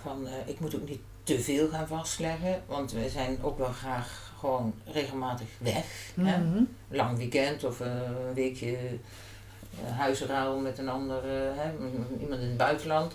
van, 0.01 0.27
ik 0.45 0.59
moet 0.59 0.75
ook 0.75 0.87
niet 0.87 1.01
te 1.27 1.39
veel 1.39 1.69
gaan 1.69 1.87
vastleggen, 1.87 2.61
want 2.65 2.91
we 2.91 3.09
zijn 3.09 3.37
ook 3.41 3.57
wel 3.57 3.71
graag 3.71 4.31
gewoon 4.39 4.73
regelmatig 4.85 5.47
weg. 5.57 5.85
Hè? 6.21 6.37
Mhm. 6.37 6.63
Lang 6.89 7.17
weekend 7.17 7.63
of 7.63 7.79
eh, 7.81 7.87
een 8.27 8.33
weekje 8.33 8.71
uh, 8.71 9.97
huisruil 9.97 10.59
met 10.59 10.77
een 10.77 10.89
ander, 10.89 11.17
eh, 11.23 11.57
hè, 11.57 11.71
iemand 12.19 12.41
in 12.41 12.47
het 12.47 12.57
buitenland. 12.57 13.13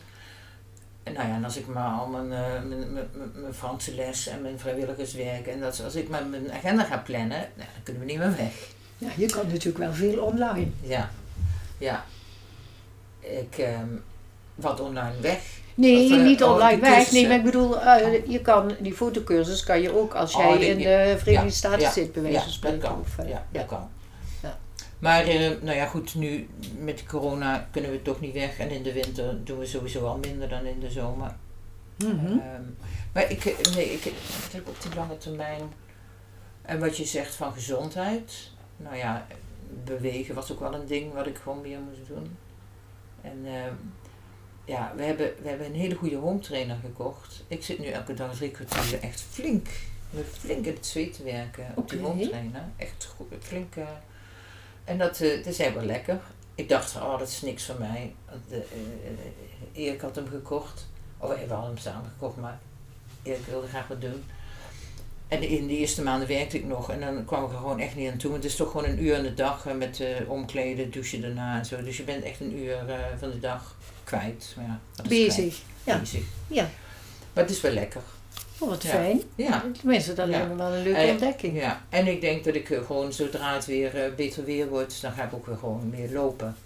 En 1.03 1.13
nou 1.13 1.29
ja, 1.29 1.35
en 1.35 1.45
als 1.45 1.57
ik 1.57 1.67
maar 1.67 1.99
al 1.99 2.07
mijn, 2.07 2.33
eh, 2.33 2.63
mijn, 2.63 2.93
mijn, 2.93 2.93
mijn- 2.93 3.31
mijn 3.35 3.55
Franse 3.55 3.95
les 3.95 4.27
en 4.27 4.43
mijn 4.43 4.59
vrijwilligerswerk 4.59 5.47
en 5.47 5.61
dat, 5.61 5.81
als 5.85 5.95
ik 5.95 6.09
maar 6.09 6.27
mijn 6.27 6.53
agenda 6.53 6.85
ga 6.85 6.97
plannen, 6.99 7.29
nou, 7.55 7.69
dan 7.75 7.83
kunnen 7.83 8.03
we 8.03 8.09
niet 8.09 8.19
meer 8.19 8.37
weg. 8.37 8.53
Ja, 8.99 9.09
je 9.17 9.27
kan 9.27 9.47
natuurlijk 9.47 9.79
wel 9.79 9.93
veel 9.93 10.23
online. 10.25 10.71
Ja, 10.81 11.11
ja. 11.79 12.05
Ik, 13.21 13.59
ehm, 13.59 13.89
wat 14.55 14.81
online 14.81 15.21
weg. 15.21 15.61
Nee, 15.75 16.15
eh, 16.15 16.23
niet 16.23 16.43
oh, 16.43 16.53
online 16.53 16.81
weg. 16.81 17.13
Nee, 17.13 17.27
maar 17.29 17.37
ik 17.37 17.45
bedoel, 17.45 17.81
eh, 17.81 18.27
je 18.29 18.41
kan, 18.41 18.75
die 18.81 18.93
fotocursus 18.95 19.65
kan 19.65 19.81
je 19.81 19.97
ook 19.99 20.15
als 20.15 20.35
Oh, 20.35 20.43
jij 20.43 20.59
die- 20.59 20.67
in 20.69 20.79
de 20.79 21.15
Verenigde 21.19 21.47
ja, 21.47 21.51
Staten 21.51 21.81
ja, 21.81 21.91
zit, 21.93 22.13
bij 22.13 22.23
wijze 22.23 22.37
Ja, 22.39 22.53
van 22.61 22.71
dat 22.71 22.81
kan. 22.81 23.01
Of, 23.01 23.19
eh, 23.19 23.29
Ja, 23.29 23.47
dat 23.53 23.67
kan. 23.67 23.89
Ja. 24.43 24.59
Maar, 24.99 25.25
eh, 25.25 25.51
nou 25.61 25.77
ja, 25.77 25.87
goed, 25.87 26.15
nu 26.15 26.49
met 26.79 27.07
corona 27.07 27.69
kunnen 27.71 27.91
we 27.91 28.03
toch 28.03 28.21
niet 28.21 28.35
weg. 28.35 28.59
En 28.59 28.71
in 28.71 28.83
de 28.83 28.93
winter 28.93 29.45
doen 29.45 29.59
we 29.59 29.67
sowieso 29.67 30.07
al 30.07 30.19
minder 30.19 30.49
dan 30.49 30.65
in 30.65 30.81
de 30.81 30.91
zomer. 30.91 31.35
Mhm. 31.99 32.27
Ehm, 32.27 32.63
maar 33.13 33.31
ik, 33.31 33.45
eh, 33.45 33.75
nee, 33.75 33.93
ik, 33.93 34.05
ik 34.05 34.15
heb 34.53 34.69
op 34.69 34.77
die 34.83 34.95
lange 34.95 35.19
termijn. 35.19 35.61
En 36.63 36.81
wat 36.81 36.97
je 36.97 37.05
zegt 37.05 37.35
van 37.35 37.53
gezondheid. 37.53 38.51
Nou 38.77 38.97
ja, 38.97 39.27
bewegen 39.85 40.35
was 40.35 40.53
ook 40.53 40.61
wel 40.61 40.75
een 40.75 40.87
ding 40.87 41.13
wat 41.13 41.27
ik 41.27 41.37
gewoon 41.43 41.61
meer 41.61 41.79
moest 41.79 42.09
doen. 42.09 42.37
En 43.21 43.39
ehm, 43.45 43.75
ja, 44.65 44.93
we 44.97 45.03
hebben, 45.03 45.33
we 45.43 45.49
hebben 45.49 45.67
een 45.67 45.75
hele 45.75 45.95
goede 45.95 46.17
home 46.17 46.39
trainer 46.39 46.77
gekocht. 46.85 47.45
Ik 47.49 47.65
zit 47.65 47.79
nu 47.79 47.87
elke 47.87 48.15
dag 48.15 48.37
drie 48.37 48.51
kwartier 48.51 49.01
echt 49.01 49.25
flink, 49.31 49.69
flink 50.39 50.67
in 50.67 50.75
het 50.75 50.87
zweet 50.87 51.17
te 51.17 51.23
werken 51.23 51.67
op 51.75 51.91
die 51.91 52.01
home 52.01 52.29
trainer. 52.29 52.65
Echt 52.77 53.05
goed, 53.17 53.27
flink. 53.41 53.77
eh, 53.77 53.85
en 54.85 54.99
dat, 54.99 55.21
eh, 55.21 55.37
dat 55.37 55.47
is 55.47 55.59
heel 55.59 55.73
wel 55.73 55.85
lekker. 55.85 56.21
Ik 56.55 56.69
dacht, 56.69 56.97
oh, 56.97 57.19
dat 57.19 57.29
is 57.29 57.43
niks 57.43 57.65
voor 57.65 57.79
mij. 57.79 58.15
Want, 58.31 58.51
eh, 58.51 58.59
eh, 58.59 58.65
Erik 59.85 60.01
had 60.01 60.15
hem 60.17 60.29
gekocht. 60.29 60.87
Of 61.19 61.29
we 61.29 61.39
hadden 61.39 61.65
hem 61.65 61.77
samen 61.79 62.11
gekocht, 62.11 62.37
maar 62.37 62.59
Erik 63.23 63.47
wilde 63.47 63.67
graag 63.67 63.89
wat 63.89 64.01
doen. 64.01 64.25
En 65.29 65.43
in 65.43 65.67
de 65.67 65.77
eerste 65.77 66.03
maanden 66.03 66.29
werkte 66.29 66.57
ik 66.57 66.65
nog 66.65 66.91
en 66.91 67.01
dan 67.01 67.25
kwam 67.25 67.45
ik 67.45 67.51
er 67.51 67.57
gewoon 67.57 67.81
echt 67.81 67.97
niet 67.97 68.11
aan 68.11 68.19
toe. 68.19 68.31
Want 68.31 68.43
het 68.43 68.53
is 68.53 68.59
toch 68.59 68.71
gewoon 68.71 68.87
een 68.87 69.03
uur 69.03 69.17
aan 69.17 69.23
de 69.23 69.35
dag 69.35 69.65
met 69.77 70.03
omkleden, 70.27 70.91
douchen 70.91 71.21
daarna 71.21 71.59
en 71.59 71.65
zo. 71.65 71.83
Dus 71.83 71.97
je 71.97 72.03
bent 72.03 72.25
echt 72.25 72.41
een 72.41 72.57
uur 72.59 72.77
van 73.19 73.31
de 73.31 73.41
dag 73.41 73.77
kwijt. 74.19 74.55
Maar 74.57 74.65
ja, 74.67 75.03
Bezig. 75.09 75.61
Ja. 75.85 75.99
Bezig. 75.99 76.25
Ja. 76.47 76.69
Maar 77.33 77.43
het 77.45 77.53
is 77.53 77.61
wel 77.61 77.73
lekker. 77.73 78.01
Oh, 78.59 78.69
wat 78.69 78.83
Ja. 78.83 78.89
fijn. 78.89 79.21
Ja. 79.35 79.65
Tenminste, 79.79 80.13
dat 80.13 80.27
Ja. 80.27 80.31
lijkt 80.33 80.49
me 80.49 80.55
wel 80.57 80.73
een 80.73 80.83
leuke 80.83 81.11
ontdekking. 81.11 81.57
Ja, 81.61 81.85
en 81.89 82.07
ik 82.07 82.21
denk 82.21 82.45
dat 82.45 82.55
ik 82.55 82.71
eh, 82.71 82.85
gewoon 82.87 83.13
zodra 83.13 83.55
het 83.55 83.67
weer 83.67 84.05
eh, 84.05 84.15
beter 84.15 84.45
weer 84.45 84.69
wordt, 84.69 85.01
dan 85.03 85.13
ga 85.13 85.25
ik 85.25 85.33
ook 85.35 85.47
weer 85.47 85.57
gewoon 85.57 85.91
meer 85.91 86.11
lopen. 86.13 86.57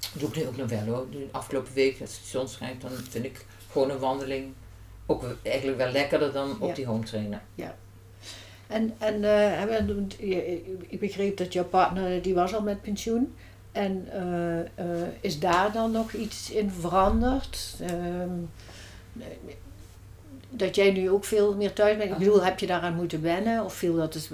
Dat 0.00 0.20
doe 0.20 0.28
ik 0.28 0.36
nu 0.36 0.46
ook 0.46 0.56
nog 0.56 0.68
wel 0.70 0.84
hoor. 0.94 1.06
De 1.10 1.28
afgelopen 1.30 1.72
week, 1.74 2.00
als 2.00 2.10
de 2.10 2.26
zon 2.28 2.48
schijnt, 2.48 2.80
dan 2.82 2.90
vind 3.10 3.24
ik 3.24 3.44
gewoon 3.70 3.90
een 3.90 3.98
wandeling 3.98 4.52
ook 5.06 5.24
eigenlijk 5.42 5.78
wel 5.78 5.90
lekkerder 5.92 6.32
dan 6.32 6.56
op 6.60 6.68
Ja. 6.68 6.74
die 6.74 6.86
home 6.86 7.04
trainer. 7.04 7.40
En, 8.66 8.94
en 8.98 9.22
hebben- 9.22 10.10
je- 10.18 10.76
ik 10.88 11.00
begreep 11.00 11.36
dat 11.36 11.52
jouw 11.52 11.64
partner, 11.64 12.22
die 12.22 12.34
was 12.34 12.54
al 12.54 12.62
met 12.62 12.82
pensioen. 12.82 13.34
En 13.76 14.08
eh, 14.12 14.60
eh, 14.60 15.08
is 15.20 15.38
daar 15.38 15.72
dan 15.72 15.90
nog 15.90 16.12
iets 16.12 16.50
in 16.50 16.70
veranderd? 16.70 17.74
Ehm, 17.80 18.30
dat 20.50 20.74
jij 20.74 20.90
nu 20.90 21.10
ook 21.10 21.24
veel 21.24 21.54
meer 21.54 21.72
thuis 21.72 21.96
bent. 21.96 22.10
Ik 22.10 22.18
bedoel, 22.18 22.44
heb 22.44 22.58
je 22.58 22.66
daaraan 22.66 22.94
moeten 22.94 23.22
wennen? 23.22 23.64
Of 23.64 23.74
viel 23.74 23.96
dat 23.96 24.12
dus... 24.12 24.28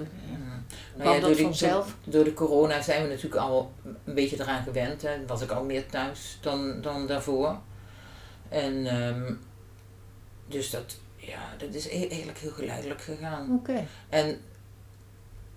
Dat 0.97 1.21
door, 1.21 1.35
vanzelf? 1.35 1.95
door, 2.03 2.13
door 2.13 2.23
de 2.23 2.33
corona 2.33 2.81
zijn 2.81 3.03
we 3.03 3.09
natuurlijk 3.09 3.41
al 3.41 3.71
een 4.05 4.13
beetje 4.13 4.39
eraan 4.39 4.63
gewend. 4.63 5.01
Hè. 5.01 5.25
Was 5.25 5.41
ik 5.41 5.51
al 5.51 5.63
meer 5.63 5.85
thuis 5.85 6.37
dan, 6.41 6.81
dan 6.81 7.07
daarvoor. 7.07 7.59
En 8.49 8.85
ehm, 8.85 9.33
dus 10.47 10.69
dat, 10.69 10.97
ja, 11.15 11.41
dat 11.57 11.73
is 11.73 11.85
e- 11.87 12.07
eigenlijk 12.07 12.37
heel 12.37 12.51
geleidelijk 12.51 13.01
gegaan. 13.01 13.55
Oké. 13.59 13.87
En 14.09 14.39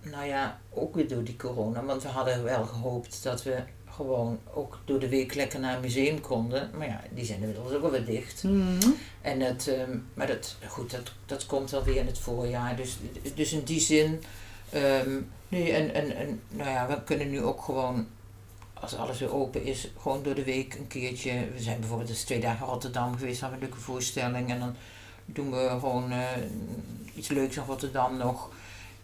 nou 0.01 0.27
ja, 0.27 0.61
ook 0.71 0.95
weer 0.95 1.09
door 1.09 1.25
die 1.25 1.37
corona, 1.37 1.85
want 1.85 2.03
we 2.03 2.09
hadden 2.09 2.45
wel 2.45 2.65
gehoopt 2.65 3.23
dat 3.23 3.43
we 3.43 3.63
gewoon 3.97 4.39
ook 4.55 4.79
door 4.85 4.99
de 4.99 5.09
week 5.09 5.35
lekker 5.35 5.61
naar 5.61 5.75
een 5.75 5.81
museum 5.81 6.21
konden. 6.21 6.71
Maar 6.79 6.87
ja, 6.87 7.03
die 7.11 7.25
zijn 7.25 7.41
inmiddels 7.41 7.73
ook 7.73 7.83
alweer 7.83 8.05
dicht. 8.05 8.43
Mhm. 8.43 8.91
En 9.21 9.41
het, 9.41 9.69
ehm, 9.69 9.99
maar 10.15 10.27
dat, 10.27 10.57
goed, 10.69 10.91
dat, 10.91 11.13
dat 11.27 11.47
komt 11.47 11.71
wel 11.71 11.85
weer 11.85 11.97
in 11.97 12.07
het 12.07 12.19
voorjaar. 12.19 12.77
Dus, 12.77 12.99
dus 13.35 13.53
in 13.53 13.65
die 13.65 13.81
zin, 13.81 14.23
ehm, 14.71 15.21
nee, 15.49 15.73
en, 15.73 15.95
en, 15.95 16.17
en 16.17 16.41
nou 16.49 16.71
ja, 16.71 16.87
we 16.87 17.03
kunnen 17.05 17.31
nu 17.31 17.43
ook 17.43 17.63
gewoon, 17.63 18.07
als 18.75 18.97
alles 18.97 19.19
weer 19.19 19.35
open 19.35 19.65
is, 19.65 19.91
gewoon 20.01 20.23
door 20.23 20.35
de 20.35 20.45
week 20.45 20.75
een 20.75 20.89
keertje. 20.89 21.33
We 21.55 21.63
zijn 21.63 21.81
bijvoorbeeld 21.81 22.09
eens 22.09 22.25
twee 22.25 22.41
dagen 22.41 22.67
Rotterdam 22.67 23.17
geweest, 23.17 23.41
hadden 23.41 23.59
we 23.59 23.65
een 23.65 23.71
leuke 23.71 23.85
voorstelling. 23.85 24.51
En 24.51 24.59
dan 24.59 24.75
doen 25.25 25.51
we 25.51 25.69
gewoon 25.69 26.11
eh, 26.11 26.21
iets 27.15 27.29
leuks 27.29 27.57
in 27.57 27.65
Rotterdam 27.67 28.17
nog. 28.17 28.51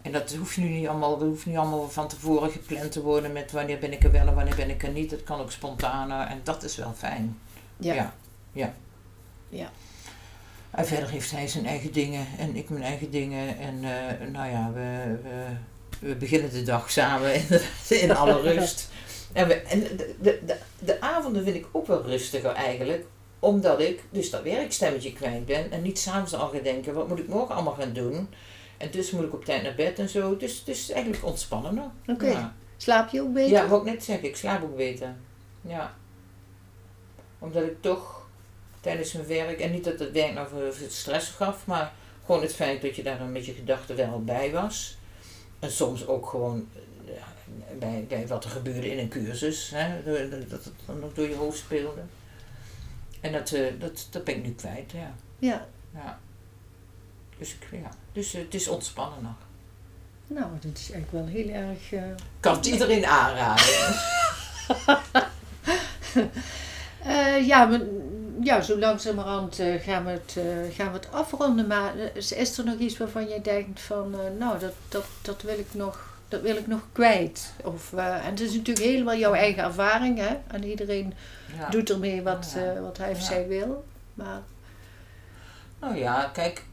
En 0.03 0.11
dat 0.11 0.33
hoeft 0.33 0.57
nu 0.57 0.69
niet 0.69 0.87
allemaal, 0.87 1.17
dat 1.17 1.27
hoeft 1.27 1.45
niet 1.45 1.57
allemaal 1.57 1.89
van 1.89 2.07
tevoren 2.07 2.51
gepland 2.51 2.91
te 2.91 3.01
worden 3.01 3.31
met 3.31 3.51
wanneer 3.51 3.79
ben 3.79 3.91
ik 3.91 4.03
er 4.03 4.11
wel 4.11 4.27
en 4.27 4.35
wanneer 4.35 4.55
ben 4.55 4.69
ik 4.69 4.83
er 4.83 4.91
niet. 4.91 5.11
Het 5.11 5.23
kan 5.23 5.39
ook 5.39 5.51
spontaner 5.51 6.27
en 6.27 6.41
dat 6.43 6.63
is 6.63 6.75
wel 6.75 6.93
fijn. 6.97 7.39
Ja. 7.77 7.93
ja. 7.93 8.13
ja. 8.51 8.73
Ja. 9.49 9.71
En 10.71 10.85
verder 10.85 11.09
heeft 11.09 11.31
hij 11.31 11.47
zijn 11.47 11.65
eigen 11.65 11.91
dingen 11.91 12.27
en 12.37 12.55
ik 12.55 12.69
mijn 12.69 12.83
eigen 12.83 13.11
dingen. 13.11 13.57
En 13.57 13.83
eh, 13.83 14.27
nou 14.27 14.49
ja, 14.49 14.71
we, 14.73 15.17
we, 15.23 15.45
we 16.07 16.15
beginnen 16.15 16.51
de 16.51 16.63
dag 16.63 16.91
samen 16.91 17.33
in 18.03 18.15
alle 18.15 18.41
rust. 18.41 18.89
En, 19.33 19.47
we, 19.47 19.53
en 19.53 19.79
de, 19.79 20.15
de, 20.21 20.39
de, 20.45 20.57
de 20.79 21.01
avonden 21.01 21.43
vind 21.43 21.55
ik 21.55 21.65
ook 21.71 21.87
wel 21.87 22.01
rustiger 22.01 22.51
eigenlijk. 22.51 23.05
Omdat 23.39 23.79
ik 23.79 24.03
dus 24.09 24.29
dat 24.29 24.43
werkstemmetje 24.43 25.13
kwijt 25.13 25.45
ben. 25.45 25.71
En 25.71 25.81
niet 25.81 25.99
s'avonds 25.99 26.33
al 26.33 26.49
gaan 26.49 26.63
denken, 26.63 26.93
wat 26.93 27.07
moet 27.07 27.19
ik 27.19 27.27
morgen 27.27 27.55
allemaal 27.55 27.75
gaan 27.79 27.93
doen? 27.93 28.29
En 28.83 28.91
dus 28.91 29.11
moet 29.11 29.23
ik 29.23 29.33
op 29.33 29.45
tijd 29.45 29.63
naar 29.63 29.75
bed 29.75 29.99
en 29.99 30.09
zo. 30.09 30.37
Dus, 30.37 30.63
dus 30.63 30.89
eigenlijk 30.89 31.25
ontspannender. 31.25 31.85
Oké. 32.07 32.27
Ja. 32.27 32.55
Slaap 32.77 33.09
je 33.09 33.21
ook 33.21 33.33
beter? 33.33 33.51
Ja, 33.51 33.67
wou 33.67 33.87
ik 33.87 33.93
net 33.93 34.03
zeggen, 34.03 34.27
ik 34.27 34.35
slaap 34.35 34.63
ook 34.63 34.75
beter. 34.75 35.15
Ja. 35.61 35.95
Omdat 37.39 37.63
ik 37.63 37.81
toch 37.81 38.27
tijdens 38.81 39.13
mijn 39.13 39.27
werk, 39.27 39.59
en 39.59 39.71
niet 39.71 39.83
dat 39.83 39.99
het 39.99 40.11
werk 40.11 40.33
nou 40.33 40.47
veel 40.47 40.89
stress 40.89 41.29
gaf, 41.29 41.65
maar 41.65 41.93
gewoon 42.25 42.41
het 42.41 42.53
feit 42.53 42.81
dat 42.81 42.95
je 42.95 43.03
daar 43.03 43.21
een 43.21 43.33
beetje 43.33 43.53
gedachten 43.53 43.95
wel 43.95 44.23
bij 44.23 44.51
was. 44.51 44.97
En 45.59 45.71
soms 45.71 46.07
ook 46.07 46.25
gewoon 46.25 46.67
eh, 47.05 47.13
bij, 47.79 48.05
bij 48.07 48.27
wat 48.27 48.43
er 48.43 48.49
gebeurde 48.49 48.91
in 48.91 48.99
een 48.99 49.09
cursus, 49.09 49.69
hè, 49.73 50.03
dat 50.03 50.49
dat 50.49 50.63
het 50.63 50.73
dan 50.85 50.99
nog 50.99 51.13
door 51.13 51.29
je 51.29 51.35
hoofd 51.35 51.57
speelde. 51.57 52.01
En 53.21 53.31
dat, 53.31 53.51
eh, 53.51 53.65
dat, 53.79 54.07
dat 54.11 54.23
ben 54.23 54.35
ik 54.35 54.43
nu 54.43 54.53
kwijt, 54.53 54.91
ja. 54.91 55.15
Ja. 55.39 55.67
ja. 55.93 56.19
Dus, 57.43 57.55
ja. 57.71 57.89
dus 58.11 58.33
eh, 58.33 58.41
het 58.41 58.53
is 58.53 58.67
ontspannen 58.67 59.21
nog. 59.21 59.35
Nou, 60.27 60.51
dat 60.61 60.77
is 60.77 60.91
eigenlijk 60.91 61.11
wel 61.11 61.25
heel 61.25 61.49
erg... 61.49 61.91
eh, 61.93 62.01
kan 62.39 62.55
het 62.55 62.65
iedereen 62.65 63.05
aanraden. 63.05 63.95
Eh, 67.03 67.47
ja, 67.47 67.65
maar, 67.65 67.79
ja, 68.41 68.61
zo 68.61 68.77
langzamerhand 68.79 69.59
gaan, 69.79 70.05
we 70.05 70.11
het, 70.11 70.37
gaan 70.75 70.87
we 70.91 70.93
het 70.97 71.11
afronden. 71.11 71.67
Maar 71.67 71.93
is, 72.13 72.57
er 72.57 72.65
nog 72.65 72.77
iets 72.79 72.97
waarvan 72.97 73.27
jij 73.27 73.41
denkt 73.41 73.81
van, 73.81 74.15
nou, 74.37 74.59
dat, 74.59 74.73
dat, 74.89 75.05
dat, 75.21 75.41
wil 75.41 75.59
ik 75.59 75.73
nog, 75.73 76.17
dat 76.27 76.41
wil 76.41 76.55
ik 76.55 76.67
nog 76.67 76.79
kwijt? 76.91 77.53
Of, 77.63 77.93
en 77.93 78.23
het 78.23 78.39
is 78.39 78.51
natuurlijk 78.55 78.85
helemaal 78.85 79.15
jouw 79.15 79.33
eigen 79.33 79.63
ervaring, 79.63 80.17
hè? 80.17 80.37
En 80.47 80.63
iedereen 80.63 81.13
Ja. 81.57 81.69
doet 81.69 81.89
ermee 81.89 82.21
wat, 82.21 82.53
Ja. 82.55 82.81
wat 82.81 82.97
hij 82.97 83.11
of 83.11 83.21
zij 83.21 83.47
wil. 83.47 83.85
Maar, 84.13 84.41
Nou 85.79 85.95
ja, 85.97 86.29
kijk. 86.33 86.63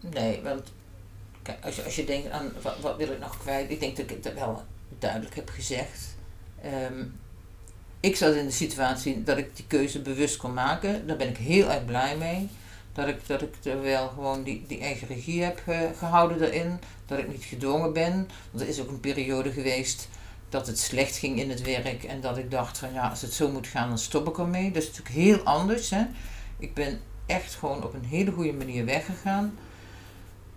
Nee, 0.00 0.42
want 0.42 0.72
kijk, 1.42 1.64
als, 1.64 1.76
je, 1.76 1.84
als 1.84 1.96
je 1.96 2.04
denkt 2.04 2.30
aan 2.30 2.52
wat, 2.62 2.80
wat 2.80 2.96
wil 2.96 3.10
ik 3.10 3.18
nog 3.18 3.38
kwijt, 3.38 3.70
ik 3.70 3.80
denk 3.80 3.96
dat 3.96 4.10
ik 4.10 4.24
het 4.24 4.34
wel 4.34 4.64
duidelijk 4.98 5.34
heb 5.34 5.48
gezegd. 5.48 6.16
Ehm, 6.62 7.04
ik 8.00 8.16
zat 8.16 8.34
in 8.34 8.46
de 8.46 8.52
situatie 8.52 9.22
dat 9.22 9.38
ik 9.38 9.56
die 9.56 9.64
keuze 9.66 10.00
bewust 10.00 10.36
kon 10.36 10.54
maken. 10.54 11.06
Daar 11.06 11.16
ben 11.16 11.28
ik 11.28 11.36
heel 11.36 11.70
erg 11.70 11.84
blij 11.84 12.16
mee. 12.16 12.48
Dat 12.92 13.08
ik, 13.08 13.26
dat 13.26 13.42
ik 13.42 13.54
er 13.62 13.82
wel 13.82 14.08
gewoon 14.08 14.42
die, 14.42 14.64
die 14.66 14.80
eigen 14.80 15.08
regie 15.08 15.42
heb 15.42 15.62
eh, 15.66 15.80
gehouden 15.98 16.38
daarin. 16.38 16.80
Dat 17.06 17.18
ik 17.18 17.28
niet 17.28 17.44
gedwongen 17.44 17.92
ben. 17.92 18.28
Want 18.50 18.62
er 18.62 18.68
is 18.68 18.80
ook 18.80 18.88
een 18.88 19.00
periode 19.00 19.52
geweest 19.52 20.08
dat 20.48 20.66
het 20.66 20.78
slecht 20.78 21.16
ging 21.16 21.40
in 21.40 21.50
het 21.50 21.62
werk. 21.62 22.04
En 22.04 22.20
dat 22.20 22.38
ik 22.38 22.50
dacht 22.50 22.78
van 22.78 22.92
ja, 22.92 23.08
als 23.08 23.22
het 23.22 23.32
zo 23.32 23.50
moet 23.50 23.66
gaan, 23.66 23.88
dan 23.88 23.98
stop 23.98 24.28
ik 24.28 24.38
ermee. 24.38 24.70
Dat 24.70 24.82
is 24.82 24.88
natuurlijk 24.88 25.14
heel 25.14 25.38
anders. 25.38 25.90
Hè? 25.90 26.04
Ik 26.58 26.74
ben 26.74 27.00
echt 27.26 27.54
gewoon 27.54 27.84
op 27.84 27.94
een 27.94 28.04
hele 28.04 28.32
goede 28.32 28.52
manier 28.52 28.84
weggegaan. 28.84 29.58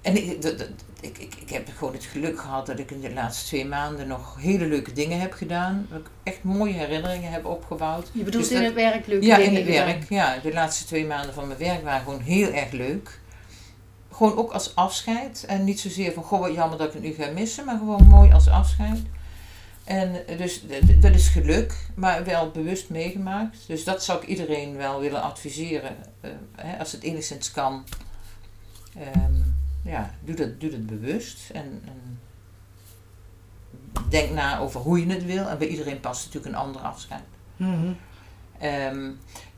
En 0.02 0.16
ik, 0.30 0.42
dat, 0.42 0.58
dat- 0.58 0.68
ik, 1.02 1.18
ik, 1.18 1.36
ik 1.36 1.50
heb 1.50 1.70
gewoon 1.78 1.94
het 1.94 2.04
geluk 2.04 2.40
gehad 2.40 2.66
dat 2.66 2.80
ik 2.80 2.92
in 2.92 3.02
de 3.02 3.14
laatste 3.14 3.46
twee 3.48 3.66
maanden 3.66 4.08
nog 4.08 4.36
hele 4.40 4.66
leuke 4.66 4.94
dingen 4.94 5.20
heb 5.20 5.34
gedaan. 5.34 5.88
Dat 5.90 6.00
ik 6.00 6.08
echt 6.24 6.44
mooie 6.44 6.74
herinneringen 6.74 7.32
heb 7.32 7.46
opgebouwd. 7.46 8.10
je 8.14 8.24
bedoelt 8.24 8.44
Dus 8.44 8.54
in 8.54 8.58
dat- 8.58 8.66
het 8.66 8.76
werk 8.76 9.08
leuke 9.08 9.26
Ja, 9.26 9.36
dingen 9.38 9.50
in 9.52 9.56
het 9.58 9.66
gedaan. 9.66 9.86
werk. 9.86 10.10
Ja, 10.10 10.38
de 10.38 10.54
laatste 10.54 10.86
twee 10.86 11.06
maanden 11.06 11.34
van 11.34 11.48
mijn 11.48 11.60
werk 11.60 11.84
waren 11.84 12.02
gewoon 12.04 12.20
heel 12.22 12.52
erg 12.52 12.72
leuk. 12.72 13.20
Gewoon 14.12 14.38
ook 14.38 14.52
als 14.52 14.76
afscheid. 14.76 15.46
En 15.48 15.64
niet 15.64 15.80
zozeer 15.80 16.12
van, 16.14 16.24
goh, 16.24 16.40
wat 16.40 16.54
jammer 16.54 16.78
dat 16.78 16.88
ik 16.88 16.94
het 16.94 17.04
nu 17.04 17.14
ga 17.14 17.32
missen. 17.32 17.66
Maar 17.66 17.78
gewoon 17.78 18.08
mooi 18.08 18.32
als 18.32 18.50
afscheid. 18.50 19.00
En 19.84 20.24
dus 20.38 20.64
dat 21.00 21.14
is 21.14 21.28
geluk, 21.28 21.76
maar 21.96 22.24
wel 22.24 22.50
bewust 22.52 22.90
meegemaakt. 22.90 23.58
Dus 23.68 23.84
dat 23.84 24.04
zou 24.04 24.22
ik 24.22 24.28
iedereen 24.28 24.76
wel 24.78 25.00
willen 25.00 25.22
adviseren. 25.22 25.96
eh, 26.22 26.32
hè, 26.56 26.78
als 26.80 26.92
het 26.92 27.02
enigszins 27.04 27.52
kan. 27.52 27.84
Ehm, 29.00 29.34
ja, 29.84 30.12
doe 30.24 30.36
dat, 30.36 30.60
doe 30.60 30.70
dat 30.70 30.86
bewust. 30.86 31.50
En, 31.50 31.82
en 31.86 32.20
denk 34.10 34.32
na 34.32 34.60
over 34.60 34.82
hoe 34.82 35.08
je 35.08 35.14
het 35.14 35.26
wil. 35.26 35.48
En 35.48 35.58
bij 35.58 35.68
iedereen 35.68 36.00
past 36.00 36.26
natuurlijk 36.26 36.56
een 36.56 36.62
ander 36.62 36.82
afscheid. 36.82 37.24
Mhm. 37.56 37.92
Ehm, 38.60 39.12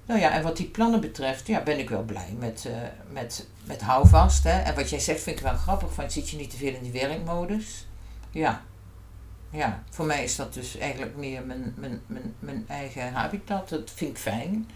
nou 0.05 0.19
ja, 0.19 0.31
en 0.31 0.43
wat 0.43 0.57
die 0.57 0.67
plannen 0.67 1.01
betreft, 1.01 1.47
ja, 1.47 1.63
ben 1.63 1.79
ik 1.79 1.89
wel 1.89 2.03
blij 2.03 2.35
met, 2.39 2.65
eh, 2.65 2.73
met, 3.11 3.47
met 3.63 3.81
houvast. 3.81 4.43
Hè. 4.43 4.59
En 4.59 4.75
wat 4.75 4.89
jij 4.89 4.99
zegt 4.99 5.21
vind 5.21 5.37
ik 5.37 5.43
wel 5.43 5.55
grappig, 5.55 5.93
van 5.93 6.11
zit 6.11 6.29
je 6.29 6.37
niet 6.37 6.49
te 6.49 6.57
veel 6.57 6.73
in 6.73 6.83
die 6.83 7.01
werkmodus? 7.01 7.87
Ja. 8.31 8.61
Ja, 9.49 9.83
voor 9.89 10.05
mij 10.05 10.23
is 10.23 10.35
dat 10.35 10.53
dus 10.53 10.77
eigenlijk 10.77 11.15
meer 11.15 11.45
mijn, 11.45 11.73
mijn, 11.77 12.01
mijn, 12.07 12.35
mijn 12.39 12.65
eigen 12.67 13.13
habitat. 13.13 13.69
Dat 13.69 13.91
vind 13.95 14.11
ik 14.11 14.17
fijn. 14.17 14.69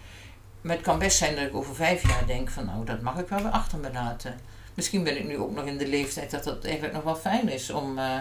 Maar 0.60 0.76
het 0.76 0.84
kan 0.84 0.98
best 0.98 1.18
zijn 1.18 1.34
dat 1.34 1.44
ik 1.44 1.54
over 1.54 1.74
vijf 1.74 2.08
jaar 2.08 2.26
denk 2.26 2.50
van 2.50 2.64
nou, 2.64 2.84
dat 2.84 3.00
mag 3.02 3.18
ik 3.18 3.28
wel 3.28 3.42
weer 3.42 3.50
achter 3.50 3.78
me 3.78 3.92
laten. 3.92 4.34
Misschien 4.78 5.02
ben 5.04 5.16
ik 5.16 5.24
nu 5.26 5.38
ook 5.38 5.54
nog 5.54 5.64
in 5.64 5.78
de 5.78 5.86
leeftijd 5.88 6.30
dat 6.30 6.44
dat 6.44 6.64
eigenlijk 6.64 6.94
nog 6.94 7.02
wel 7.02 7.14
fijn 7.16 7.48
is 7.48 7.70
om, 7.70 7.98
eh, 7.98 8.18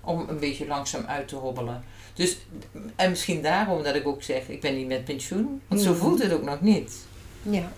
om 0.00 0.24
een 0.28 0.38
beetje 0.38 0.66
langzaam 0.66 1.04
uit 1.06 1.28
te 1.28 1.36
hobbelen. 1.36 1.84
Dus, 2.14 2.36
en 2.96 3.10
misschien 3.10 3.42
daarom 3.42 3.82
dat 3.82 3.94
ik 3.94 4.06
ook 4.06 4.22
zeg, 4.22 4.48
ik 4.48 4.60
ben 4.60 4.76
niet 4.76 4.86
met 4.88 5.04
pensioen. 5.04 5.62
Want 5.68 5.80
zo 5.80 5.94
voelt 5.94 6.22
het 6.22 6.32
ook 6.32 6.42
nog 6.42 6.60
niet. 6.60 6.92
Ja. 7.42 7.68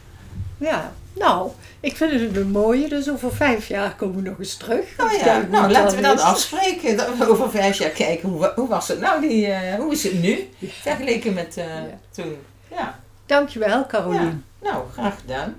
Ja, 0.58 0.92
nou, 1.12 1.50
ik 1.80 1.96
vind 1.96 2.20
het 2.20 2.36
een 2.36 2.50
mooie. 2.50 2.88
Dus 2.88 3.10
over 3.10 3.34
vijf 3.34 3.68
jaar 3.68 3.94
komen 3.96 4.22
we 4.22 4.28
nog 4.28 4.38
eens 4.38 4.56
terug. 4.56 4.96
Nou 4.96 5.12
ja, 5.18 5.46
nou 5.50 5.70
laten 5.70 5.96
we 5.96 6.02
dat 6.02 6.18
is. 6.18 6.24
afspreken. 6.24 6.96
Dat 6.96 7.16
we 7.16 7.28
over 7.30 7.50
vijf 7.50 7.78
jaar 7.78 7.90
kijken, 7.90 8.28
hoe, 8.28 8.52
hoe 8.56 8.68
was 8.68 8.88
het 8.88 9.00
nou? 9.00 9.20
Die, 9.20 9.46
eh, 9.46 9.74
hoe 9.74 9.92
is 9.92 10.02
het 10.02 10.22
nu? 10.22 10.48
Vergeleken 10.80 11.34
met 11.34 11.56
eh, 11.56 11.64
Ja. 11.66 11.98
toen. 12.10 12.36
Ja, 12.70 13.00
Dankjewel, 13.26 13.86
Carolien. 13.86 14.44
Ja. 14.62 14.70
nou 14.72 14.84
graag 14.92 15.20
gedaan. 15.20 15.56